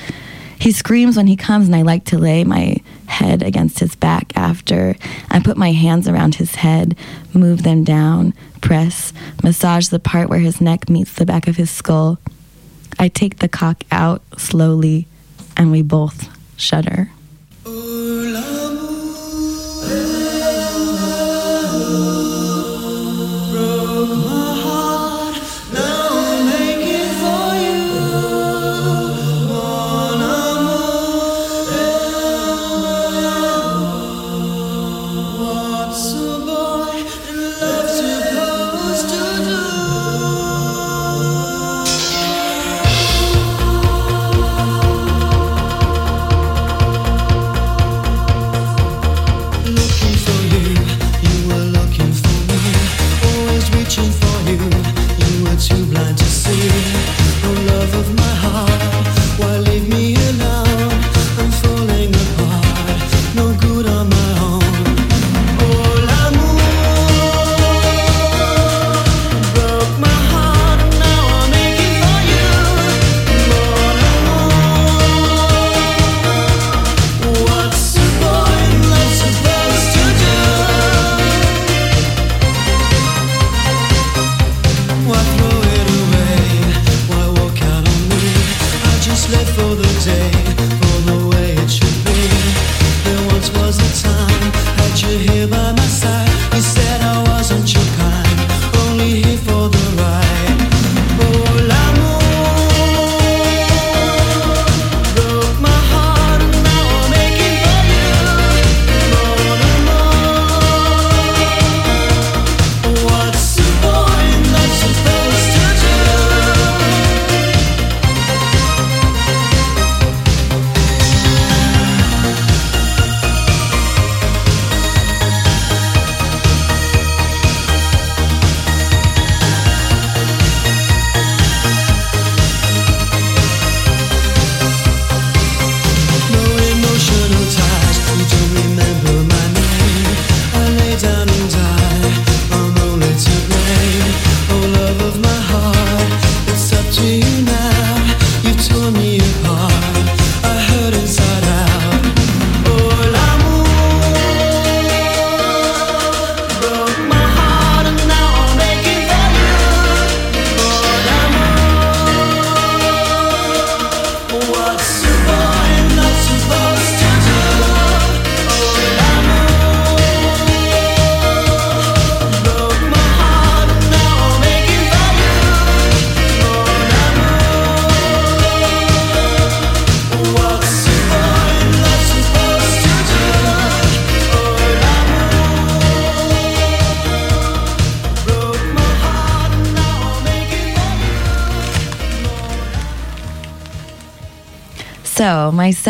He 0.58 0.72
screams 0.72 1.16
when 1.16 1.26
he 1.26 1.36
comes, 1.36 1.66
and 1.66 1.76
I 1.76 1.82
like 1.82 2.04
to 2.06 2.18
lay 2.18 2.42
my 2.42 2.76
head 3.06 3.42
against 3.42 3.78
his 3.78 3.94
back 3.94 4.32
after. 4.36 4.96
I 5.30 5.40
put 5.40 5.56
my 5.56 5.72
hands 5.72 6.08
around 6.08 6.36
his 6.36 6.56
head, 6.56 6.96
move 7.34 7.62
them 7.62 7.84
down, 7.84 8.34
press, 8.60 9.12
massage 9.42 9.88
the 9.88 10.00
part 10.00 10.28
where 10.28 10.40
his 10.40 10.60
neck 10.60 10.88
meets 10.88 11.12
the 11.12 11.26
back 11.26 11.46
of 11.46 11.56
his 11.56 11.70
skull. 11.70 12.18
I 12.98 13.08
take 13.08 13.38
the 13.38 13.48
cock 13.48 13.84
out 13.92 14.22
slowly, 14.38 15.06
and 15.56 15.70
we 15.70 15.82
both 15.82 16.28
shudder. 16.56 17.10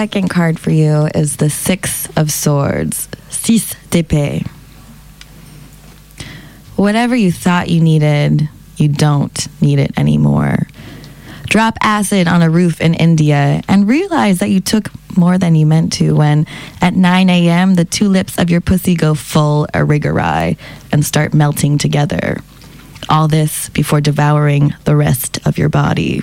Second 0.07 0.29
card 0.29 0.57
for 0.57 0.71
you 0.71 1.09
is 1.17 1.39
the 1.39 1.51
Six 1.51 2.09
of 2.17 2.31
Swords, 2.31 3.09
Six 3.29 3.75
d'épée. 3.91 4.47
Whatever 6.77 7.17
you 7.17 7.33
thought 7.33 7.69
you 7.69 7.81
needed, 7.81 8.49
you 8.77 8.87
don't 8.87 9.49
need 9.61 9.81
it 9.81 9.99
anymore. 9.99 10.69
Drop 11.47 11.77
acid 11.83 12.29
on 12.29 12.41
a 12.41 12.49
roof 12.49 12.81
in 12.81 12.95
India 12.95 13.61
and 13.69 13.89
realize 13.89 14.39
that 14.39 14.51
you 14.51 14.61
took 14.61 14.93
more 15.17 15.39
than 15.39 15.57
you 15.57 15.67
meant 15.67 15.95
to 15.95 16.15
when, 16.15 16.47
at 16.81 16.95
9 16.95 17.29
a.m., 17.29 17.75
the 17.75 17.85
two 17.85 18.09
lips 18.09 18.39
of 18.39 18.49
your 18.49 18.61
pussy 18.61 18.95
go 18.95 19.13
full 19.17 19.67
arigari 19.75 20.57
and 20.93 21.05
start 21.05 21.35
melting 21.35 21.79
together. 21.79 22.39
All 23.09 23.27
this 23.27 23.71
before 23.71 24.01
devouring 24.01 24.73
the 24.85 24.95
rest 24.95 25.45
of 25.45 25.59
your 25.59 25.69
body. 25.69 26.21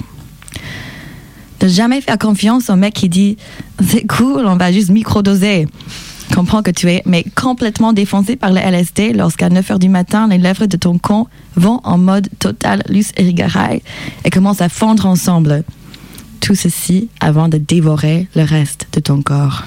Ne 1.61 1.67
jamais 1.67 2.01
faire 2.01 2.17
confiance 2.17 2.69
au 2.69 2.75
mec 2.75 2.93
qui 2.93 3.09
dit 3.09 3.37
c'est 3.81 4.05
cool, 4.05 4.45
on 4.45 4.57
va 4.57 4.71
juste 4.71 4.89
microdoser. 4.89 5.67
Comprends 6.33 6.63
que 6.63 6.71
tu 6.71 6.89
es 6.89 7.03
mais 7.05 7.23
complètement 7.35 7.93
défoncé 7.93 8.35
par 8.35 8.51
le 8.51 8.59
LSD 8.59 9.13
lorsqu'à 9.13 9.49
9 9.49 9.69
h 9.69 9.79
du 9.79 9.89
matin, 9.89 10.27
les 10.27 10.37
lèvres 10.37 10.65
de 10.65 10.77
ton 10.77 10.97
con 10.97 11.27
vont 11.55 11.79
en 11.83 11.97
mode 11.97 12.27
total 12.39 12.81
lus 12.89 13.11
erigarai 13.17 13.83
et 14.25 14.29
commencent 14.29 14.61
à 14.61 14.69
fondre 14.69 15.05
ensemble. 15.05 15.63
Tout 16.39 16.55
ceci 16.55 17.09
avant 17.19 17.49
de 17.49 17.57
dévorer 17.57 18.27
le 18.35 18.43
reste 18.43 18.87
de 18.93 18.99
ton 18.99 19.21
corps. 19.21 19.63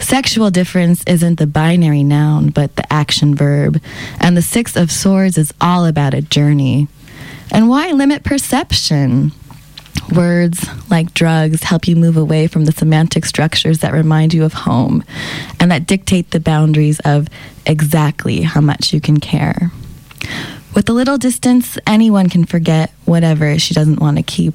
Sexual 0.00 0.50
difference 0.50 1.02
isn't 1.06 1.36
the 1.36 1.46
binary 1.46 2.02
noun, 2.02 2.50
but 2.50 2.74
the 2.76 2.90
action 2.90 3.34
verb. 3.34 3.78
And 4.18 4.34
the 4.34 4.42
Six 4.42 4.74
of 4.76 4.90
Swords 4.90 5.36
is 5.36 5.52
all 5.60 5.84
about 5.84 6.14
a 6.14 6.22
journey. 6.22 6.88
And 7.52 7.68
why 7.68 7.92
limit 7.92 8.24
perception? 8.24 9.32
Words, 10.14 10.66
like 10.90 11.14
drugs, 11.14 11.62
help 11.62 11.86
you 11.86 11.94
move 11.94 12.16
away 12.16 12.46
from 12.46 12.64
the 12.64 12.72
semantic 12.72 13.24
structures 13.24 13.78
that 13.78 13.92
remind 13.92 14.34
you 14.34 14.44
of 14.44 14.52
home 14.52 15.04
and 15.60 15.70
that 15.70 15.86
dictate 15.86 16.30
the 16.30 16.40
boundaries 16.40 17.00
of 17.00 17.28
exactly 17.64 18.42
how 18.42 18.60
much 18.60 18.92
you 18.92 19.00
can 19.00 19.20
care. 19.20 19.70
With 20.74 20.88
a 20.88 20.92
little 20.92 21.18
distance, 21.18 21.78
anyone 21.86 22.28
can 22.28 22.44
forget 22.44 22.92
whatever 23.04 23.58
she 23.58 23.74
doesn't 23.74 24.00
want 24.00 24.16
to 24.16 24.22
keep. 24.22 24.54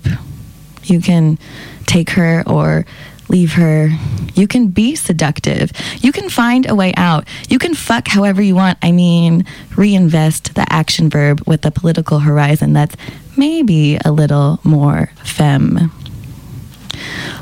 You 0.83 1.01
can 1.01 1.37
take 1.85 2.11
her 2.11 2.43
or 2.47 2.85
leave 3.29 3.53
her. 3.53 3.89
You 4.33 4.47
can 4.47 4.67
be 4.67 4.95
seductive. 4.95 5.71
You 6.01 6.11
can 6.11 6.29
find 6.29 6.69
a 6.69 6.75
way 6.75 6.93
out. 6.95 7.27
You 7.49 7.59
can 7.59 7.73
fuck 7.73 8.07
however 8.07 8.41
you 8.41 8.55
want. 8.55 8.77
I 8.81 8.91
mean, 8.91 9.45
reinvest 9.75 10.55
the 10.55 10.65
action 10.71 11.09
verb 11.09 11.41
with 11.47 11.65
a 11.65 11.71
political 11.71 12.19
horizon 12.19 12.73
that's 12.73 12.95
maybe 13.37 13.97
a 14.03 14.11
little 14.11 14.57
more 14.63 15.07
femme. 15.23 15.89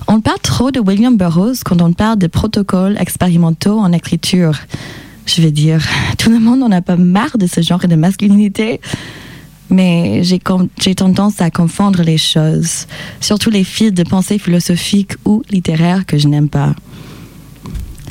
On 0.07 0.21
parle 0.21 0.39
trop 0.41 0.71
de 0.71 0.79
William 0.79 1.17
Burroughs 1.17 1.63
quand 1.63 1.81
on 1.81 1.93
parle 1.93 2.19
de 2.19 2.27
protocoles 2.27 2.97
expérimentaux 2.99 3.79
en 3.79 3.91
écriture. 3.91 4.59
Je 5.25 5.41
veux 5.41 5.51
dire, 5.51 5.81
tout 6.17 6.29
le 6.29 6.39
monde 6.39 6.59
n'en 6.59 6.71
a 6.71 6.81
pas 6.81 6.97
marre 6.97 7.37
de 7.37 7.47
ce 7.47 7.61
genre 7.61 7.79
de 7.79 7.95
masculinité. 7.95 8.81
Mais 9.69 10.23
j'ai 10.23 10.95
tendance 10.95 11.41
à 11.41 11.49
confondre 11.49 12.03
les 12.03 12.17
choses, 12.17 12.85
surtout 13.21 13.49
les 13.49 13.63
fils 13.63 13.91
de 13.91 14.03
pensée 14.03 14.37
philosophique 14.37 15.13
ou 15.25 15.41
littéraire 15.49 16.05
que 16.05 16.17
je 16.17 16.27
n'aime 16.27 16.49
pas. 16.49 16.75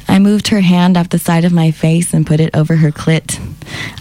I 0.08 0.18
moved 0.18 0.48
her 0.48 0.60
hand 0.60 0.96
off 0.96 1.08
the 1.08 1.18
side 1.18 1.44
of 1.44 1.52
my 1.52 1.70
face 1.70 2.12
and 2.12 2.26
put 2.26 2.40
it 2.40 2.54
over 2.54 2.76
her 2.76 2.90
clit. 2.90 3.40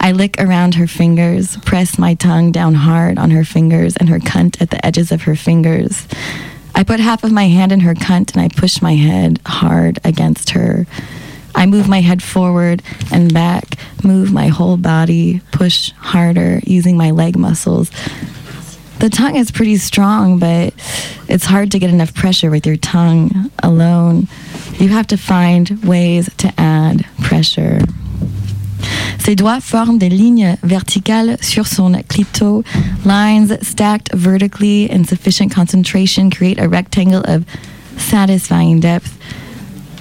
I 0.00 0.12
lick 0.12 0.36
around 0.38 0.74
her 0.74 0.86
fingers, 0.86 1.56
press 1.58 1.98
my 1.98 2.14
tongue 2.14 2.52
down 2.52 2.74
hard 2.74 3.18
on 3.18 3.30
her 3.30 3.44
fingers 3.44 3.96
and 3.96 4.08
her 4.08 4.18
cunt 4.18 4.60
at 4.60 4.70
the 4.70 4.84
edges 4.84 5.12
of 5.12 5.22
her 5.22 5.36
fingers. 5.36 6.06
I 6.74 6.84
put 6.84 7.00
half 7.00 7.24
of 7.24 7.32
my 7.32 7.48
hand 7.48 7.72
in 7.72 7.80
her 7.80 7.94
cunt 7.94 8.32
and 8.32 8.42
I 8.42 8.48
push 8.48 8.82
my 8.82 8.94
head 8.94 9.40
hard 9.46 10.00
against 10.04 10.50
her. 10.50 10.86
I 11.54 11.66
move 11.66 11.88
my 11.88 12.00
head 12.00 12.22
forward 12.22 12.82
and 13.12 13.32
back, 13.32 13.76
move 14.02 14.32
my 14.32 14.48
whole 14.48 14.76
body, 14.76 15.40
push 15.52 15.92
harder 15.92 16.60
using 16.64 16.96
my 16.96 17.10
leg 17.10 17.36
muscles. 17.36 17.90
The 18.98 19.10
tongue 19.10 19.36
is 19.36 19.50
pretty 19.50 19.76
strong, 19.76 20.38
but 20.38 20.74
it's 21.28 21.44
hard 21.44 21.72
to 21.72 21.78
get 21.78 21.90
enough 21.90 22.14
pressure 22.14 22.50
with 22.50 22.66
your 22.66 22.76
tongue 22.76 23.50
alone. 23.62 24.28
You 24.78 24.88
have 24.88 25.06
to 25.08 25.16
find 25.16 25.82
ways 25.84 26.30
to 26.38 26.52
add 26.58 27.06
pressure. 27.22 27.80
Ses 29.18 29.36
doigts 29.36 29.60
forment 29.60 29.98
des 29.98 30.08
lignes 30.08 30.56
verticales 30.62 31.40
sur 31.42 31.64
son 31.64 32.02
clito. 32.08 32.64
Lines 33.04 33.52
stacked 33.66 34.12
vertically 34.12 34.90
in 34.90 35.04
sufficient 35.04 35.52
concentration 35.52 36.30
create 36.30 36.58
a 36.58 36.68
rectangle 36.68 37.22
of 37.24 37.46
satisfying 37.96 38.80
depth. 38.80 39.16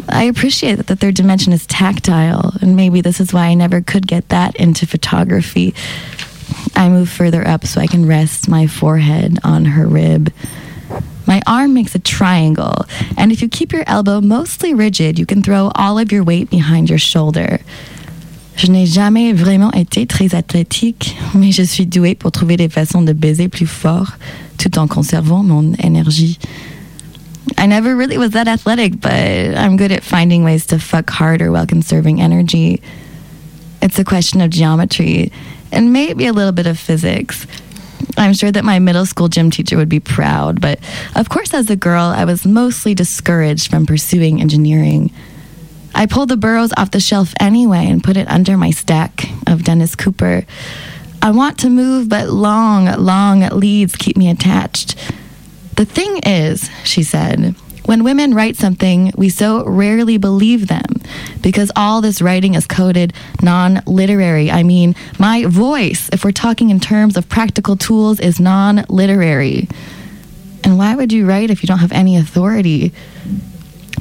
I 0.10 0.24
appreciate 0.24 0.76
that 0.76 0.88
the 0.88 0.96
third 0.96 1.16
dimension 1.16 1.54
is 1.54 1.68
tactile, 1.68 2.54
and 2.62 2.76
maybe 2.76 3.02
this 3.02 3.20
is 3.20 3.32
why 3.32 3.48
I 3.48 3.54
never 3.54 3.82
could 3.82 4.08
get 4.08 4.30
that 4.30 4.56
into 4.56 4.88
photography. 4.88 5.76
I 6.76 6.90
move 6.90 7.10
further 7.10 7.48
up 7.48 7.66
so 7.66 7.80
I 7.80 7.88
can 7.88 8.08
rest 8.08 8.50
my 8.50 8.66
forehead 8.68 9.38
on 9.44 9.66
her 9.66 9.86
rib. 9.86 10.34
My 11.28 11.42
arm 11.46 11.74
makes 11.74 11.96
a 11.96 12.00
triangle, 12.00 12.86
and 13.18 13.32
if 13.32 13.42
you 13.42 13.50
keep 13.50 13.72
your 13.72 13.84
elbow 13.88 14.22
mostly 14.22 14.74
rigid, 14.74 15.20
you 15.20 15.26
can 15.26 15.42
throw 15.42 15.72
all 15.76 15.98
of 16.00 16.12
your 16.12 16.24
weight 16.24 16.50
behind 16.50 16.90
your 16.90 17.00
shoulder. 17.00 17.60
Je 18.58 18.68
n'ai 18.68 18.86
jamais 18.86 19.34
vraiment 19.34 19.72
été 19.72 20.06
très 20.06 20.36
athlétique, 20.36 21.16
mais 21.34 21.52
je 21.52 21.64
suis 21.64 21.86
douée 21.86 22.16
pour 22.16 22.32
trouver 22.32 22.58
des 22.58 22.70
façons 22.70 23.02
de 23.02 23.14
baiser 23.14 23.48
plus 23.48 23.68
fort 23.68 24.18
tout 24.58 24.78
en 24.78 24.88
conservant 24.88 25.44
mon 25.44 25.74
énergie. 25.80 26.38
I 27.58 27.66
never 27.66 27.96
really 27.96 28.18
was 28.18 28.32
that 28.32 28.48
athletic, 28.48 29.00
but 29.02 29.12
I'm 29.12 29.78
good 29.78 29.92
at 29.92 30.04
finding 30.04 30.44
ways 30.44 30.68
to 30.68 30.80
fuck 30.80 31.10
harder 31.10 31.52
while 31.52 31.66
conserving 31.66 32.22
energy. 32.22 32.82
It's 33.82 33.98
a 33.98 34.04
question 34.04 34.42
of 34.42 34.50
geometry 34.52 35.32
and 35.72 35.92
maybe 35.92 36.28
a 36.28 36.34
little 36.34 36.52
bit 36.52 36.68
of 36.68 36.78
physics. 36.78 37.48
I'm 38.18 38.34
sure 38.34 38.52
that 38.52 38.64
my 38.64 38.80
middle 38.80 39.06
school 39.06 39.28
gym 39.28 39.52
teacher 39.52 39.78
would 39.78 39.90
be 39.90 40.00
proud, 40.00 40.62
but 40.62 40.80
of 41.16 41.30
course, 41.30 41.54
as 41.54 41.70
a 41.70 41.76
girl, 41.76 42.06
I 42.06 42.26
was 42.26 42.46
mostly 42.46 42.94
discouraged 42.94 43.70
from 43.70 43.86
pursuing 43.86 44.42
engineering. 44.42 45.12
I 45.94 46.06
pulled 46.06 46.30
the 46.30 46.38
burros 46.38 46.72
off 46.78 46.92
the 46.92 47.00
shelf 47.00 47.34
anyway 47.40 47.88
and 47.88 48.04
put 48.04 48.18
it 48.18 48.30
under 48.30 48.58
my 48.58 48.72
stack 48.72 49.26
of 49.48 49.64
Dennis 49.64 49.96
Cooper. 49.96 50.46
I 51.22 51.32
want 51.32 51.60
to 51.60 51.70
move, 51.70 52.10
but 52.10 52.30
long, 52.30 52.86
long 52.98 53.42
leads 53.50 53.96
keep 53.96 54.18
me 54.18 54.30
attached. 54.30 54.96
The 55.76 55.86
thing 55.86 56.20
is, 56.26 56.70
she 56.84 57.04
said, 57.04 57.56
when 57.86 58.04
women 58.04 58.34
write 58.34 58.58
something, 58.58 59.12
we 59.18 59.30
so 59.30 59.66
rarely 59.66 60.18
believe 60.18 60.68
them 60.68 61.02
because 61.42 61.72
all 61.76 62.02
this 62.02 62.22
writing 62.22 62.54
is 62.54 62.68
coded 62.68 63.14
non 63.42 63.82
literary. 63.86 64.52
I 64.52 64.64
mean, 64.64 64.96
my 65.20 65.46
voice, 65.46 66.10
if 66.14 66.24
we're 66.24 66.32
talking 66.32 66.70
in 66.70 66.80
terms 66.80 67.18
of 67.18 67.28
practical 67.28 67.76
tools, 67.76 68.20
is 68.20 68.40
non 68.40 68.86
literary. 68.88 69.68
And 70.64 70.78
why 70.78 70.96
would 70.96 71.12
you 71.12 71.26
write 71.26 71.50
if 71.50 71.64
you 71.64 71.68
don't 71.68 71.80
have 71.80 71.92
any 71.92 72.18
authority? 72.18 72.94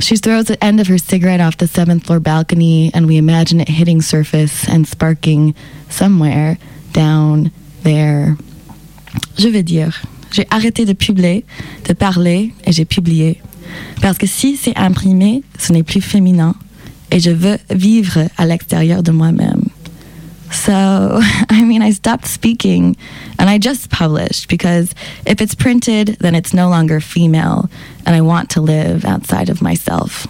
She 0.01 0.17
throws 0.17 0.47
the 0.47 0.63
end 0.63 0.81
of 0.81 0.87
her 0.87 0.99
cigarette 0.99 1.41
off 1.41 1.57
the 1.57 1.67
seventh 1.67 2.07
floor 2.07 2.21
balcony, 2.21 2.91
and 2.95 3.07
we 3.07 3.17
imagine 3.17 3.61
it 3.61 3.69
hitting 3.69 4.03
surface 4.03 4.69
and 4.69 4.87
sparking 4.87 5.55
somewhere 5.89 6.59
down 6.93 7.51
there. 7.83 8.37
Je 9.37 9.49
veux 9.49 9.63
dire, 9.63 10.01
j'ai 10.31 10.45
arrêté 10.45 10.87
de 10.87 10.93
publier, 10.93 11.45
de 11.85 11.95
parler, 11.95 12.55
et 12.65 12.73
j'ai 12.73 12.85
publié. 12.85 13.41
Parce 14.01 14.19
que 14.19 14.27
si 14.27 14.57
c'est 14.57 14.77
imprimé, 14.77 15.43
ce 15.59 15.73
n'est 15.73 15.83
plus 15.83 16.01
féminin, 16.01 16.55
et 17.11 17.21
je 17.21 17.31
veux 17.31 17.59
vivre 17.71 18.29
à 18.37 18.47
l'extérieur 18.47 19.03
de 19.03 19.11
moi-même. 19.11 19.63
So, 20.51 20.73
I 21.51 21.63
mean, 21.63 21.83
I 21.83 21.93
stopped 21.93 22.27
speaking 22.27 22.97
and 23.39 23.49
I 23.49 23.59
just 23.59 23.89
published 23.91 24.49
because 24.49 24.91
if 25.27 25.41
it's 25.41 25.55
printed, 25.55 26.17
then 26.21 26.35
it's 26.35 26.53
no 26.53 26.69
longer 26.69 27.01
female 27.01 27.69
and 28.05 28.15
I 28.15 28.21
want 28.21 28.51
to 28.51 28.61
live 28.61 29.05
outside 29.05 29.49
of 29.49 29.63
myself. 29.63 30.27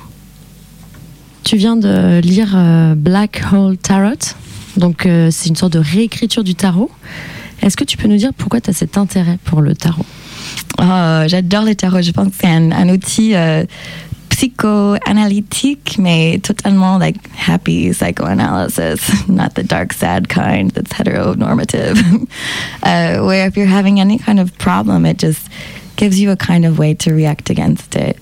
Tu 1.43 1.57
viens 1.57 1.76
de 1.76 2.20
lire 2.20 2.53
euh, 2.55 2.95
Black 2.95 3.43
Hole 3.51 3.78
Tarot, 3.78 4.34
donc 4.76 5.07
euh, 5.07 5.30
c'est 5.30 5.49
une 5.49 5.57
sorte 5.57 5.72
de 5.72 5.78
réécriture 5.78 6.45
du 6.45 6.55
tarot. 6.55 6.91
Est-ce 7.62 7.76
que 7.76 7.84
tu 7.84 7.97
peux 7.97 8.09
nous 8.09 8.18
dire 8.18 8.32
pourquoi 8.36 8.61
tu 8.61 8.70
as 8.70 8.74
cet 8.74 8.99
intérêt 8.99 9.38
pour 9.45 9.62
le 9.62 9.74
tarot? 9.74 10.05
Oh, 10.78 11.24
j'adore 11.26 11.64
le 11.64 11.74
tarot. 11.74 12.03
Je 12.03 12.12
pense 12.12 12.28
que 12.28 12.34
c'est 12.40 12.48
un, 12.48 12.72
un 12.72 12.88
outil 12.88 13.34
euh, 13.34 13.64
psychoanalytique, 14.30 15.96
mais 15.98 16.38
totalement 16.42 16.98
like 16.98 17.18
happy 17.36 17.92
psychoanalysis, 17.92 19.01
not 19.28 19.55
the 19.55 19.62
dark, 19.62 19.92
sad 19.92 20.28
kind 20.28 20.70
that's 20.70 20.92
heteronormative. 20.92 21.98
uh, 22.82 23.20
where 23.22 23.46
if 23.46 23.57
you're 23.57 23.66
having 23.66 24.01
any 24.01 24.18
kind 24.18 24.40
of 24.40 24.57
problem, 24.59 25.05
it 25.05 25.18
just 25.18 25.48
gives 25.96 26.18
you 26.18 26.30
a 26.30 26.36
kind 26.36 26.64
of 26.64 26.78
way 26.78 26.94
to 26.94 27.12
react 27.12 27.51
against 27.51 27.94
it. 27.96 28.16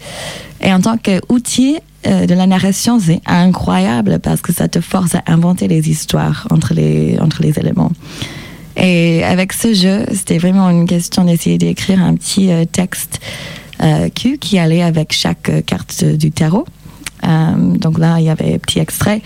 Et 0.61 0.73
en 0.73 0.81
tant 0.81 0.99
qu'outil 0.99 1.79
euh, 2.07 2.27
de 2.27 2.35
la 2.35 2.47
narration, 2.47 2.99
c'est 2.99 3.21
incroyable 3.27 4.19
parce 4.19 4.41
que 4.41 4.53
ça 4.53 4.67
te 4.67 4.81
force 4.81 5.15
à 5.15 5.23
inventer 5.27 5.69
les 5.69 5.89
histoires 5.89 6.49
entre 6.51 6.75
les, 6.75 7.17
entre 7.21 7.43
les 7.43 7.59
éléments. 7.61 7.93
Et 8.79 9.25
avec 9.25 9.53
ce 9.53 9.75
jeu, 9.75 10.07
c'était 10.13 10.39
vraiment 10.39 10.71
une 10.71 10.87
question 10.87 11.25
d'essayer 11.25 11.59
d'écrire 11.59 12.01
un 12.01 12.15
petit 12.15 12.51
euh, 12.53 12.65
texte 12.65 13.21
euh, 13.83 14.09
Q 14.09 14.39
qui 14.39 14.59
allait 14.59 14.83
avec 14.83 15.13
chaque 15.13 15.49
euh, 15.49 15.61
carte 15.63 16.05
du 16.05 16.31
tarot. 16.31 16.65
Euh, 17.25 17.77
donc 17.77 17.99
là, 17.99 18.21
il 18.21 18.27
y 18.27 18.29
avait 18.29 18.55
un 18.55 18.59
petit 18.59 18.79
extrait. 18.79 19.21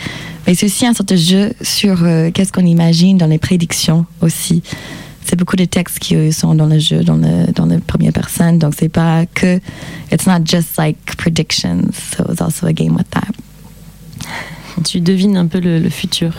Mais 0.47 0.55
c'est 0.55 0.67
aussi 0.67 0.87
un 0.87 0.95
sorte 0.95 1.11
de 1.11 1.17
jeu 1.17 1.53
sur 1.61 2.03
euh, 2.03 2.31
qu'est-ce 2.31 2.53
qu'on 2.53 2.65
imagine 2.65 3.19
dans 3.19 3.27
les 3.27 3.39
prédictions 3.39 4.07
aussi. 4.23 4.63
C'est 5.25 5.37
beaucoup 5.37 5.57
de 5.57 5.67
textes 5.67 5.99
qui 5.99 6.17
euh, 6.17 6.33
sont 6.33 6.55
dans 6.55 6.67
le 6.67 6.79
jeu, 6.79 7.05
dans 7.05 7.17
le, 7.17 7.53
dans 7.53 7.67
la 7.67 7.79
première 7.79 8.13
personne. 8.13 8.59
Donc 8.59 8.73
c'est 8.79 8.89
pas 8.89 9.27
que, 9.27 9.61
it's 10.11 10.27
not 10.27 10.45
just 10.45 10.79
like 10.79 10.97
predictions. 11.17 11.91
So 11.93 12.25
it 12.25 12.29
was 12.29 12.41
also 12.41 12.67
a 12.67 12.73
game 12.73 12.97
with 12.97 13.11
that. 13.11 13.29
Tu 14.85 15.01
devines 15.01 15.37
un 15.37 15.47
peu 15.47 15.61
le 15.61 15.89
futur. 15.91 16.33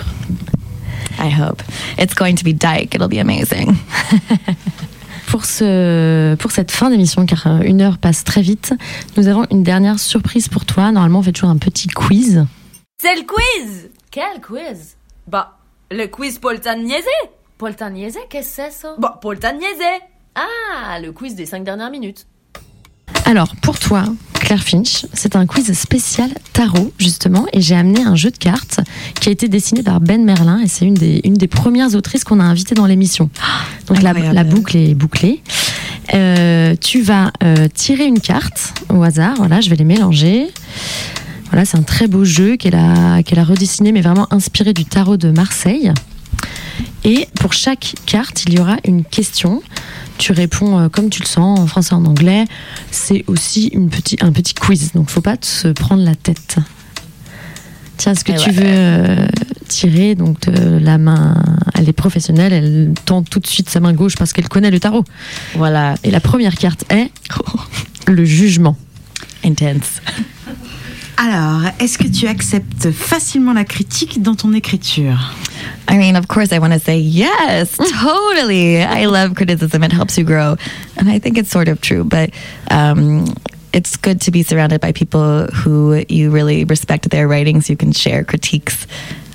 I 1.20 1.30
hope. 1.30 1.62
It's 1.98 2.14
going 2.16 2.36
to 2.36 2.44
be 2.44 2.54
Dyke. 2.54 2.96
It'll 2.96 3.08
be 3.10 3.20
amazing. 3.20 3.76
Pour, 5.28 5.46
ce, 5.46 6.36
pour 6.36 6.52
cette 6.52 6.70
fin 6.70 6.92
d'émission, 6.92 7.26
car 7.26 7.48
euh, 7.48 7.62
une 7.64 7.82
heure 7.82 7.98
passe 7.98 8.24
très 8.24 8.44
vite, 8.44 8.76
nous 9.18 9.28
avons 9.28 9.48
une 9.50 9.64
dernière 9.64 9.98
surprise 10.00 10.48
pour 10.48 10.64
toi. 10.64 10.92
Normalement, 10.92 11.20
on 11.20 11.24
fait 11.24 11.32
toujours 11.32 11.50
un 11.50 11.58
petit 11.58 11.88
quiz. 11.88 12.46
C'est 13.02 13.16
le 13.16 13.24
quiz 13.24 13.90
Quel 14.12 14.42
quiz? 14.42 14.96
Bah, 15.28 15.58
le 15.90 16.06
quiz 16.06 16.38
Poltan 16.38 16.78
Niaisé 16.78 17.08
Poltan 17.58 17.90
Niaisé, 17.90 18.20
qu'est-ce 18.30 18.58
que 18.58 18.64
c'est 18.66 18.72
ça? 18.72 18.96
Bah, 19.00 19.18
Poltan 19.20 19.54
Niaisé 19.54 20.04
Ah, 20.36 21.00
le 21.02 21.12
quiz 21.12 21.34
des 21.34 21.48
cinq 21.48 21.64
dernières 21.64 21.90
minutes. 21.90 22.28
Alors, 23.26 23.56
pour 23.62 23.80
toi, 23.80 24.04
Claire 24.34 24.64
Finch, 24.64 25.06
c'est 25.14 25.36
un 25.36 25.46
quiz 25.46 25.72
spécial 25.74 26.30
tarot, 26.52 26.92
justement, 26.98 27.46
et 27.54 27.62
j'ai 27.62 27.76
amené 27.76 28.02
un 28.04 28.16
jeu 28.16 28.32
de 28.32 28.38
cartes 28.38 28.82
qui 29.20 29.30
a 29.30 29.32
été 29.32 29.48
dessiné 29.48 29.82
par 29.82 30.02
Ben 30.02 30.24
Merlin, 30.24 30.60
et 30.60 30.68
c'est 30.68 30.86
une 30.86 30.94
des, 30.94 31.22
une 31.24 31.36
des 31.36 31.48
premières 31.48 31.96
autrices 31.96 32.24
qu'on 32.24 32.40
a 32.40 32.44
invitées 32.44 32.76
dans 32.76 32.86
l'émission. 32.86 33.30
Donc, 33.88 34.02
la, 34.02 34.14
la 34.14 34.44
boucle 34.44 34.76
est 34.76 34.94
bouclée. 34.94 35.42
Euh, 36.14 36.76
tu 36.80 37.02
vas 37.02 37.32
euh, 37.44 37.68
tirer 37.74 38.06
une 38.06 38.20
carte 38.20 38.74
au 38.90 39.02
hasard, 39.04 39.36
voilà, 39.38 39.62
je 39.62 39.70
vais 39.70 39.78
les 39.78 39.86
mélanger. 39.86 40.48
Voilà, 41.46 41.66
c'est 41.66 41.78
un 41.78 41.84
très 41.84 42.08
beau 42.08 42.26
jeu 42.26 42.58
qu'elle 42.58 42.76
a, 42.76 43.24
qu'elle 43.24 43.40
a 43.40 43.44
redessiné, 43.44 43.92
mais 43.92 44.02
vraiment 44.02 44.28
inspiré 44.34 44.74
du 44.74 44.86
tarot 44.86 45.18
de 45.18 45.32
Marseille. 45.32 45.94
Et 47.06 47.28
pour 47.36 47.54
chaque 47.54 47.96
carte, 48.06 48.44
il 48.48 48.56
y 48.56 48.60
aura 48.60 48.78
une 48.86 49.06
question. 49.06 49.62
Tu 50.18 50.32
réponds 50.32 50.80
euh, 50.80 50.90
comme 50.90 51.10
tu 51.10 51.22
le 51.22 51.28
sens, 51.28 51.60
en 51.60 51.68
français, 51.68 51.94
en 51.94 52.06
anglais. 52.06 52.46
C'est 52.92 53.24
aussi 53.28 53.68
une 53.68 53.90
petit, 53.90 54.18
un 54.22 54.32
petit 54.32 54.54
quiz, 54.54 54.92
donc 54.94 55.10
faut 55.10 55.22
pas 55.22 55.36
se 55.42 55.68
prendre 55.70 56.04
la 56.04 56.16
tête. 56.16 56.58
Tiens, 57.98 58.14
est-ce 58.14 58.24
que 58.24 58.32
Eh 58.32 58.38
tu 58.38 58.50
ouais. 58.50 58.56
veux 58.56 58.64
euh, 58.66 59.28
tirer 59.68 60.16
donc 60.16 60.40
de 60.50 60.78
la 60.78 60.98
main? 60.98 61.36
Elle 61.76 61.90
est 61.90 61.94
professionnelle, 61.94 62.54
elle 62.54 62.94
tente 63.06 63.30
tout 63.30 63.40
de 63.40 63.48
suite 63.48 63.70
sa 63.70 63.80
main 63.80 63.94
gauche 63.94 64.16
parce 64.18 64.34
qu'elle 64.34 64.48
connaît 64.50 64.72
le 64.72 64.80
tarot. 64.80 65.04
Voilà. 65.56 65.96
Et 66.04 66.12
la 66.12 66.20
première 66.20 66.56
carte 66.56 66.86
est 66.90 67.12
le 68.08 68.24
jugement. 68.26 68.78
Intense. 69.44 70.02
Alors, 71.18 71.72
est-ce 71.80 71.98
que 71.98 72.08
tu 72.08 72.28
acceptes 72.28 72.92
facilement 72.92 73.54
la 73.54 73.64
critique 73.64 74.22
dans 74.22 74.36
ton 74.36 74.54
écriture? 74.54 75.18
I 75.88 75.98
mean, 75.98 76.16
of 76.16 76.28
course, 76.28 76.52
I 76.52 76.60
want 76.60 76.74
to 76.74 76.80
say 76.80 76.98
yes, 76.98 77.78
totally. 78.02 78.82
I 78.82 79.06
love 79.06 79.36
criticism. 79.36 79.84
It 79.84 79.92
helps 79.92 80.18
you 80.18 80.26
grow. 80.26 80.56
And 80.98 81.10
I 81.10 81.20
think 81.20 81.38
it's 81.38 81.50
sort 81.52 81.68
of 81.68 81.82
true, 81.82 82.04
but 82.04 82.32
um, 82.72 83.26
it's 83.74 83.96
good 83.96 84.22
to 84.22 84.32
be 84.32 84.44
surrounded 84.44 84.82
by 84.82 84.92
people 84.92 85.48
who 85.48 86.04
you 86.10 86.32
really 86.32 86.66
respect 86.66 87.10
their 87.10 87.28
writings. 87.28 87.70
You 87.70 87.78
can 87.78 87.92
share 87.92 88.24
critiques, 88.24 88.88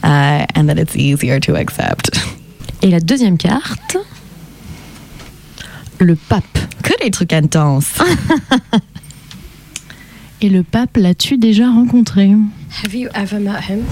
uh, 0.03 0.47
and 0.55 0.68
that 0.68 0.79
it's 0.79 0.97
easier 0.97 1.41
to 1.41 1.57
accept. 1.57 2.18
Et 2.83 2.91
la 2.91 3.01
deuxième 3.01 3.39
carte, 3.39 3.97
le 6.01 6.16
pape. 6.16 6.59
Que 6.83 6.97
des 7.01 7.11
trucs 7.11 7.33
intenses. 7.33 7.99
Et 10.41 10.49
le 10.49 10.62
pape, 10.62 10.97
l'as-tu 10.97 11.36
déjà 11.36 11.68
rencontré 11.68 12.30
Have 12.84 12.95
you 12.95 13.09
ever 13.14 13.41
met 13.41 13.61
him? 13.68 13.84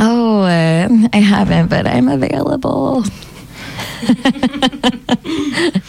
Oh, 0.00 0.42
uh, 0.44 0.88
I 1.12 1.20
haven't, 1.20 1.68
but 1.68 1.86
I'm 1.86 2.08
available. 2.08 3.02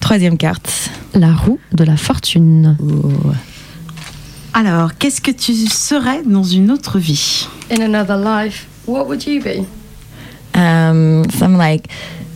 Troisième 0.00 0.36
carte. 0.36 0.90
La 1.14 1.32
roue 1.32 1.58
de 1.72 1.82
la 1.84 1.96
fortune. 1.96 2.76
Ooh. 2.82 3.32
Alors, 4.52 4.98
qu'est-ce 4.98 5.22
que 5.22 5.30
tu 5.30 5.54
serais 5.54 6.22
dans 6.24 6.44
une 6.44 6.70
autre 6.70 6.98
vie? 6.98 7.48
In 7.70 7.80
another 7.80 8.18
life, 8.18 8.66
what 8.86 9.06
would 9.06 9.26
you 9.26 9.40
be? 9.42 9.66
Um, 10.54 11.24
some 11.30 11.56
like 11.56 11.88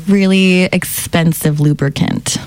really 0.09 0.65
expensive 0.73 1.61
lubricant. 1.61 2.39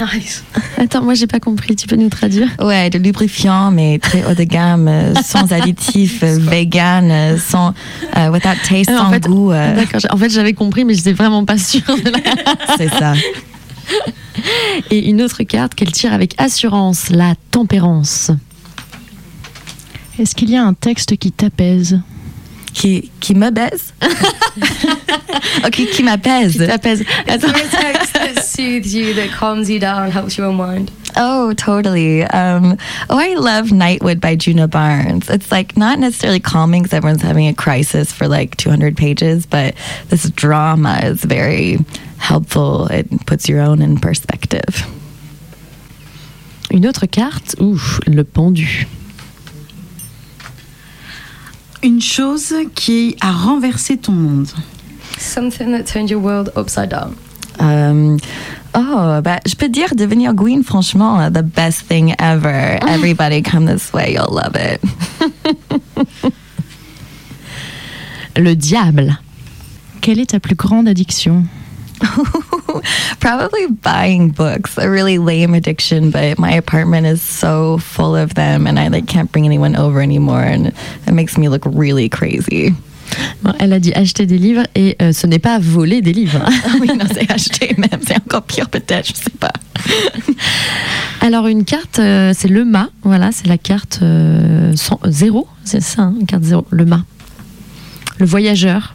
Nice. 0.00 0.42
Attends, 0.78 1.02
moi 1.02 1.14
j'ai 1.14 1.26
pas 1.28 1.38
compris, 1.40 1.76
tu 1.76 1.86
peux 1.86 1.94
nous 1.96 2.08
traduire? 2.08 2.48
Ouais, 2.60 2.90
de 2.90 2.98
lubrifiant, 2.98 3.70
mais 3.70 3.98
très 4.00 4.24
haut 4.24 4.34
de 4.34 4.42
gamme, 4.44 4.88
euh, 4.88 5.14
sans 5.24 5.52
additifs, 5.52 6.22
euh, 6.24 6.36
vegan, 6.40 7.10
euh, 7.10 7.38
sans, 7.38 7.74
without 8.32 8.56
taste, 8.68 8.90
Ah, 8.92 8.98
sans 8.98 9.06
en 9.06 9.10
fait, 9.10 9.20
goût. 9.26 9.52
euh, 9.52 9.74
D'accord, 9.76 10.00
en 10.10 10.16
fait 10.16 10.30
j'avais 10.30 10.52
compris, 10.52 10.84
mais 10.84 10.94
j'étais 10.94 11.12
vraiment 11.12 11.44
pas 11.44 11.58
sûre. 11.58 11.82
de 11.86 12.10
la- 12.10 12.76
c'est 12.76 12.88
ça. 12.88 13.14
Et 14.90 15.08
une 15.08 15.22
autre 15.22 15.44
carte 15.44 15.74
qu'elle 15.76 15.92
tire 15.92 16.12
avec 16.12 16.34
assurance, 16.40 17.08
la 17.10 17.34
tempérance. 17.52 18.30
Est-ce 20.18 20.34
qu'il 20.34 20.50
y 20.50 20.56
a 20.56 20.64
un 20.64 20.74
texte 20.74 21.16
qui 21.16 21.30
t'apaise? 21.32 22.00
Qui, 22.74 23.10
qui 23.20 23.34
me 23.34 23.50
baise. 23.50 23.92
ok, 25.64 25.86
qui 25.94 26.02
m'apaise. 26.02 26.56
T'apaise. 26.58 27.04
Attends. 27.26 27.70
Text 27.70 28.12
that 28.14 28.44
soothes 28.44 28.92
you, 28.92 29.14
that 29.14 29.30
calms 29.30 29.70
you 29.70 29.78
down, 29.78 30.10
helps 30.10 30.36
you 30.36 30.44
unwind? 30.44 30.90
Oh, 31.16 31.52
totally. 31.54 32.24
Um, 32.24 32.76
oh, 33.08 33.18
I 33.18 33.34
love 33.34 33.66
Nightwood 33.66 34.20
by 34.20 34.34
Juno 34.34 34.66
Barnes. 34.66 35.30
It's 35.30 35.52
like 35.52 35.76
not 35.76 35.98
necessarily 35.98 36.40
calming 36.40 36.82
because 36.82 36.94
everyone's 36.94 37.22
having 37.22 37.46
a 37.46 37.54
crisis 37.54 38.12
for 38.12 38.26
like 38.26 38.56
200 38.56 38.96
pages, 38.96 39.46
but 39.46 39.74
this 40.08 40.28
drama 40.30 40.98
is 41.04 41.22
very 41.22 41.78
helpful. 42.18 42.86
It 42.88 43.26
puts 43.26 43.48
your 43.48 43.60
own 43.60 43.82
in 43.82 43.98
perspective. 43.98 44.84
Une 46.72 46.86
autre 46.86 47.06
carte, 47.06 47.54
ouf, 47.60 48.00
le 48.08 48.24
pendu. 48.24 48.86
Une 51.84 52.00
chose 52.00 52.54
qui 52.74 53.14
a 53.20 53.30
renversé 53.30 53.98
ton 53.98 54.12
monde. 54.12 54.48
Something 55.18 55.70
that 55.72 55.84
turned 55.84 56.08
your 56.08 56.22
world 56.22 56.50
upside 56.56 56.88
down. 56.88 57.14
Um, 57.60 58.16
oh, 58.74 59.20
bah, 59.22 59.38
je 59.46 59.54
peux 59.54 59.68
dire 59.68 59.94
devenir 59.94 60.32
Gwyn, 60.32 60.62
franchement, 60.64 61.30
the 61.30 61.42
best 61.42 61.82
thing 61.86 62.14
ever. 62.18 62.78
Everybody 62.88 63.42
come 63.42 63.66
this 63.66 63.92
way, 63.92 64.14
you'll 64.14 64.32
love 64.32 64.56
it. 64.56 64.80
Le 68.34 68.54
diable. 68.54 69.18
Quelle 70.00 70.20
est 70.20 70.30
ta 70.30 70.40
plus 70.40 70.56
grande 70.56 70.88
addiction? 70.88 71.44
Probably 73.20 73.66
buying 73.82 74.30
books, 74.30 74.76
a 74.78 74.88
really 74.90 75.18
lame 75.18 75.54
addiction, 75.54 76.10
but 76.10 76.38
my 76.38 76.52
apartment 76.52 77.06
is 77.06 77.22
so 77.22 77.78
full 77.78 78.14
of 78.16 78.34
them 78.34 78.66
and 78.66 78.78
I 78.78 78.88
like 78.88 79.06
can't 79.06 79.30
bring 79.30 79.44
anyone 79.46 79.76
over 79.76 80.00
anymore 80.00 80.42
and 80.42 80.68
it 81.06 81.12
makes 81.12 81.38
me 81.38 81.48
look 81.48 81.64
really 81.66 82.08
crazy. 82.08 82.74
Bon, 83.42 83.52
elle 83.60 83.72
a 83.72 83.78
dit 83.78 83.92
acheter 83.94 84.26
des 84.26 84.38
livres 84.38 84.64
et 84.74 84.96
euh, 85.00 85.12
ce 85.12 85.26
n'est 85.26 85.38
pas 85.38 85.58
voler 85.60 86.00
des 86.02 86.12
livres. 86.12 86.42
oui, 86.80 86.88
non, 86.88 87.04
c'est 87.12 87.30
acheter 87.30 87.74
même, 87.78 88.00
c'est 88.06 88.16
encore 88.16 88.42
pire 88.42 88.68
peut-être, 88.68 89.06
je 89.06 89.12
sais 89.14 89.30
pas. 89.38 89.52
Alors 91.20 91.46
une 91.46 91.64
carte, 91.64 91.98
euh, 91.98 92.32
c'est 92.36 92.48
le 92.48 92.64
mât. 92.64 92.88
Voilà, 93.02 93.30
c'est 93.32 93.46
la 93.46 93.58
carte 93.58 94.00
euh, 94.02 94.72
sans- 94.76 95.00
zéro. 95.06 95.46
C'est 95.64 95.80
ça, 95.82 96.02
hein, 96.02 96.14
une 96.20 96.26
carte 96.26 96.42
zéro. 96.44 96.66
Le 96.70 96.84
mât. 96.84 97.04
Le 98.18 98.26
voyageur. 98.26 98.94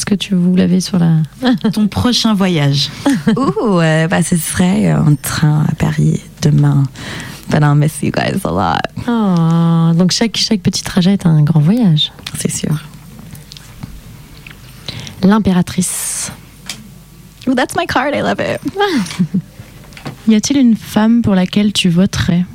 Est-ce 0.00 0.06
que 0.06 0.14
tu 0.14 0.34
vous 0.34 0.56
l'avez 0.56 0.80
sur 0.80 0.98
la... 0.98 1.16
Ton 1.74 1.86
prochain 1.86 2.32
voyage. 2.32 2.88
Ouh, 3.36 3.80
euh, 3.80 4.08
bah, 4.08 4.22
ce 4.22 4.34
serait 4.34 4.94
en 4.94 5.14
train 5.14 5.66
à 5.70 5.74
Paris 5.74 6.18
demain. 6.40 6.84
But 7.50 7.60
I'll 7.60 7.74
miss 7.74 8.00
you 8.00 8.10
guys 8.10 8.40
a 8.44 8.48
lot, 8.50 8.80
Oh, 9.06 9.92
donc 9.94 10.12
chaque, 10.12 10.38
chaque 10.38 10.62
petit 10.62 10.82
trajet 10.82 11.12
est 11.12 11.26
un 11.26 11.42
grand 11.42 11.60
voyage. 11.60 12.12
c'est 12.38 12.50
sûr. 12.50 12.82
L'impératrice. 15.22 16.32
Ooh, 17.46 17.54
that's 17.54 17.76
my 17.76 17.84
card, 17.86 18.14
I 18.14 18.22
love 18.22 18.40
it. 18.40 18.58
Y 20.28 20.34
a-t-il 20.34 20.58
une 20.58 20.76
femme 20.76 21.20
pour 21.20 21.34
laquelle 21.34 21.74
tu 21.74 21.90
voterais? 21.90 22.46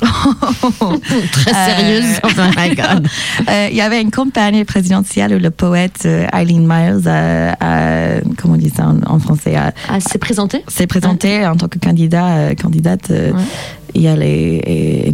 Très 1.32 1.52
sérieuse. 1.52 2.04
Euh, 2.24 2.28
oh 2.38 2.40
my 2.56 2.74
God. 2.74 3.08
Euh, 3.48 3.68
Il 3.70 3.76
y 3.76 3.80
avait 3.80 4.00
une 4.00 4.10
campagne 4.10 4.64
présidentielle 4.64 5.34
où 5.34 5.38
le 5.38 5.50
poète 5.50 6.02
euh, 6.06 6.26
Eileen 6.32 6.66
Myers 6.66 7.06
a, 7.06 7.52
a- 7.60 8.20
comment 8.36 8.54
on 8.54 8.56
dit 8.56 8.70
ça 8.70 8.86
en, 8.88 9.00
en 9.14 9.18
français, 9.18 9.54
a- 9.56 9.72
Ah, 9.88 9.98
c'est 10.00 10.18
présenté 10.18 10.64
s'est 10.68 10.86
présentée 10.86 11.46
en 11.46 11.56
tant 11.56 11.68
que 11.68 11.78
candidat, 11.78 12.26
euh, 12.36 12.54
candidate. 12.54 13.10
euh, 13.10 13.32
Ouais. 13.32 13.40
Et 13.94 14.04
elle 14.04 14.22
est, 14.22 15.08
est- 15.08 15.12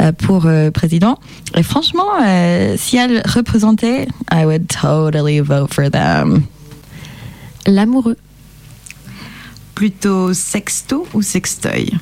euh, 0.00 0.10
pour 0.12 0.46
euh, 0.46 0.70
président. 0.72 1.16
Et 1.56 1.62
franchement, 1.62 2.08
euh, 2.24 2.74
si 2.76 2.96
elle 2.96 3.22
représentait, 3.24 4.08
I 4.32 4.44
would 4.44 4.66
totally 4.66 5.38
vote 5.40 5.72
for 5.72 5.90
them. 5.90 6.42
L'amoureux. 7.66 8.16
Plutôt 9.76 10.32
sexto 10.34 11.06
ou 11.14 11.22
sextoy? 11.22 11.92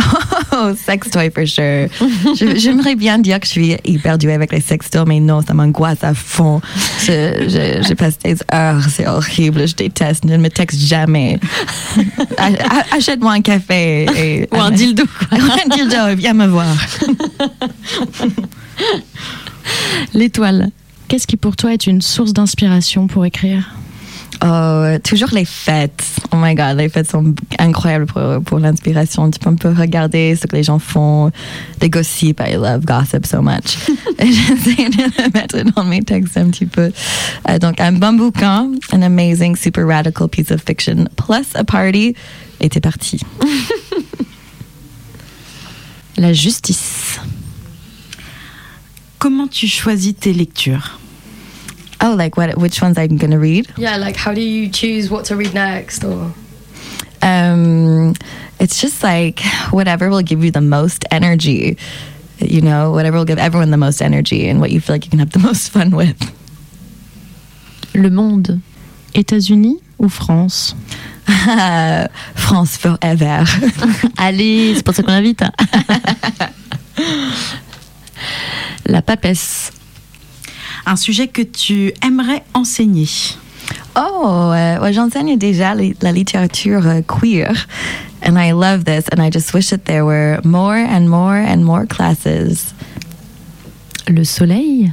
Oh, 0.52 0.72
sextoy 0.74 1.30
for 1.30 1.46
sure. 1.46 1.88
Je- 2.34 2.56
J'aimerais 2.56 2.96
bien 2.96 3.18
dire 3.18 3.38
que 3.40 3.46
je 3.46 3.50
suis 3.52 3.76
hyper 3.84 4.18
douée 4.18 4.32
avec 4.34 4.52
les 4.52 4.60
sextos, 4.60 5.04
mais 5.06 5.20
non, 5.20 5.42
ça 5.42 5.54
m'angoisse 5.54 6.02
à 6.02 6.12
fond. 6.12 6.60
Je, 7.00 7.44
je, 7.48 7.86
je 7.88 7.94
passe 7.94 8.18
des 8.18 8.36
heures, 8.52 8.82
c'est 8.90 9.06
horrible, 9.06 9.66
je 9.68 9.74
déteste, 9.76 10.24
ne 10.24 10.36
me 10.36 10.48
texte 10.48 10.80
jamais. 10.80 11.38
Achète-moi 12.92 13.32
un 13.32 13.42
café. 13.42 14.06
Et, 14.16 14.48
Ou 14.52 14.60
un 14.60 14.70
dildo, 14.70 15.04
un 15.30 15.68
dildo, 15.74 16.16
viens 16.16 16.34
me 16.34 16.46
voir. 16.46 16.74
L'étoile. 20.14 20.70
Qu'est-ce 21.08 21.26
qui 21.26 21.36
pour 21.36 21.56
toi 21.56 21.72
est 21.72 21.86
une 21.86 22.02
source 22.02 22.32
d'inspiration 22.32 23.06
pour 23.06 23.24
écrire? 23.24 23.70
Oh, 24.42 24.96
toujours 25.04 25.28
les 25.32 25.44
fêtes. 25.44 26.02
Oh 26.32 26.36
my 26.36 26.54
god, 26.54 26.78
les 26.78 26.88
fêtes 26.88 27.10
sont 27.10 27.34
incroyables 27.58 28.06
pour, 28.06 28.42
pour 28.42 28.58
l'inspiration. 28.58 29.30
Tu 29.30 29.38
peux 29.38 29.50
un 29.50 29.54
peu 29.54 29.68
regarder 29.68 30.34
ce 30.34 30.46
que 30.46 30.56
les 30.56 30.62
gens 30.62 30.78
font, 30.78 31.30
les 31.82 31.90
gossips. 31.90 32.40
I 32.40 32.54
love 32.54 32.86
gossip 32.86 33.26
so 33.26 33.42
much. 33.42 33.76
J'essaie 34.18 34.88
de 34.88 35.22
le 35.22 35.32
mettre 35.34 35.58
dans 35.74 35.84
mes 35.84 36.02
textes 36.02 36.38
un 36.38 36.48
petit 36.48 36.64
peu. 36.64 36.90
Euh, 37.50 37.58
donc, 37.58 37.80
un 37.80 37.92
bon 37.92 38.14
bouquin, 38.16 38.70
an 38.92 39.02
amazing, 39.02 39.56
super 39.56 39.86
radical 39.86 40.28
piece 40.28 40.50
of 40.50 40.62
fiction, 40.66 41.06
plus 41.16 41.54
a 41.54 41.64
party, 41.64 42.14
et 42.60 42.68
t'es 42.70 42.80
parti. 42.80 43.20
La 46.16 46.32
justice. 46.32 47.20
Comment 49.18 49.48
tu 49.48 49.66
choisis 49.66 50.14
tes 50.18 50.32
lectures? 50.32 50.99
Oh, 52.00 52.14
like 52.14 52.36
what? 52.36 52.56
Which 52.56 52.80
ones 52.80 52.96
I'm 52.98 53.16
gonna 53.16 53.38
read? 53.38 53.68
Yeah, 53.76 53.96
like 53.96 54.16
how 54.16 54.32
do 54.32 54.40
you 54.40 54.68
choose 54.70 55.10
what 55.10 55.26
to 55.26 55.36
read 55.36 55.52
next 55.54 56.02
or 56.04 56.32
um, 57.22 58.14
it's 58.58 58.80
just 58.80 59.02
like 59.02 59.40
whatever 59.70 60.08
will 60.08 60.22
give 60.22 60.42
you 60.42 60.50
the 60.50 60.60
most 60.62 61.04
energy. 61.10 61.76
You 62.38 62.62
know, 62.62 62.92
whatever 62.92 63.18
will 63.18 63.26
give 63.26 63.38
everyone 63.38 63.70
the 63.70 63.76
most 63.76 64.00
energy 64.00 64.48
and 64.48 64.60
what 64.60 64.70
you 64.70 64.80
feel 64.80 64.94
like 64.94 65.04
you 65.04 65.10
can 65.10 65.18
have 65.18 65.30
the 65.32 65.38
most 65.48 65.70
fun 65.70 65.90
with. 65.90 66.16
Le 67.94 68.08
monde. 68.10 68.60
États-Unis 69.12 69.80
ou 69.98 70.08
France 70.08 70.74
France 72.36 72.76
forever. 72.76 73.44
Allez, 74.18 74.74
c'est 74.76 74.84
pour 74.84 74.94
ça 74.94 75.02
qu'on 75.02 75.12
invite. 75.12 75.42
La 78.86 79.02
papesse. 79.02 79.72
Un 80.86 80.96
sujet 80.96 81.28
que 81.28 81.42
tu 81.42 81.92
aimerais 82.04 82.42
enseigner 82.54 83.08
Oh, 83.96 84.26
euh, 84.52 84.78
ouais, 84.80 84.92
j'enseigne 84.92 85.36
déjà 85.36 85.74
li- 85.74 85.94
la 86.00 86.12
littérature 86.12 86.86
euh, 86.86 87.02
queer, 87.02 87.52
and 88.24 88.36
I 88.36 88.50
love 88.52 88.84
this, 88.84 89.04
and 89.16 89.22
I 89.22 89.30
just 89.32 89.52
wish 89.52 89.68
that 89.70 89.78
there 89.84 90.02
were 90.04 90.38
more 90.44 90.74
and 90.76 91.06
more 91.08 91.34
and 91.36 91.58
more 91.58 91.86
classes. 91.86 92.74
Le 94.08 94.24
soleil? 94.24 94.92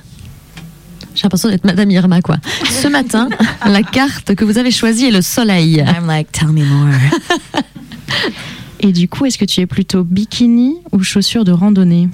J'ai 1.15 1.23
l'impression 1.23 1.49
d'être 1.49 1.63
Madame 1.65 1.89
Irma, 1.91 2.21
quoi. 2.21 2.37
Ce 2.69 2.87
matin, 2.87 3.29
la 3.65 3.81
carte 3.81 4.35
que 4.35 4.45
vous 4.45 4.57
avez 4.59 4.71
choisie 4.71 5.05
est 5.05 5.11
le 5.11 5.21
soleil. 5.23 5.77
I'm 5.87 6.05
like, 6.07 6.31
tell 6.31 6.49
me 6.49 6.63
more. 6.63 6.93
Et 8.79 8.91
du 8.91 9.07
coup, 9.09 9.25
est-ce 9.25 9.37
que 9.39 9.45
tu 9.45 9.61
es 9.61 9.65
plutôt 9.65 10.03
bikini 10.03 10.75
ou 10.91 11.01
chaussures 11.01 11.43
de 11.45 11.51
randonnée? 11.51 12.09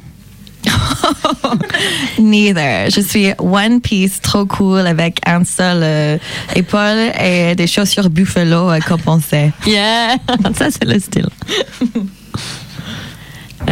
Neither. 2.19 2.89
Je 2.89 3.01
suis 3.01 3.31
one 3.39 3.81
piece 3.81 4.21
trop 4.21 4.45
cool 4.45 4.87
avec 4.87 5.19
un 5.25 5.43
seul 5.43 5.81
euh, 5.83 6.17
épaule 6.55 7.11
et 7.21 7.55
des 7.55 7.67
chaussures 7.67 8.09
buffalo 8.09 8.69
à 8.69 8.79
compenser. 8.79 9.51
Yeah, 9.65 10.17
ça 10.55 10.69
c'est 10.71 10.85
le 10.85 10.99
style. 10.99 11.29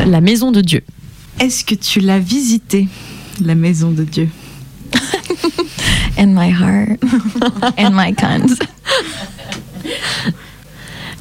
La 0.06 0.22
maison 0.22 0.52
de 0.52 0.62
Dieu. 0.62 0.84
Est-ce 1.40 1.66
que 1.66 1.76
tu 1.76 2.00
l'as 2.00 2.20
visitée, 2.20 2.88
la 3.42 3.56
maison 3.56 3.92
de 3.92 4.04
Dieu? 4.04 4.30
In 6.18 6.28
my 6.28 6.52
heart, 6.52 7.00
in 7.78 7.92
my 7.92 8.14
cunt. 8.14 8.46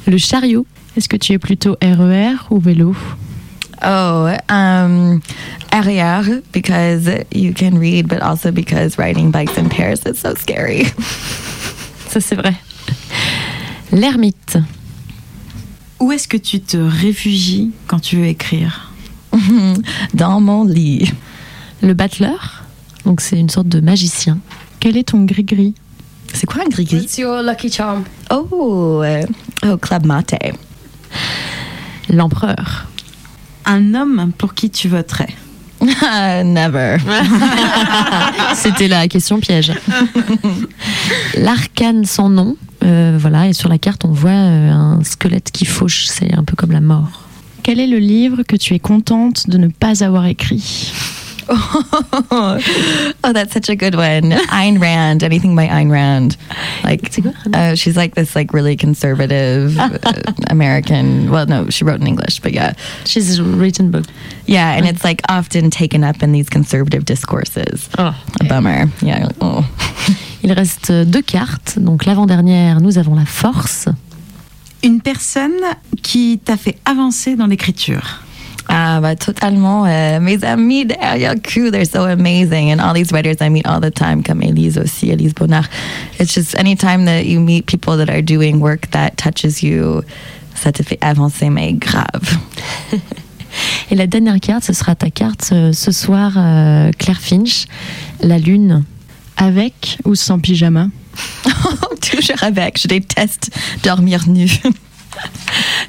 Le 0.05 0.17
chariot. 0.17 0.65
Est-ce 0.97 1.07
que 1.07 1.15
tu 1.15 1.31
es 1.31 1.39
plutôt 1.39 1.77
RER 1.81 2.35
ou 2.49 2.59
vélo? 2.59 2.93
Oh, 3.83 4.37
um, 4.49 5.21
arrière 5.71 6.41
because 6.51 7.07
you 7.31 7.53
can 7.53 7.79
read, 7.79 8.07
but 8.07 8.21
also 8.21 8.51
because 8.51 8.97
riding 8.97 9.31
bikes 9.31 9.57
in 9.57 9.69
Paris 9.69 10.05
is 10.05 10.19
so 10.19 10.35
scary. 10.35 10.85
Ça 12.09 12.21
c'est 12.21 12.35
vrai. 12.35 12.55
L'ermite. 13.91 14.57
Où 15.99 16.11
est-ce 16.11 16.27
que 16.27 16.37
tu 16.37 16.59
te 16.61 16.77
réfugies 16.77 17.71
quand 17.87 17.99
tu 17.99 18.17
veux 18.17 18.27
écrire? 18.27 18.91
Dans 20.13 20.39
mon 20.41 20.63
lit. 20.63 21.11
Le 21.81 21.93
battleur? 21.93 22.63
Donc 23.05 23.21
c'est 23.21 23.39
une 23.39 23.49
sorte 23.49 23.67
de 23.67 23.79
magicien. 23.79 24.37
Quel 24.79 24.97
est 24.97 25.09
ton 25.09 25.23
gris-gris? 25.23 25.73
C'est 26.33 26.45
quoi 26.45 26.63
un 26.63 26.69
gris-gris? 26.69 26.97
what's 26.97 27.17
your 27.17 27.41
lucky 27.41 27.71
charm? 27.71 28.03
Oh, 28.29 29.01
euh, 29.03 29.25
oh, 29.65 29.77
Club 29.77 30.05
Mate. 30.05 30.35
L'empereur. 32.09 32.90
Un 33.65 33.93
homme 33.93 34.31
pour 34.37 34.53
qui 34.53 34.69
tu 34.69 34.87
voterais 34.87 35.29
Never. 36.43 36.97
C'était 38.55 38.87
la 38.87 39.07
question 39.07 39.39
piège. 39.39 39.73
L'arcane 41.37 42.05
sans 42.05 42.29
nom. 42.29 42.55
Euh, 42.83 43.17
voilà, 43.19 43.47
et 43.47 43.53
sur 43.53 43.69
la 43.69 43.77
carte, 43.77 44.05
on 44.05 44.11
voit 44.11 44.29
euh, 44.31 44.71
un 44.71 45.03
squelette 45.03 45.51
qui 45.51 45.65
fauche. 45.65 46.05
C'est 46.05 46.33
un 46.33 46.43
peu 46.43 46.55
comme 46.55 46.71
la 46.71 46.81
mort. 46.81 47.27
Quel 47.63 47.79
est 47.79 47.87
le 47.87 47.99
livre 47.99 48.43
que 48.43 48.55
tu 48.55 48.73
es 48.73 48.79
contente 48.79 49.49
de 49.49 49.57
ne 49.57 49.67
pas 49.67 50.03
avoir 50.03 50.25
écrit? 50.25 50.91
oh, 52.31 53.33
that's 53.33 53.51
such 53.53 53.69
a 53.69 53.75
good 53.75 53.95
one. 53.95 54.31
Ayn 54.51 54.79
Rand, 54.79 55.23
anything 55.23 55.55
by 55.55 55.67
Ayn 55.67 55.91
Rand. 55.91 56.37
Like, 56.83 57.11
C'est 57.11 57.21
quoi 57.21 57.31
uh, 57.53 57.75
she's 57.75 57.97
like 57.97 58.15
this 58.15 58.35
like 58.35 58.53
really 58.53 58.75
conservative 58.77 59.77
uh, 59.77 59.89
American. 60.49 61.29
Well, 61.29 61.45
no, 61.47 61.69
she 61.69 61.83
wrote 61.83 61.99
in 61.99 62.07
English, 62.07 62.39
but 62.39 62.53
yeah, 62.53 62.73
She's 63.05 63.41
written 63.41 63.91
book. 63.91 64.05
yeah, 64.45 64.73
and 64.77 64.87
it's 64.87 65.03
like 65.03 65.21
often 65.29 65.69
taken 65.69 66.03
up 66.03 66.23
in 66.23 66.31
these 66.31 66.49
conservative 66.49 67.03
discourses. 67.05 67.89
A 67.97 68.15
bummer. 68.47 68.85
Yeah. 69.01 69.25
like, 69.25 69.35
oh. 69.41 69.65
Il 70.43 70.51
reste 70.53 70.91
deux 70.91 71.21
cartes. 71.21 71.77
Donc 71.77 72.05
l'avant-dernière, 72.05 72.81
nous 72.81 72.97
avons 72.97 73.13
la 73.15 73.25
force. 73.25 73.87
Une 74.83 74.99
personne 75.01 75.61
qui 76.01 76.39
t'a 76.43 76.57
fait 76.57 76.79
avancer 76.85 77.35
dans 77.35 77.45
l'écriture 77.45 78.21
Ah, 78.73 79.01
bah, 79.01 79.17
totalement. 79.17 79.85
euh, 79.85 80.19
mes 80.21 80.43
amis 80.45 80.85
derrière 80.85 81.35
Q, 81.41 81.71
they're 81.71 81.85
so 81.85 82.03
amazing. 82.05 82.71
And 82.71 82.79
all 82.79 82.93
these 82.93 83.11
writers 83.11 83.41
I 83.41 83.49
meet 83.49 83.67
all 83.67 83.81
the 83.81 83.91
time, 83.93 84.23
comme 84.23 84.41
Elise 84.41 84.77
aussi, 84.77 85.11
Elise 85.11 85.33
Bonnard. 85.33 85.67
It's 86.19 86.33
just 86.33 86.55
anytime 86.55 87.03
that 87.05 87.25
you 87.25 87.41
meet 87.41 87.65
people 87.65 87.97
that 87.97 88.09
are 88.09 88.21
doing 88.21 88.61
work 88.61 88.89
that 88.91 89.17
touches 89.17 89.61
you, 89.61 90.03
ça 90.55 90.71
te 90.71 90.83
fait 90.83 90.97
avancer, 91.01 91.49
mais 91.49 91.73
grave. 91.73 92.37
Et 93.91 93.95
la 93.95 94.07
dernière 94.07 94.39
carte, 94.39 94.63
ce 94.63 94.71
sera 94.71 94.95
ta 94.95 95.09
carte 95.09 95.49
euh, 95.51 95.73
ce 95.73 95.91
soir, 95.91 96.31
euh, 96.37 96.91
Claire 96.97 97.19
Finch, 97.19 97.65
la 98.21 98.37
lune. 98.37 98.85
Avec 99.35 99.97
ou 100.05 100.15
sans 100.15 100.39
pyjama? 100.39 100.87
Toujours 102.01 102.41
avec. 102.43 102.79
Je 102.81 102.87
déteste 102.87 103.49
dormir 103.83 104.23
nu. 104.29 104.47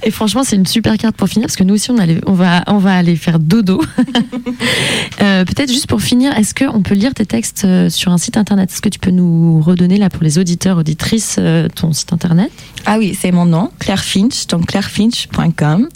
Et 0.05 0.11
franchement, 0.11 0.43
c'est 0.45 0.57
une 0.57 0.67
super 0.67 0.97
carte 0.99 1.15
pour 1.17 1.29
finir 1.29 1.47
parce 1.47 1.57
que 1.57 1.63
nous 1.65 1.75
aussi, 1.75 1.91
on, 1.93 1.99
allait- 1.99 2.21
on, 2.27 2.33
va, 2.33 2.65
on 2.67 2.79
va 2.79 2.97
aller 2.97 3.17
faire 3.17 3.39
dodo. 3.39 3.81
Euh, 5.21 5.45
Peut-être 5.45 5.71
juste 5.71 5.87
pour 5.87 6.01
finir, 6.01 6.37
est-ce 6.37 6.55
qu'on 6.55 6.83
peut 6.83 6.95
lire 6.95 7.15
tes 7.15 7.27
textes 7.27 7.65
euh, 7.65 7.89
sur 7.91 8.11
un 8.13 8.19
site 8.19 8.37
internet? 8.37 8.71
Est-ce 8.73 8.81
que 8.81 8.89
tu 8.89 8.99
peux 8.99 9.11
nous 9.11 9.61
redonner 9.61 9.97
là 9.99 10.11
pour 10.11 10.23
les 10.25 10.39
auditeurs, 10.39 10.79
auditrices, 10.79 11.37
euh, 11.39 11.69
ton 11.69 11.93
site 11.93 12.13
internet? 12.13 12.51
Ah 12.87 12.97
oui, 12.99 13.17
c'est 13.19 13.31
mon 13.31 13.45
nom, 13.45 13.71
Claire 13.79 14.03
Finch, 14.03 14.47
donc 14.49 14.67
clairefinch.com. 14.67 15.89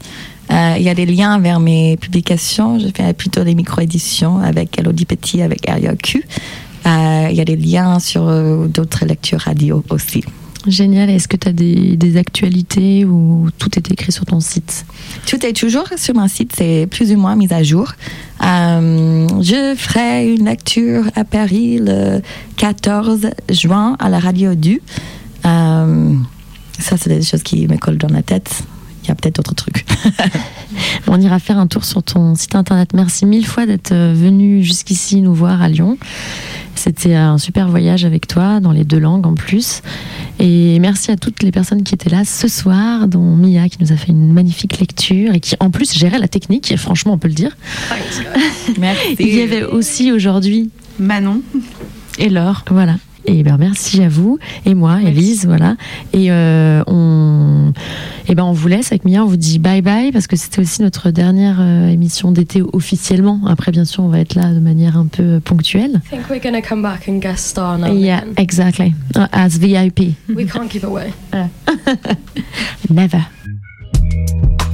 Il 0.50 0.82
y 0.82 0.88
a 0.88 0.94
des 0.94 1.06
liens 1.06 1.38
vers 1.40 1.58
mes 1.58 1.96
publications. 1.96 2.78
Je 2.78 2.86
fais 2.94 3.12
plutôt 3.14 3.42
des 3.42 3.54
micro-éditions 3.56 4.38
avec 4.38 4.78
Elodie 4.78 5.06
Petit, 5.06 5.42
avec 5.42 5.66
RIAQ. 5.68 6.22
Euh, 6.86 7.26
Il 7.30 7.36
y 7.36 7.40
a 7.40 7.44
des 7.44 7.56
liens 7.56 7.98
sur 7.98 8.22
d'autres 8.68 9.04
lectures 9.06 9.40
radio 9.40 9.82
aussi. 9.90 10.22
Génial. 10.66 11.10
Est-ce 11.10 11.28
que 11.28 11.36
tu 11.36 11.48
as 11.48 11.52
des, 11.52 12.16
actualités 12.16 13.04
ou 13.04 13.48
tout 13.58 13.70
est 13.76 13.90
écrit 13.90 14.12
sur 14.12 14.24
ton 14.24 14.40
site? 14.40 14.86
Tout 15.26 15.44
est 15.44 15.52
toujours 15.52 15.86
sur 15.96 16.14
mon 16.14 16.28
site, 16.28 16.52
c'est 16.56 16.86
plus 16.90 17.12
ou 17.12 17.18
moins 17.18 17.36
mis 17.36 17.52
à 17.52 17.62
jour. 17.62 17.92
Euh, 18.42 19.26
je 19.40 19.74
ferai 19.76 20.34
une 20.34 20.46
lecture 20.46 21.04
à 21.14 21.24
Paris 21.24 21.78
le 21.80 22.20
14 22.56 23.28
juin 23.50 23.96
à 23.98 24.08
la 24.08 24.18
Radio 24.18 24.54
Du. 24.54 24.80
Euh, 25.44 26.14
ça, 26.78 26.96
c'est 26.96 27.10
des 27.10 27.22
choses 27.22 27.42
qui 27.42 27.66
me 27.68 27.76
collent 27.76 27.98
dans 27.98 28.08
la 28.08 28.22
tête. 28.22 28.62
Il 29.06 29.10
y 29.10 29.12
a 29.12 29.14
peut-être 29.14 29.36
d'autres 29.36 29.54
trucs. 29.54 29.86
On 31.06 31.20
ira 31.20 31.38
faire 31.38 31.58
un 31.58 31.68
tour 31.68 31.84
sur 31.84 32.02
ton 32.02 32.34
site 32.34 32.56
internet. 32.56 32.90
Merci 32.92 33.24
mille 33.24 33.46
fois 33.46 33.66
d'être 33.66 33.92
euh, 33.92 34.12
venu 34.16 34.64
jusqu'ici 34.64 35.20
nous 35.20 35.32
voir 35.32 35.62
à 35.62 35.68
Lyon. 35.68 35.96
C'était 36.74 37.14
un 37.14 37.38
super 37.38 37.68
voyage 37.68 38.04
avec 38.04 38.26
toi, 38.26 38.58
dans 38.58 38.72
les 38.72 38.84
deux 38.84 38.98
langues 38.98 39.26
en 39.26 39.34
plus. 39.34 39.82
Et 40.40 40.78
merci 40.80 41.12
à 41.12 41.16
toutes 41.16 41.44
les 41.44 41.52
personnes 41.52 41.84
qui 41.84 41.94
étaient 41.94 42.10
là 42.10 42.24
ce 42.24 42.48
soir, 42.48 43.06
dont 43.06 43.36
Mia 43.36 43.68
qui 43.68 43.78
nous 43.80 43.92
a 43.92 43.96
fait 43.96 44.10
une 44.10 44.32
magnifique 44.32 44.80
lecture 44.80 45.34
et 45.34 45.40
qui 45.40 45.54
en 45.60 45.70
plus 45.70 45.94
gérait 45.96 46.18
la 46.18 46.28
technique, 46.28 46.70
et 46.72 46.76
franchement 46.76 47.14
on 47.14 47.18
peut 47.18 47.28
le 47.28 47.34
dire. 47.34 47.56
Merci. 48.78 49.16
Il 49.18 49.34
y 49.34 49.42
avait 49.42 49.62
aussi 49.62 50.12
aujourd'hui 50.12 50.70
Manon. 50.98 51.42
et 52.18 52.28
Laure, 52.28 52.64
voilà. 52.70 52.96
Et 53.26 53.42
ben 53.42 53.56
merci 53.58 54.02
à 54.02 54.08
vous 54.08 54.38
et 54.64 54.74
moi, 54.74 54.96
Merci. 54.96 55.08
Elise, 55.08 55.46
voilà. 55.46 55.76
Et 56.12 56.30
euh, 56.30 56.82
on, 56.86 57.72
et 58.28 58.34
ben 58.34 58.44
on 58.44 58.52
vous 58.52 58.68
laisse 58.68 58.92
avec 58.92 59.04
Mia, 59.04 59.24
on 59.24 59.26
vous 59.26 59.36
dit 59.36 59.58
bye 59.58 59.82
bye 59.82 60.12
parce 60.12 60.26
que 60.26 60.36
c'était 60.36 60.60
aussi 60.60 60.82
notre 60.82 61.10
dernière 61.10 61.56
euh, 61.60 61.88
émission 61.88 62.30
d'été 62.32 62.62
officiellement. 62.72 63.40
Après 63.46 63.72
bien 63.72 63.84
sûr 63.84 64.04
on 64.04 64.08
va 64.08 64.20
être 64.20 64.34
là 64.34 64.52
de 64.52 64.60
manière 64.60 64.96
un 64.96 65.06
peu 65.06 65.40
ponctuelle. 65.40 66.00
I 66.06 66.08
think 66.08 66.30
we're 66.30 66.40
to 66.40 66.66
come 66.66 66.82
back 66.82 67.08
and 67.08 67.18
guest 67.18 67.46
star 67.46 67.78
now. 67.78 67.92
Yeah, 67.92 68.18
again. 68.18 68.34
exactly. 68.36 68.94
Uh, 69.16 69.26
As 69.32 69.58
VIP. 69.58 70.14
We 70.28 70.46
can't 70.46 70.68
keep 70.68 70.84
away. 70.84 71.12
Never. 72.90 73.20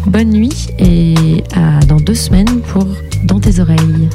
Bonne 0.06 0.30
nuit 0.30 0.68
et 0.78 1.42
à 1.54 1.80
dans 1.86 2.00
deux 2.00 2.14
semaines 2.14 2.60
pour 2.60 2.86
Dans 3.24 3.38
tes 3.38 3.60
oreilles. 3.60 4.08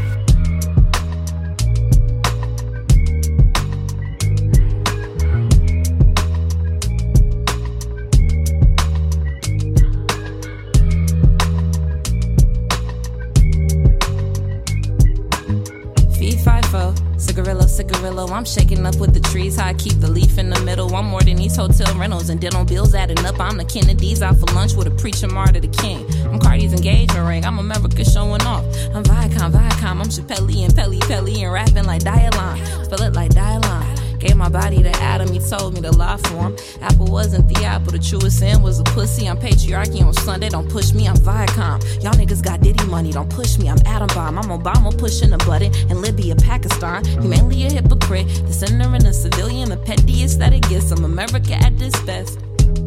Cigarillo, 17.77 17.97
cigarillo. 17.97 18.27
I'm 18.33 18.45
shaking 18.45 18.85
up 18.85 18.95
with 18.95 19.13
the 19.13 19.19
trees. 19.19 19.57
How 19.57 19.67
I 19.67 19.73
keep 19.73 19.99
the 19.99 20.09
leaf 20.09 20.37
in 20.37 20.49
the 20.49 20.59
middle. 20.61 20.93
I'm 20.95 21.05
more 21.05 21.21
than 21.21 21.37
these 21.37 21.55
hotel 21.55 21.93
rentals 21.95 22.29
and 22.29 22.41
dental 22.41 22.65
bills 22.65 22.93
adding 22.95 23.23
up. 23.25 23.39
I'm 23.39 23.57
the 23.57 23.65
Kennedys 23.65 24.21
out 24.21 24.37
for 24.37 24.47
lunch 24.53 24.73
with 24.73 24.87
a 24.87 24.91
preacher 24.91 25.27
martyr 25.27 25.59
the 25.59 25.67
king. 25.67 26.05
I'm 26.25 26.39
Cardi's 26.39 26.73
engagement 26.73 27.27
ring. 27.27 27.45
I'm 27.45 27.59
America 27.59 28.03
showing 28.03 28.41
off. 28.43 28.65
I'm 28.93 29.03
Viacom, 29.03 29.51
Viacom. 29.51 30.01
I'm 30.01 30.09
Chappelle 30.09 30.65
and 30.65 30.75
Pelly 30.75 30.99
Pelly 31.01 31.43
and 31.43 31.53
rapping 31.53 31.85
like 31.85 32.03
Dialon. 32.03 32.85
Spell 32.85 33.01
it 33.03 33.13
like 33.13 33.31
Dialon. 33.31 33.96
Gave 34.27 34.35
my 34.35 34.49
body 34.49 34.83
to 34.83 34.89
Adam, 35.01 35.31
he 35.31 35.39
told 35.39 35.73
me 35.73 35.81
to 35.81 35.91
lie 35.91 36.17
for 36.17 36.35
him. 36.35 36.57
Apple 36.81 37.05
wasn't 37.07 37.47
the 37.47 37.63
apple, 37.63 37.93
the 37.93 37.99
truest 37.99 38.39
sin 38.39 38.61
was 38.61 38.77
a 38.79 38.83
pussy. 38.83 39.29
I'm 39.29 39.37
patriarchy 39.37 40.03
on 40.03 40.13
Sunday, 40.13 40.49
don't 40.49 40.69
push 40.69 40.91
me, 40.91 41.07
I'm 41.07 41.15
Viacom. 41.15 41.81
Y'all 42.03 42.11
niggas 42.11 42.43
got 42.43 42.59
Diddy 42.59 42.85
money, 42.87 43.13
don't 43.13 43.29
push 43.29 43.57
me, 43.57 43.69
I'm 43.69 43.77
Atom 43.85 44.09
Bomb. 44.09 44.37
I'm 44.37 44.49
Obama 44.49 44.91
pushing 44.97 45.31
a 45.31 45.37
button 45.37 45.73
in 45.89 46.01
Libya, 46.01 46.35
Pakistan. 46.35 47.05
You 47.23 47.29
mainly 47.29 47.63
a 47.67 47.71
hypocrite, 47.71 48.27
the 48.45 48.51
sinner 48.51 48.93
and 48.93 49.05
a 49.05 49.13
civilian, 49.13 49.69
the 49.69 49.77
pettiest 49.77 50.39
that 50.39 50.51
it 50.51 50.67
gets. 50.67 50.91
I'm 50.91 51.05
America 51.05 51.53
at 51.53 51.77
this 51.79 51.97
best. 52.01 52.37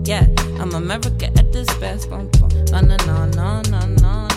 Yeah, 0.05 0.27
I'm 0.59 0.75
America 0.75 1.27
at 1.27 1.53
this 1.55 1.73
best. 1.79 2.11
No, 2.11 2.29
no, 2.71 2.81
no, 2.83 2.97
no, 2.97 3.27
no, 3.27 3.63
no, 3.63 3.81
no. 3.87 4.29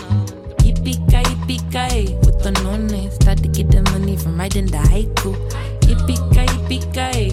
Yippee-ki, 0.64 1.20
yippee-ki, 1.20 2.14
with 2.24 2.42
the 2.42 2.52
nonne. 2.62 3.10
Start 3.10 3.38
to 3.42 3.48
get 3.48 3.70
the 3.70 3.82
money 3.92 4.16
from 4.16 4.38
writing 4.38 4.66
the 4.66 4.78
haiku. 4.78 5.34
Yippee-ki, 5.94 6.44
yippee-ki, 6.52 7.32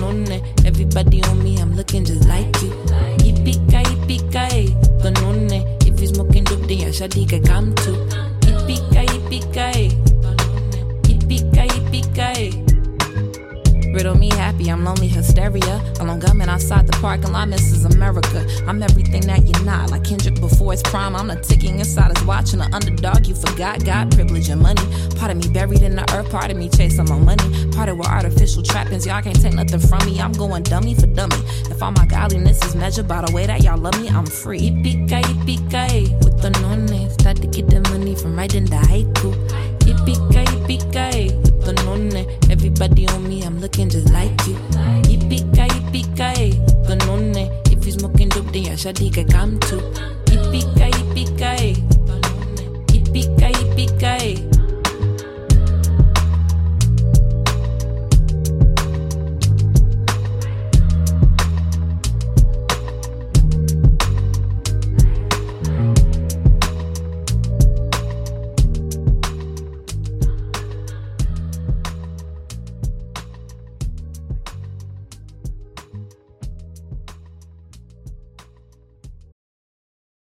nonne. 0.00 0.40
Everybody 0.64 1.22
on 1.24 1.42
me, 1.44 1.58
I'm 1.58 1.76
looking 1.76 2.04
just 2.04 2.26
like 2.26 2.56
you. 2.62 2.70
Yippee-ki, 3.20 3.82
yippee-ki. 3.84 4.74
If 5.86 6.00
you 6.00 6.06
smoking 6.06 6.44
dope, 6.44 6.66
then 6.66 6.78
your 6.78 6.90
shawty 6.90 7.28
can 7.28 7.42
come 7.44 7.74
too. 7.74 7.96
Yippee-ki, 8.46 9.04
yippee-ki, 9.12 9.92
yippee-ki, 11.08 11.68
yippee-ki. 11.68 12.67
Riddle 13.94 14.16
me 14.16 14.28
happy, 14.30 14.70
I'm 14.70 14.84
lonely 14.84 15.08
hysteria. 15.08 15.82
Along 16.00 16.20
gunman 16.20 16.48
outside 16.48 16.86
the 16.86 16.92
parking 17.00 17.32
lot, 17.32 17.48
Mrs. 17.48 17.92
America. 17.94 18.46
I'm 18.66 18.82
everything 18.82 19.22
that 19.22 19.42
you're 19.44 19.64
not. 19.64 19.90
Like 19.90 20.04
Kendrick 20.04 20.40
before 20.40 20.72
his 20.72 20.82
prime, 20.82 21.16
I'm 21.16 21.28
the 21.28 21.36
ticking 21.36 21.78
inside 21.78 22.16
his 22.16 22.24
watch 22.26 22.52
and 22.52 22.62
the 22.62 22.70
underdog 22.74 23.26
you 23.26 23.34
forgot. 23.34 23.84
Got 23.84 24.10
privilege 24.10 24.48
and 24.48 24.60
money. 24.60 24.82
Part 25.16 25.30
of 25.30 25.36
me 25.38 25.48
buried 25.52 25.82
in 25.82 25.96
the 25.96 26.04
earth, 26.14 26.30
part 26.30 26.50
of 26.50 26.56
me 26.56 26.68
chasing 26.68 27.06
my 27.06 27.18
money. 27.18 27.70
Part 27.72 27.88
of 27.88 27.98
with 27.98 28.08
artificial 28.08 28.62
trappings, 28.62 29.06
y'all 29.06 29.22
can't 29.22 29.40
take 29.40 29.54
nothing 29.54 29.80
from 29.80 30.04
me. 30.06 30.20
I'm 30.20 30.32
going 30.32 30.62
dummy 30.62 30.94
for 30.94 31.06
dummy. 31.06 31.36
If 31.70 31.82
all 31.82 31.92
my 31.92 32.06
godliness 32.06 32.62
is 32.64 32.74
measured 32.74 33.08
by 33.08 33.24
the 33.24 33.32
way 33.32 33.46
that 33.46 33.62
y'all 33.62 33.78
love 33.78 34.00
me, 34.00 34.08
I'm 34.08 34.26
free. 34.26 34.60
Yippee-ki, 34.60 35.22
yippee-ki, 35.22 36.14
with 36.24 36.40
the 36.42 36.50
nonne. 36.62 37.10
Start 37.10 37.38
to 37.38 37.46
get 37.46 37.68
the 37.68 37.80
money 37.90 38.14
from 38.14 38.36
writing 38.36 38.66
the 38.66 38.76
haiku. 38.76 39.34
Yippee-ki, 39.80 40.44
yippee-ki, 40.44 41.34
with 41.36 41.64
the 41.64 41.72
nonne. 41.84 42.47
Everybody 42.58 43.06
on 43.06 43.28
me, 43.28 43.42
I'm 43.44 43.60
looking 43.60 43.88
just 43.88 44.10
like 44.12 44.32
you. 44.48 44.54
Yippee 45.06 45.46
ki 45.54 45.66
yippee 45.74 46.02
ki, 46.18 46.58
banone. 46.88 47.46
If 47.70 47.86
you 47.86 47.92
smoking 47.92 48.30
dope, 48.30 48.50
then 48.52 48.64
your 48.64 48.74
shawty 48.74 49.14
can 49.14 49.28
come 49.28 49.60
too. 49.60 49.78
Yippee 50.26 50.66
ki 50.74 50.90
yippee 50.98 51.38
ki, 51.38 51.82
yippee 52.92 53.38
ki 53.38 53.52
yippee 53.58 53.88
ki. 54.00 54.47